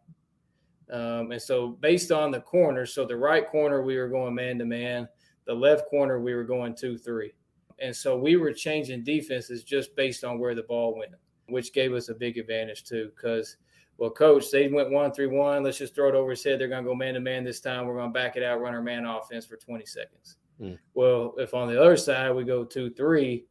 Um, 0.90 1.32
and 1.32 1.42
so 1.42 1.70
based 1.70 2.12
on 2.12 2.32
the 2.32 2.42
corner, 2.42 2.86
so 2.86 3.06
the 3.06 3.18
right 3.18 3.48
corner 3.48 3.82
we 3.82 3.98
were 3.98 4.08
going 4.08 4.34
man 4.34 4.58
to 4.60 4.66
man, 4.66 5.08
the 5.46 5.54
left 5.54 5.90
corner 5.90 6.20
we 6.20 6.34
were 6.34 6.44
going 6.44 6.76
two 6.76 6.98
three, 6.98 7.34
and 7.80 7.96
so 7.96 8.18
we 8.18 8.36
were 8.36 8.54
changing 8.54 9.04
defenses 9.04 9.64
just 9.64 9.96
based 9.96 10.24
on 10.24 10.40
where 10.40 10.56
the 10.56 10.64
ball 10.64 10.98
went, 10.98 11.12
which 11.48 11.74
gave 11.74 11.94
us 11.94 12.10
a 12.10 12.14
big 12.14 12.38
advantage 12.38 12.84
too 12.84 13.12
because 13.16 13.58
Well, 13.98 14.10
coach, 14.10 14.52
they 14.52 14.68
went 14.68 14.92
one 14.92 15.12
three 15.12 15.28
one. 15.28 15.64
Let's 15.64 15.78
just 15.78 15.96
throw 15.96 16.10
it 16.10 16.16
over 16.16 16.32
his 16.32 16.44
head. 16.44 16.60
They're 16.60 16.68
going 16.68 16.84
to 16.84 16.90
go 16.90 16.96
man 16.96 17.14
to 17.14 17.20
man 17.20 17.44
this 17.44 17.62
time. 17.62 17.86
We're 17.86 17.96
going 17.96 18.14
to 18.14 18.20
back 18.20 18.36
it 18.36 18.44
out, 18.44 18.60
run 18.60 18.74
our 18.74 18.82
man 18.82 19.06
offense 19.06 19.46
for 19.46 19.56
20 19.56 19.86
seconds. 19.86 20.38
Mm. 20.62 20.78
Well, 20.94 21.34
if 21.38 21.54
on 21.54 21.68
the 21.68 21.80
other 21.80 21.98
side 21.98 22.32
we 22.32 22.44
go 22.44 22.64
two 22.64 22.90
three, 22.90 23.46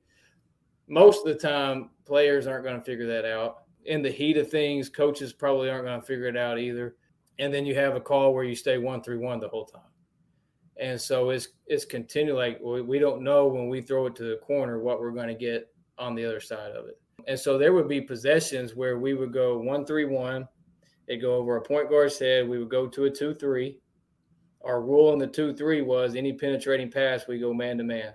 most 0.87 1.27
of 1.27 1.33
the 1.33 1.39
time 1.39 1.91
players 2.05 2.47
aren't 2.47 2.65
going 2.65 2.79
to 2.79 2.85
figure 2.85 3.07
that 3.07 3.25
out. 3.25 3.63
In 3.87 4.03
the 4.03 4.11
heat 4.11 4.37
of 4.37 4.51
things, 4.51 4.89
coaches 4.89 5.33
probably 5.33 5.71
aren't 5.71 5.85
going 5.85 6.01
to 6.01 6.07
figure 6.07 6.27
it 6.27 6.37
out 6.37 6.59
either. 6.59 6.97
And 7.39 7.53
then 7.53 7.67
you 7.67 7.75
have 7.75 7.97
a 7.97 8.01
call 8.01 8.33
where 8.33 8.45
you 8.45 8.55
stay 8.55 8.79
one 8.79 9.03
three 9.03 9.19
one 9.19 9.41
the 9.41 9.49
whole 9.49 9.67
time. 9.67 9.83
And 10.81 11.01
so 11.01 11.31
it's 11.31 11.49
it's 11.67 11.85
continually 11.85 12.59
like 12.61 12.61
we 12.63 12.99
don't 12.99 13.23
know 13.23 13.47
when 13.47 13.69
we 13.69 13.81
throw 13.81 14.07
it 14.07 14.17
to 14.17 14.25
the 14.25 14.37
corner 14.37 14.81
what 14.81 15.01
we're 15.01 15.13
going 15.13 15.29
to 15.29 15.35
get 15.35 15.73
on 15.99 16.15
the 16.15 16.25
other 16.25 16.41
side 16.41 16.73
of 16.73 16.87
it. 16.87 17.01
And 17.27 17.39
so 17.39 17.57
there 17.57 17.73
would 17.73 17.89
be 17.89 18.01
possessions 18.01 18.75
where 18.75 18.99
we 18.99 19.15
would 19.15 19.33
go 19.33 19.59
one 19.59 19.87
three 19.87 20.05
one, 20.05 20.49
it 21.07 21.19
go 21.19 21.35
over 21.35 21.57
a 21.57 21.63
point 21.63 21.89
guard's 21.91 22.19
head. 22.19 22.49
We 22.49 22.59
would 22.59 22.71
go 22.71 22.87
to 22.89 23.05
a 23.05 23.11
two 23.11 23.35
three. 23.35 23.79
Our 24.65 24.83
rule 24.83 25.13
in 25.13 25.19
the 25.19 25.27
two 25.27 25.55
three 25.55 25.83
was 25.83 26.17
any 26.17 26.33
penetrating 26.33 26.91
pass 26.91 27.29
we 27.29 27.39
go 27.39 27.55
man 27.55 27.79
to 27.79 27.85
man. 27.85 28.15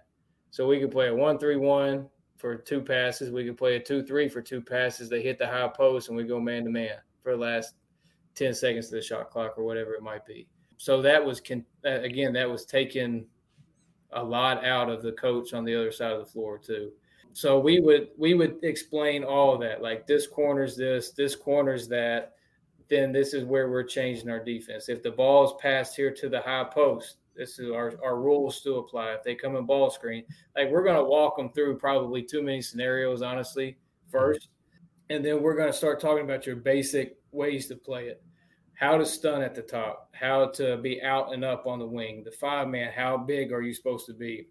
So 0.51 0.67
we 0.67 0.79
could 0.79 0.91
play 0.91 1.07
a 1.07 1.15
one 1.15 1.37
three 1.37 1.55
one 1.55 2.09
for 2.37 2.55
two 2.55 2.81
passes. 2.81 3.31
We 3.31 3.45
could 3.45 3.57
play 3.57 3.75
a 3.75 3.79
two 3.79 4.03
three 4.03 4.27
for 4.27 4.41
two 4.41 4.61
passes. 4.61 5.09
They 5.09 5.21
hit 5.21 5.37
the 5.37 5.47
high 5.47 5.67
post 5.69 6.09
and 6.09 6.17
we 6.17 6.23
go 6.23 6.39
man 6.39 6.65
to 6.65 6.69
man 6.69 6.97
for 7.23 7.33
the 7.33 7.37
last 7.37 7.75
ten 8.35 8.53
seconds 8.53 8.87
of 8.87 8.91
the 8.91 9.01
shot 9.01 9.29
clock 9.29 9.57
or 9.57 9.63
whatever 9.63 9.93
it 9.93 10.03
might 10.03 10.25
be. 10.25 10.47
So 10.79 11.01
that 11.01 11.23
was 11.23 11.41
uh, 11.85 11.89
again 11.89 12.31
that 12.33 12.49
was 12.49 12.65
taking 12.65 13.25
a 14.13 14.23
lot 14.23 14.65
out 14.65 14.89
of 14.89 15.03
the 15.03 15.11
coach 15.11 15.53
on 15.53 15.65
the 15.65 15.75
other 15.75 15.91
side 15.91 16.13
of 16.13 16.19
the 16.19 16.31
floor 16.31 16.57
too. 16.57 16.93
So 17.33 17.59
we 17.59 17.81
would 17.81 18.07
we 18.17 18.33
would 18.33 18.59
explain 18.63 19.25
all 19.25 19.53
of 19.53 19.59
that 19.59 19.81
like 19.81 20.07
this 20.07 20.25
corners 20.25 20.77
this 20.77 21.11
this 21.11 21.35
corners 21.35 21.89
that 21.89 22.35
then 22.89 23.11
this 23.11 23.33
is 23.33 23.43
where 23.43 23.69
we're 23.69 23.83
changing 23.83 24.29
our 24.29 24.41
defense. 24.41 24.87
If 24.87 25.03
the 25.03 25.11
ball 25.11 25.45
is 25.45 25.51
passed 25.61 25.97
here 25.97 26.11
to 26.11 26.29
the 26.29 26.39
high 26.39 26.63
post 26.63 27.17
this 27.35 27.59
is 27.59 27.71
our, 27.71 27.93
our 28.01 28.17
rules 28.17 28.57
still 28.57 28.79
apply. 28.79 29.11
If 29.13 29.23
they 29.23 29.35
come 29.35 29.57
in 29.57 29.65
ball 29.65 29.89
screen 29.89 30.23
like 30.55 30.69
we're 30.71 30.85
going 30.85 30.95
to 30.95 31.03
walk 31.03 31.35
them 31.35 31.51
through 31.51 31.77
probably 31.77 32.23
too 32.23 32.41
many 32.41 32.61
scenarios 32.61 33.21
honestly 33.21 33.77
first. 34.09 34.47
And 35.09 35.25
then 35.25 35.41
we're 35.41 35.57
going 35.57 35.71
to 35.71 35.77
start 35.77 35.99
talking 35.99 36.23
about 36.23 36.45
your 36.45 36.55
basic 36.55 37.17
ways 37.33 37.67
to 37.67 37.75
play 37.75 38.07
it 38.07 38.23
how 38.79 38.97
to 38.97 39.05
stun 39.05 39.41
at 39.41 39.53
the 39.53 39.61
top 39.61 40.09
how 40.13 40.47
to 40.47 40.77
be 40.77 41.01
out 41.01 41.33
and 41.33 41.43
up 41.43 41.67
on 41.67 41.79
the 41.79 41.85
wing 41.85 42.23
the 42.23 42.31
five 42.31 42.67
man 42.67 42.91
how 42.95 43.17
big 43.17 43.51
are 43.51 43.61
you 43.61 43.73
supposed 43.73 44.05
to 44.05 44.13
be 44.13 44.47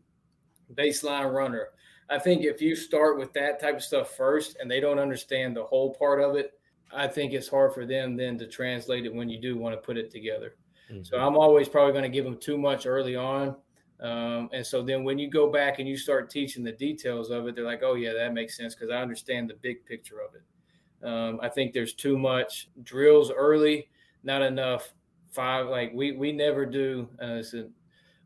baseline 0.74 1.32
runner 1.32 1.68
I 2.10 2.18
think 2.18 2.44
if 2.44 2.62
you 2.62 2.74
start 2.74 3.18
with 3.18 3.32
that 3.34 3.60
type 3.60 3.76
of 3.76 3.82
stuff 3.82 4.16
first 4.16 4.56
and 4.60 4.70
they 4.70 4.80
don't 4.80 4.98
understand 4.98 5.54
the 5.54 5.64
whole 5.64 5.94
part 5.94 6.20
of 6.20 6.36
it, 6.36 6.52
I 6.90 7.06
think 7.06 7.34
it's 7.34 7.48
hard 7.48 7.74
for 7.74 7.84
them 7.84 8.16
then 8.16 8.38
to 8.38 8.46
translate 8.46 9.04
it 9.04 9.14
when 9.14 9.28
you 9.28 9.38
do 9.38 9.58
want 9.58 9.74
to 9.74 9.80
put 9.80 9.98
it 9.98 10.10
together. 10.10 10.54
Mm-hmm. 10.90 11.02
So 11.02 11.18
I'm 11.18 11.36
always 11.36 11.68
probably 11.68 11.92
going 11.92 12.04
to 12.04 12.08
give 12.08 12.24
them 12.24 12.38
too 12.38 12.56
much 12.56 12.86
early 12.86 13.14
on. 13.14 13.56
Um, 14.00 14.48
and 14.54 14.64
so 14.64 14.82
then 14.82 15.04
when 15.04 15.18
you 15.18 15.28
go 15.28 15.50
back 15.50 15.80
and 15.80 15.88
you 15.88 15.98
start 15.98 16.30
teaching 16.30 16.64
the 16.64 16.72
details 16.72 17.30
of 17.30 17.46
it, 17.46 17.54
they're 17.54 17.64
like, 17.64 17.82
oh, 17.82 17.94
yeah, 17.94 18.14
that 18.14 18.32
makes 18.32 18.56
sense 18.56 18.74
because 18.74 18.90
I 18.90 19.02
understand 19.02 19.50
the 19.50 19.54
big 19.54 19.84
picture 19.84 20.20
of 20.20 20.34
it. 20.34 21.06
Um, 21.06 21.40
I 21.42 21.48
think 21.48 21.72
there's 21.72 21.94
too 21.94 22.16
much 22.16 22.68
drills 22.84 23.30
early, 23.30 23.88
not 24.28 24.42
enough 24.42 24.92
five. 25.32 25.66
Like 25.66 25.90
we, 25.94 26.12
we 26.12 26.30
never 26.30 26.66
do. 26.66 27.08
Uh, 27.20 27.42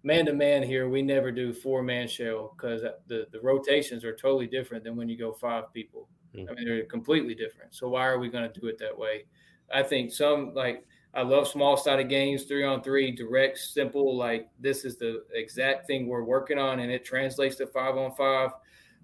man 0.03 0.27
to 0.27 0.35
man 0.35 0.62
here, 0.65 0.88
we 0.88 1.01
never 1.01 1.31
do 1.31 1.55
four 1.55 1.83
man 1.83 2.09
shell 2.09 2.55
because 2.55 2.83
the, 3.07 3.27
the 3.33 3.41
rotations 3.41 4.05
are 4.05 4.15
totally 4.15 4.49
different 4.49 4.85
than 4.85 4.97
when 4.97 5.09
you 5.09 5.17
go 5.17 5.33
five 5.33 5.73
people. 5.73 6.09
Mm-hmm. 6.35 6.51
I 6.51 6.55
mean, 6.55 6.65
they're 6.67 6.85
completely 6.85 7.35
different. 7.35 7.75
So 7.75 7.88
why 7.88 8.05
are 8.07 8.19
we 8.19 8.29
going 8.29 8.51
to 8.51 8.61
do 8.61 8.67
it 8.67 8.79
that 8.79 8.99
way? 8.99 9.25
I 9.73 9.83
think 9.83 10.12
some 10.12 10.53
like 10.55 10.85
I 11.15 11.23
love 11.23 11.47
small 11.47 11.77
sided 11.77 12.09
games, 12.09 12.45
three 12.45 12.65
on 12.65 12.83
three, 12.83 13.12
direct, 13.12 13.59
simple. 13.59 14.17
Like 14.17 14.49
this 14.59 14.85
is 14.85 14.99
the 14.99 15.23
exact 15.33 15.87
thing 15.87 16.09
we're 16.09 16.25
working 16.25 16.59
on, 16.59 16.81
and 16.81 16.91
it 16.91 17.05
translates 17.05 17.57
to 17.57 17.67
five 17.69 17.97
on 17.97 18.12
five. 18.15 18.51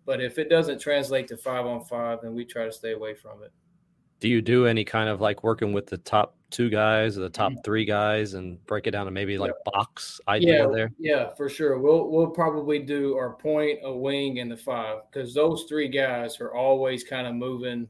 But 0.04 0.20
if 0.20 0.38
it 0.38 0.50
doesn't 0.50 0.80
translate 0.80 1.28
to 1.28 1.36
five 1.36 1.64
on 1.64 1.84
five, 1.84 2.20
then 2.22 2.34
we 2.34 2.44
try 2.44 2.64
to 2.64 2.72
stay 2.72 2.92
away 2.92 3.14
from 3.14 3.42
it 3.44 3.52
do 4.20 4.28
you 4.28 4.42
do 4.42 4.66
any 4.66 4.84
kind 4.84 5.08
of 5.08 5.20
like 5.20 5.42
working 5.42 5.72
with 5.72 5.86
the 5.86 5.98
top 5.98 6.34
two 6.50 6.70
guys 6.70 7.18
or 7.18 7.20
the 7.20 7.30
top 7.30 7.52
mm-hmm. 7.52 7.60
three 7.64 7.84
guys 7.84 8.34
and 8.34 8.64
break 8.66 8.86
it 8.86 8.92
down 8.92 9.06
to 9.06 9.10
maybe 9.10 9.38
like 9.38 9.52
yeah. 9.52 9.72
box 9.72 10.20
idea 10.28 10.64
yeah, 10.64 10.70
there? 10.72 10.90
Yeah, 10.98 11.34
for 11.34 11.48
sure. 11.48 11.78
We'll 11.78 12.08
we'll 12.08 12.30
probably 12.30 12.78
do 12.78 13.16
our 13.16 13.34
point, 13.34 13.80
a 13.82 13.92
wing, 13.92 14.38
and 14.38 14.50
the 14.50 14.56
five 14.56 14.98
because 15.10 15.34
those 15.34 15.64
three 15.68 15.88
guys 15.88 16.40
are 16.40 16.54
always 16.54 17.04
kind 17.04 17.26
of 17.26 17.34
moving. 17.34 17.88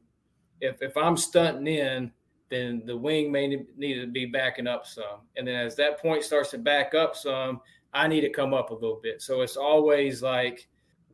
If 0.60 0.82
if 0.82 0.96
I'm 0.96 1.16
stunting 1.16 1.66
in, 1.66 2.12
then 2.50 2.82
the 2.84 2.96
wing 2.96 3.30
may 3.30 3.46
need 3.76 4.00
to 4.00 4.06
be 4.06 4.26
backing 4.26 4.66
up 4.66 4.86
some, 4.86 5.20
and 5.36 5.46
then 5.46 5.54
as 5.54 5.76
that 5.76 6.00
point 6.00 6.24
starts 6.24 6.50
to 6.50 6.58
back 6.58 6.94
up 6.94 7.14
some, 7.14 7.60
I 7.94 8.08
need 8.08 8.22
to 8.22 8.30
come 8.30 8.54
up 8.54 8.70
a 8.70 8.74
little 8.74 9.00
bit. 9.02 9.22
So 9.22 9.42
it's 9.42 9.56
always 9.56 10.22
like 10.22 10.68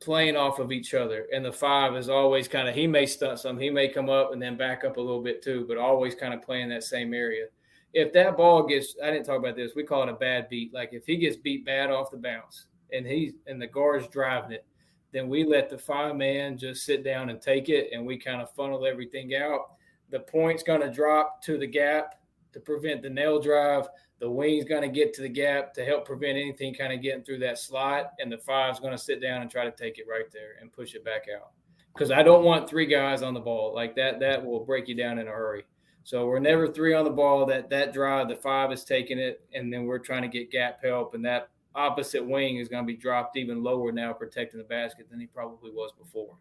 playing 0.04 0.36
off 0.36 0.58
of 0.58 0.72
each 0.72 0.94
other. 0.94 1.26
And 1.32 1.44
the 1.44 1.52
five 1.52 1.96
is 1.96 2.08
always 2.08 2.48
kind 2.48 2.68
of 2.68 2.74
he 2.74 2.86
may 2.86 3.06
stunt 3.06 3.38
some, 3.38 3.58
he 3.58 3.70
may 3.70 3.88
come 3.88 4.08
up 4.08 4.32
and 4.32 4.40
then 4.40 4.56
back 4.56 4.84
up 4.84 4.96
a 4.96 5.00
little 5.00 5.22
bit 5.22 5.42
too, 5.42 5.64
but 5.66 5.78
always 5.78 6.14
kind 6.14 6.34
of 6.34 6.42
playing 6.42 6.68
that 6.68 6.84
same 6.84 7.14
area. 7.14 7.46
If 7.92 8.12
that 8.12 8.36
ball 8.36 8.66
gets, 8.66 8.96
I 9.02 9.10
didn't 9.10 9.26
talk 9.26 9.38
about 9.38 9.56
this. 9.56 9.72
We 9.74 9.84
call 9.84 10.02
it 10.02 10.08
a 10.08 10.14
bad 10.14 10.48
beat. 10.48 10.74
Like 10.74 10.90
if 10.92 11.06
he 11.06 11.16
gets 11.16 11.36
beat 11.36 11.64
bad 11.64 11.90
off 11.90 12.10
the 12.10 12.16
bounce 12.16 12.66
and 12.92 13.06
he's 13.06 13.32
and 13.46 13.60
the 13.60 13.66
guard's 13.66 14.08
driving 14.08 14.52
it, 14.52 14.66
then 15.12 15.28
we 15.28 15.44
let 15.44 15.70
the 15.70 15.78
five 15.78 16.16
man 16.16 16.58
just 16.58 16.84
sit 16.84 17.04
down 17.04 17.30
and 17.30 17.40
take 17.40 17.68
it, 17.68 17.90
and 17.92 18.04
we 18.04 18.18
kind 18.18 18.42
of 18.42 18.52
funnel 18.54 18.84
everything 18.84 19.36
out. 19.36 19.76
The 20.10 20.18
point's 20.18 20.64
going 20.64 20.80
to 20.80 20.90
drop 20.90 21.40
to 21.42 21.56
the 21.56 21.68
gap 21.68 22.16
to 22.52 22.58
prevent 22.58 23.00
the 23.00 23.10
nail 23.10 23.40
drive. 23.40 23.86
The 24.20 24.30
wing's 24.30 24.64
going 24.64 24.82
to 24.82 24.88
get 24.88 25.12
to 25.14 25.22
the 25.22 25.28
gap 25.28 25.74
to 25.74 25.84
help 25.84 26.06
prevent 26.06 26.38
anything 26.38 26.74
kind 26.74 26.92
of 26.92 27.02
getting 27.02 27.24
through 27.24 27.40
that 27.40 27.58
slot, 27.58 28.12
and 28.20 28.30
the 28.30 28.38
five's 28.38 28.80
going 28.80 28.92
to 28.92 28.98
sit 28.98 29.20
down 29.20 29.42
and 29.42 29.50
try 29.50 29.64
to 29.64 29.70
take 29.70 29.98
it 29.98 30.06
right 30.08 30.30
there 30.32 30.56
and 30.60 30.72
push 30.72 30.94
it 30.94 31.04
back 31.04 31.26
out. 31.34 31.50
Because 31.92 32.10
I 32.10 32.22
don't 32.22 32.44
want 32.44 32.68
three 32.68 32.86
guys 32.86 33.22
on 33.22 33.34
the 33.34 33.40
ball 33.40 33.74
like 33.74 33.94
that. 33.96 34.20
That 34.20 34.44
will 34.44 34.64
break 34.64 34.88
you 34.88 34.94
down 34.94 35.18
in 35.18 35.28
a 35.28 35.30
hurry. 35.30 35.64
So 36.04 36.26
we're 36.26 36.38
never 36.38 36.68
three 36.68 36.94
on 36.94 37.04
the 37.04 37.10
ball. 37.10 37.46
That 37.46 37.70
that 37.70 37.92
drive, 37.92 38.28
the 38.28 38.36
five 38.36 38.72
is 38.72 38.84
taking 38.84 39.18
it, 39.18 39.44
and 39.54 39.72
then 39.72 39.84
we're 39.84 39.98
trying 39.98 40.22
to 40.22 40.28
get 40.28 40.50
gap 40.50 40.82
help, 40.82 41.14
and 41.14 41.24
that 41.24 41.48
opposite 41.74 42.24
wing 42.24 42.58
is 42.58 42.68
going 42.68 42.84
to 42.84 42.86
be 42.86 42.96
dropped 42.96 43.36
even 43.36 43.62
lower 43.62 43.90
now, 43.90 44.12
protecting 44.12 44.58
the 44.58 44.64
basket 44.64 45.08
than 45.10 45.18
he 45.18 45.26
probably 45.26 45.70
was 45.70 45.92
before. 45.98 46.36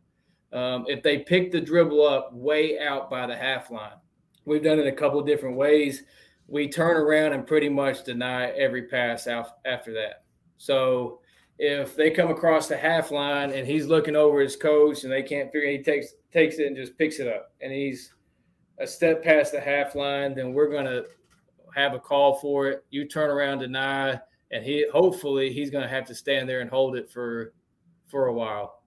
Um, 0.51 0.85
if 0.87 1.01
they 1.01 1.19
pick 1.19 1.51
the 1.51 1.61
dribble 1.61 2.05
up 2.05 2.33
way 2.33 2.79
out 2.79 3.09
by 3.09 3.25
the 3.25 3.35
half 3.35 3.71
line, 3.71 3.97
we've 4.45 4.63
done 4.63 4.79
it 4.79 4.85
a 4.85 4.91
couple 4.91 5.21
different 5.23 5.55
ways 5.55 6.03
we 6.47 6.67
turn 6.67 6.97
around 6.97 7.33
and 7.33 7.47
pretty 7.47 7.69
much 7.69 8.03
deny 8.03 8.47
every 8.51 8.83
pass 8.83 9.27
after 9.27 9.93
that. 9.93 10.23
So 10.57 11.19
if 11.59 11.95
they 11.95 12.11
come 12.11 12.29
across 12.29 12.67
the 12.67 12.77
half 12.77 13.11
line 13.11 13.51
and 13.51 13.67
he's 13.67 13.87
looking 13.87 14.15
over 14.15 14.39
his 14.39 14.55
coach 14.55 15.03
and 15.03 15.11
they 15.11 15.23
can't 15.23 15.51
figure, 15.51 15.69
he 15.69 15.83
takes 15.83 16.13
takes 16.31 16.57
it 16.57 16.67
and 16.67 16.75
just 16.75 16.97
picks 16.97 17.19
it 17.19 17.27
up, 17.27 17.51
and 17.61 17.71
he's 17.71 18.13
a 18.79 18.87
step 18.87 19.23
past 19.23 19.51
the 19.51 19.61
half 19.61 19.95
line, 19.95 20.33
then 20.33 20.53
we're 20.53 20.71
gonna 20.71 21.03
have 21.75 21.93
a 21.93 21.99
call 21.99 22.35
for 22.35 22.67
it. 22.67 22.83
You 22.89 23.07
turn 23.07 23.29
around, 23.29 23.59
deny, 23.59 24.19
and 24.51 24.63
he 24.63 24.85
hopefully 24.91 25.51
he's 25.51 25.69
gonna 25.69 25.87
have 25.87 26.05
to 26.07 26.15
stand 26.15 26.49
there 26.49 26.61
and 26.61 26.69
hold 26.69 26.95
it 26.95 27.11
for 27.11 27.53
for 28.07 28.27
a 28.27 28.33
while. 28.33 28.81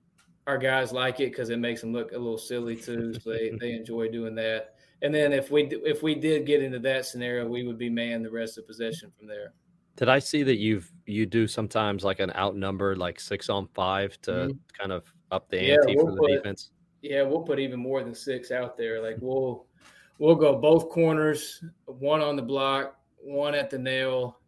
Our 0.47 0.59
guys 0.59 0.92
like 0.92 1.19
it 1.21 1.31
because 1.31 1.51
it 1.51 1.59
makes 1.59 1.81
them 1.81 1.92
look 1.92 2.12
a 2.12 2.19
little 2.19 2.38
silly 2.38 2.77
too. 2.77 3.14
So 3.14 3.31
they, 3.31 3.51
they 3.61 3.73
enjoy 3.73 4.09
doing 4.09 4.35
that. 4.37 4.76
And 5.03 5.15
then 5.15 5.33
if 5.33 5.51
we 5.51 5.65
if 5.85 6.03
we 6.03 6.15
did 6.15 6.47
get 6.47 6.63
into 6.63 6.79
that 6.81 7.07
scenario, 7.07 7.47
we 7.47 7.65
would 7.65 7.79
be 7.79 7.91
man 7.91 8.23
the 8.23 8.31
rest 8.31 8.59
of 8.59 8.67
possession 8.67 9.13
from 9.19 9.27
there. 9.27 9.53
Did 9.97 10.09
I 10.09 10.19
see 10.19 10.43
that 10.43 10.57
you've 10.57 10.91
you 11.07 11.27
do 11.27 11.47
sometimes 11.47 12.05
like 12.05 12.21
an 12.21 12.33
outnumbered 12.33 12.99
like 12.99 13.21
six 13.21 13.49
on 13.49 13.69
five 13.75 14.21
to 14.23 14.31
mm-hmm. 14.31 14.57
kind 14.79 14.93
of 14.93 15.05
up 15.31 15.49
the 15.49 15.59
ante 15.59 15.93
yeah, 15.93 15.97
we'll 15.97 16.07
for 16.07 16.13
the 16.13 16.19
put, 16.19 16.31
defense? 16.31 16.71
Yeah, 17.03 17.23
we'll 17.23 17.43
put 17.43 17.59
even 17.59 17.81
more 17.81 18.03
than 18.03 18.15
six 18.15 18.51
out 18.51 18.77
there. 18.77 19.03
Like 19.03 19.17
we'll 19.21 19.67
we'll 20.19 20.35
go 20.35 20.57
both 20.57 20.89
corners, 20.89 21.63
one 21.87 22.21
on 22.21 22.37
the 22.37 22.43
block, 22.43 22.97
one 23.19 23.55
at 23.55 23.71
the 23.71 23.79
nail, 23.79 24.39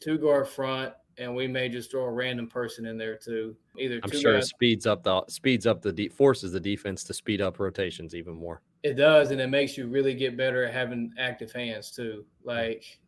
two 0.00 0.18
guard 0.18 0.48
front, 0.48 0.92
and 1.18 1.34
we 1.34 1.46
may 1.46 1.68
just 1.68 1.90
throw 1.90 2.04
a 2.04 2.10
random 2.10 2.46
person 2.46 2.86
in 2.86 2.96
there 2.96 3.16
too. 3.16 3.56
Either 3.78 4.00
I'm 4.02 4.10
sure 4.10 4.34
guys, 4.34 4.44
it 4.44 4.48
speeds 4.48 4.86
up 4.86 5.02
the 5.02 5.24
speeds 5.28 5.66
up 5.66 5.82
the 5.82 5.92
de- 5.92 6.08
forces 6.08 6.52
the 6.52 6.60
defense 6.60 7.04
to 7.04 7.14
speed 7.14 7.40
up 7.40 7.58
rotations 7.58 8.14
even 8.14 8.34
more. 8.34 8.62
It 8.82 8.94
does, 8.94 9.32
and 9.32 9.40
it 9.40 9.48
makes 9.48 9.76
you 9.76 9.88
really 9.88 10.14
get 10.14 10.36
better 10.36 10.64
at 10.64 10.72
having 10.72 11.12
active 11.18 11.52
hands 11.52 11.90
too. 11.90 12.24
Like 12.44 13.00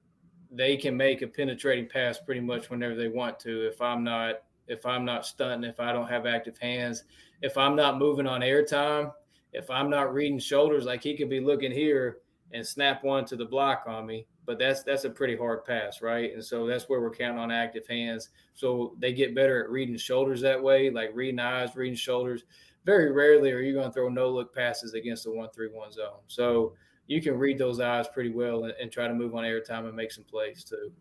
they 0.50 0.76
can 0.76 0.96
make 0.96 1.22
a 1.22 1.28
penetrating 1.28 1.88
pass 1.88 2.18
pretty 2.18 2.40
much 2.40 2.70
whenever 2.70 2.96
they 2.96 3.08
want 3.08 3.38
to. 3.40 3.66
If 3.68 3.80
I'm 3.80 4.02
not 4.02 4.42
if 4.66 4.86
I'm 4.86 5.04
not 5.04 5.26
stunting, 5.26 5.68
if 5.68 5.80
I 5.80 5.92
don't 5.92 6.08
have 6.08 6.26
active 6.26 6.56
hands, 6.58 7.04
if 7.42 7.56
I'm 7.56 7.74
not 7.74 7.98
moving 7.98 8.26
on 8.26 8.40
airtime, 8.40 9.12
if 9.52 9.68
I'm 9.68 9.90
not 9.90 10.14
reading 10.14 10.38
shoulders, 10.38 10.84
like 10.84 11.02
he 11.02 11.16
could 11.16 11.28
be 11.28 11.40
looking 11.40 11.72
here 11.72 12.18
and 12.52 12.66
snap 12.66 13.02
one 13.02 13.24
to 13.26 13.36
the 13.36 13.44
block 13.44 13.84
on 13.86 14.06
me. 14.06 14.26
But 14.46 14.58
that's 14.58 14.82
that's 14.82 15.04
a 15.04 15.10
pretty 15.10 15.36
hard 15.36 15.64
pass, 15.64 16.02
right? 16.02 16.32
And 16.32 16.44
so 16.44 16.66
that's 16.66 16.88
where 16.88 17.00
we're 17.00 17.10
counting 17.10 17.38
on 17.38 17.52
active 17.52 17.86
hands. 17.86 18.30
So 18.54 18.94
they 18.98 19.12
get 19.12 19.34
better 19.34 19.62
at 19.62 19.70
reading 19.70 19.96
shoulders 19.96 20.40
that 20.40 20.60
way, 20.60 20.90
like 20.90 21.10
reading 21.14 21.38
eyes, 21.38 21.76
reading 21.76 21.96
shoulders 21.96 22.44
very 22.84 23.12
rarely 23.12 23.52
are 23.52 23.60
you 23.60 23.72
going 23.72 23.86
to 23.86 23.92
throw 23.92 24.08
no 24.08 24.30
look 24.30 24.54
passes 24.54 24.94
against 24.94 25.24
the 25.24 25.32
one 25.32 25.50
three 25.54 25.68
one 25.72 25.92
zone. 25.92 26.20
So 26.26 26.74
you 27.06 27.20
can 27.20 27.38
read 27.38 27.58
those 27.58 27.80
eyes 27.80 28.06
pretty 28.08 28.30
well 28.30 28.64
and, 28.64 28.74
and 28.80 28.90
try 28.90 29.08
to 29.08 29.14
move 29.14 29.34
on 29.34 29.44
airtime 29.44 29.86
and 29.86 29.94
make 29.94 30.12
some 30.12 30.24
plays 30.24 30.64
too. 30.64 30.92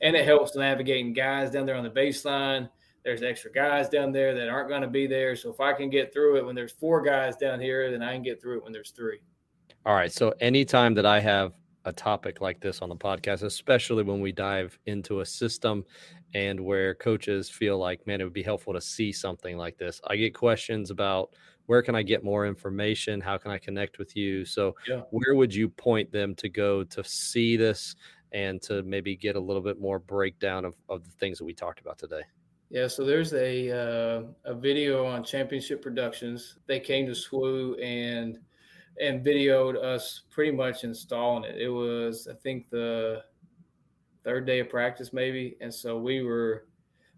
And 0.00 0.14
it 0.14 0.24
helps 0.24 0.54
navigating 0.54 1.12
guys 1.12 1.50
down 1.50 1.66
there 1.66 1.76
on 1.76 1.84
the 1.84 1.90
baseline. 1.90 2.68
There's 3.04 3.22
extra 3.22 3.50
guys 3.50 3.88
down 3.88 4.12
there 4.12 4.34
that 4.34 4.48
aren't 4.48 4.68
going 4.68 4.82
to 4.82 4.88
be 4.88 5.06
there. 5.06 5.34
So 5.34 5.50
if 5.50 5.60
I 5.60 5.72
can 5.72 5.88
get 5.88 6.12
through 6.12 6.36
it 6.36 6.44
when 6.44 6.54
there's 6.54 6.72
four 6.72 7.00
guys 7.02 7.36
down 7.36 7.60
here, 7.60 7.90
then 7.90 8.02
I 8.02 8.12
can 8.12 8.22
get 8.22 8.40
through 8.40 8.58
it 8.58 8.64
when 8.64 8.72
there's 8.72 8.90
three. 8.90 9.20
All 9.86 9.94
right. 9.94 10.12
So 10.12 10.34
anytime 10.40 10.94
that 10.94 11.06
I 11.06 11.18
have 11.20 11.52
a 11.84 11.92
topic 11.92 12.40
like 12.40 12.60
this 12.60 12.82
on 12.82 12.88
the 12.88 12.96
podcast, 12.96 13.42
especially 13.42 14.02
when 14.02 14.20
we 14.20 14.32
dive 14.32 14.78
into 14.86 15.20
a 15.20 15.26
system 15.26 15.84
and 16.34 16.60
where 16.60 16.94
coaches 16.94 17.48
feel 17.48 17.78
like, 17.78 18.06
man, 18.06 18.20
it 18.20 18.24
would 18.24 18.32
be 18.32 18.42
helpful 18.42 18.74
to 18.74 18.80
see 18.80 19.12
something 19.12 19.56
like 19.56 19.78
this. 19.78 20.00
I 20.06 20.16
get 20.16 20.34
questions 20.34 20.90
about 20.90 21.30
where 21.66 21.82
can 21.82 21.94
I 21.94 22.02
get 22.02 22.24
more 22.24 22.46
information? 22.46 23.20
How 23.20 23.38
can 23.38 23.50
I 23.50 23.58
connect 23.58 23.98
with 23.98 24.16
you? 24.16 24.44
So, 24.44 24.74
yeah. 24.88 25.02
where 25.10 25.34
would 25.34 25.54
you 25.54 25.68
point 25.68 26.10
them 26.10 26.34
to 26.36 26.48
go 26.48 26.82
to 26.84 27.04
see 27.04 27.56
this 27.56 27.94
and 28.32 28.60
to 28.62 28.82
maybe 28.82 29.16
get 29.16 29.36
a 29.36 29.40
little 29.40 29.62
bit 29.62 29.80
more 29.80 29.98
breakdown 29.98 30.64
of, 30.64 30.74
of 30.88 31.04
the 31.04 31.10
things 31.12 31.38
that 31.38 31.44
we 31.44 31.54
talked 31.54 31.80
about 31.80 31.98
today? 31.98 32.22
Yeah, 32.70 32.86
so 32.86 33.04
there's 33.04 33.32
a 33.32 33.70
uh, 33.70 34.22
a 34.44 34.54
video 34.54 35.06
on 35.06 35.24
Championship 35.24 35.80
Productions. 35.80 36.58
They 36.66 36.80
came 36.80 37.06
to 37.06 37.12
SWU 37.12 37.82
and 37.82 38.38
and 39.00 39.24
videoed 39.24 39.76
us 39.76 40.22
pretty 40.30 40.50
much 40.50 40.84
installing 40.84 41.44
it. 41.44 41.56
It 41.60 41.68
was, 41.68 42.28
I 42.30 42.34
think, 42.34 42.68
the 42.70 43.22
third 44.24 44.46
day 44.46 44.60
of 44.60 44.68
practice, 44.68 45.12
maybe. 45.12 45.56
And 45.60 45.72
so 45.72 45.98
we 45.98 46.22
were, 46.22 46.66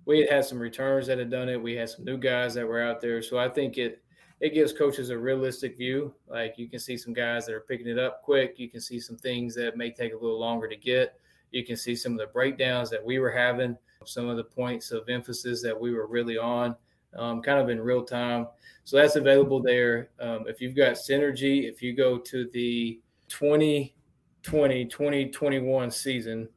we 0.05 0.21
had 0.21 0.31
had 0.31 0.45
some 0.45 0.59
returns 0.59 1.07
that 1.07 1.19
had 1.19 1.31
done 1.31 1.49
it. 1.49 1.61
We 1.61 1.75
had 1.75 1.91
some 1.91 2.05
new 2.05 2.19
guys 2.19 2.55
that 2.55 2.67
were 2.67 2.83
out 2.83 3.01
there. 3.01 3.23
So 3.23 3.39
I 3.39 3.49
think 3.49 3.79
it, 3.79 4.03
it 4.41 4.55
gives 4.55 4.73
coaches 4.73 5.11
a 5.11 5.19
realistic 5.19 5.77
view. 5.77 6.15
Like 6.29 6.55
you 6.57 6.69
can 6.69 6.79
see 6.79 6.97
some 6.97 7.13
guys 7.13 7.47
that 7.47 7.55
are 7.55 7.61
picking 7.61 7.89
it 7.89 7.99
up 7.99 8.23
quick. 8.23 8.59
You 8.59 8.71
can 8.71 8.81
see 8.81 9.01
some 9.01 9.17
things 9.17 9.55
that 9.57 9.77
may 9.77 9.91
take 9.91 10.13
a 10.13 10.17
little 10.17 10.41
longer 10.41 10.69
to 10.69 10.77
get. 10.77 11.19
You 11.51 11.65
can 11.65 11.77
see 11.77 11.97
some 11.97 12.13
of 12.13 12.19
the 12.19 12.27
breakdowns 12.27 12.91
that 12.91 13.05
we 13.05 13.19
were 13.19 13.31
having, 13.31 13.77
some 14.05 14.29
of 14.29 14.37
the 14.37 14.45
points 14.45 14.93
of 14.93 15.09
emphasis 15.09 15.63
that 15.63 15.79
we 15.79 15.93
were 15.93 16.07
really 16.07 16.39
on 16.39 16.77
um, 17.17 17.43
kind 17.43 17.59
of 17.59 17.69
in 17.69 17.81
real 17.81 18.05
time. 18.05 18.47
So 18.85 18.97
that's 18.97 19.17
available 19.17 19.63
there. 19.63 20.11
Um, 20.19 20.45
if 20.47 20.61
you've 20.61 20.77
got 20.77 20.95
Synergy, 20.95 21.69
if 21.69 21.83
you 21.83 21.95
go 21.95 22.19
to 22.19 22.49
the 22.53 23.01
2020 23.29 24.87
2021 24.87 25.91
season 25.91 26.49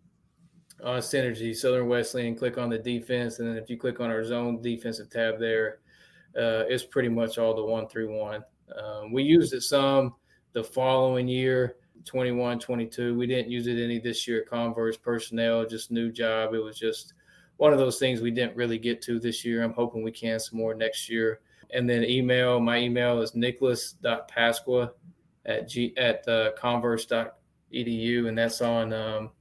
on 0.83 0.97
uh, 0.97 0.99
Synergy, 0.99 1.55
Southern 1.55 1.87
Wesleyan, 1.87 2.35
click 2.35 2.57
on 2.57 2.69
the 2.69 2.77
defense. 2.77 3.39
And 3.39 3.47
then 3.47 3.57
if 3.57 3.69
you 3.69 3.77
click 3.77 3.99
on 3.99 4.09
our 4.09 4.23
zone 4.23 4.61
defensive 4.61 5.09
tab 5.09 5.39
there, 5.39 5.79
uh, 6.35 6.65
it's 6.67 6.83
pretty 6.83 7.09
much 7.09 7.37
all 7.37 7.55
the 7.55 7.63
one 7.63 7.87
three 7.87 8.07
one. 8.07 8.43
Um, 8.75 9.11
we 9.11 9.23
used 9.23 9.53
it 9.53 9.61
some 9.61 10.15
the 10.53 10.63
following 10.63 11.27
year. 11.27 11.77
21 12.05 12.59
22 12.59 13.17
we 13.17 13.25
didn't 13.25 13.49
use 13.49 13.65
it 13.65 13.81
any 13.81 13.97
this 13.97 14.27
year 14.27 14.41
at 14.41 14.49
converse 14.49 14.97
personnel 14.97 15.65
just 15.65 15.89
new 15.89 16.11
job 16.11 16.53
it 16.53 16.59
was 16.59 16.77
just 16.77 17.12
one 17.57 17.73
of 17.73 17.79
those 17.79 17.99
things 17.99 18.21
we 18.21 18.31
didn't 18.31 18.55
really 18.55 18.77
get 18.77 19.01
to 19.03 19.19
this 19.19 19.45
year. 19.45 19.63
I'm 19.63 19.73
hoping 19.73 20.03
we 20.03 20.11
can 20.11 20.39
some 20.39 20.59
more 20.59 20.73
next 20.73 21.09
year. 21.09 21.39
And 21.71 21.89
then 21.89 22.03
email, 22.03 22.59
my 22.59 22.77
email 22.77 23.21
is 23.21 23.35
nicholas.pasqua 23.35 24.91
at 25.45 25.67
g 25.67 25.93
at 25.97 26.27
uh, 26.27 26.51
converse.edu. 26.57 28.27
And 28.27 28.37
that's 28.37 28.61
on, 28.61 28.93
um, 28.93 29.31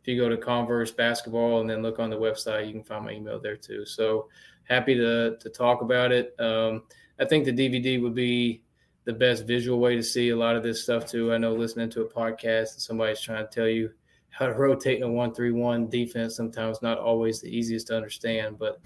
if 0.00 0.08
you 0.08 0.20
go 0.20 0.28
to 0.28 0.36
Converse 0.36 0.90
basketball 0.90 1.60
and 1.60 1.70
then 1.70 1.82
look 1.82 1.98
on 1.98 2.10
the 2.10 2.16
website, 2.16 2.66
you 2.66 2.72
can 2.72 2.82
find 2.82 3.04
my 3.04 3.12
email 3.12 3.40
there 3.40 3.56
too. 3.56 3.84
So 3.86 4.28
happy 4.64 4.94
to, 4.94 5.36
to 5.38 5.50
talk 5.50 5.82
about 5.82 6.12
it. 6.12 6.34
Um, 6.40 6.82
I 7.20 7.24
think 7.24 7.44
the 7.44 7.52
DVD 7.52 8.02
would 8.02 8.14
be 8.14 8.62
the 9.04 9.12
best 9.12 9.46
visual 9.46 9.78
way 9.78 9.96
to 9.96 10.02
see 10.02 10.30
a 10.30 10.36
lot 10.36 10.56
of 10.56 10.62
this 10.62 10.82
stuff 10.82 11.06
too. 11.06 11.32
I 11.32 11.38
know 11.38 11.52
listening 11.52 11.90
to 11.90 12.02
a 12.02 12.08
podcast 12.08 12.74
and 12.74 12.82
somebody's 12.82 13.20
trying 13.20 13.46
to 13.46 13.52
tell 13.52 13.68
you 13.68 13.90
how 14.32 14.46
to 14.46 14.54
rotate 14.54 14.96
in 14.98 15.04
a 15.04 15.10
one 15.10 15.32
three 15.32 15.52
one 15.52 15.88
defense 15.88 16.36
sometimes 16.36 16.82
not 16.82 16.98
always 16.98 17.40
the 17.40 17.48
easiest 17.48 17.86
to 17.88 17.96
understand, 17.96 18.58
but 18.58 18.80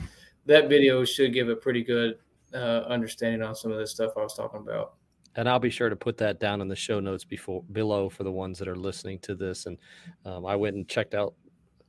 that 0.45 0.69
video 0.69 1.05
should 1.05 1.33
give 1.33 1.49
a 1.49 1.57
pretty 1.57 1.83
good 1.83 2.19
uh, 2.53 2.83
understanding 2.89 3.43
on 3.43 3.55
some 3.55 3.73
of 3.73 3.79
the 3.79 3.87
stuff 3.87 4.13
I 4.17 4.21
was 4.21 4.35
talking 4.35 4.61
about. 4.61 4.95
And 5.37 5.49
I'll 5.49 5.59
be 5.59 5.71
sure 5.71 5.91
to 5.91 5.97
put 5.97 6.17
that 6.19 6.41
down 6.41 6.61
in 6.61 6.69
the 6.69 6.77
show 6.77 6.99
notes 6.99 7.25
before 7.25 7.63
below 7.73 8.09
for 8.09 8.25
the 8.25 8.33
ones 8.33 8.59
that 8.59 8.69
are 8.69 8.77
listening 8.77 9.19
to 9.21 9.35
this. 9.35 9.67
And 9.67 9.77
um, 10.25 10.47
I 10.47 10.57
went 10.57 10.77
and 10.77 10.89
checked 10.89 11.15
out 11.15 11.35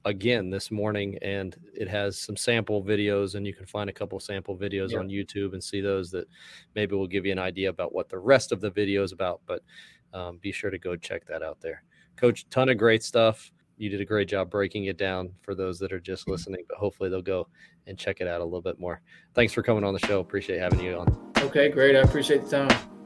again 0.03 0.49
this 0.49 0.69
morning, 0.69 1.17
and 1.21 1.55
it 1.73 1.87
has 1.87 2.19
some 2.19 2.35
sample 2.35 2.83
videos, 2.83 3.35
and 3.35 3.47
you 3.47 3.53
can 3.53 3.65
find 3.65 3.89
a 3.89 3.93
couple 3.93 4.19
sample 4.19 4.57
videos 4.57 4.91
yeah. 4.91 4.99
on 4.99 5.07
YouTube 5.07 5.53
and 5.53 5.63
see 5.63 5.81
those 5.81 6.11
that 6.11 6.27
maybe 6.75 6.95
will 6.95 7.07
give 7.07 7.25
you 7.25 7.31
an 7.31 7.39
idea 7.39 7.69
about 7.69 7.93
what 7.93 8.09
the 8.09 8.19
rest 8.19 8.51
of 8.51 8.59
the 8.59 8.69
video 8.69 9.01
is 9.03 9.13
about. 9.13 9.41
But 9.45 9.63
um, 10.13 10.37
be 10.37 10.51
sure 10.51 10.69
to 10.69 10.77
go 10.77 10.95
check 10.95 11.25
that 11.27 11.41
out 11.41 11.59
there. 11.61 11.83
Coach, 12.17 12.49
ton 12.49 12.69
of 12.69 12.77
great 12.77 13.03
stuff. 13.03 13.51
You 13.77 13.89
did 13.89 14.01
a 14.01 14.05
great 14.05 14.27
job 14.27 14.49
breaking 14.49 14.85
it 14.85 14.97
down 14.97 15.31
for 15.41 15.53
those 15.55 15.79
that 15.79 15.93
are 15.93 15.99
just 15.99 16.23
mm-hmm. 16.23 16.31
listening, 16.31 16.63
but 16.67 16.77
hopefully 16.77 17.09
they'll 17.09 17.21
go 17.21 17.47
and 17.85 17.97
check 17.97 18.21
it 18.21 18.27
out 18.27 18.41
a 18.41 18.43
little 18.43 18.61
bit 18.61 18.79
more. 18.79 19.01
Thanks 19.33 19.53
for 19.53 19.63
coming 19.63 19.83
on 19.83 19.93
the 19.93 19.99
show. 19.99 20.19
Appreciate 20.19 20.59
having 20.59 20.79
you 20.79 20.97
on. 20.97 21.31
Okay, 21.37 21.69
great. 21.69 21.95
I 21.95 21.99
appreciate 21.99 22.43
the 22.43 22.67
time. 22.67 22.96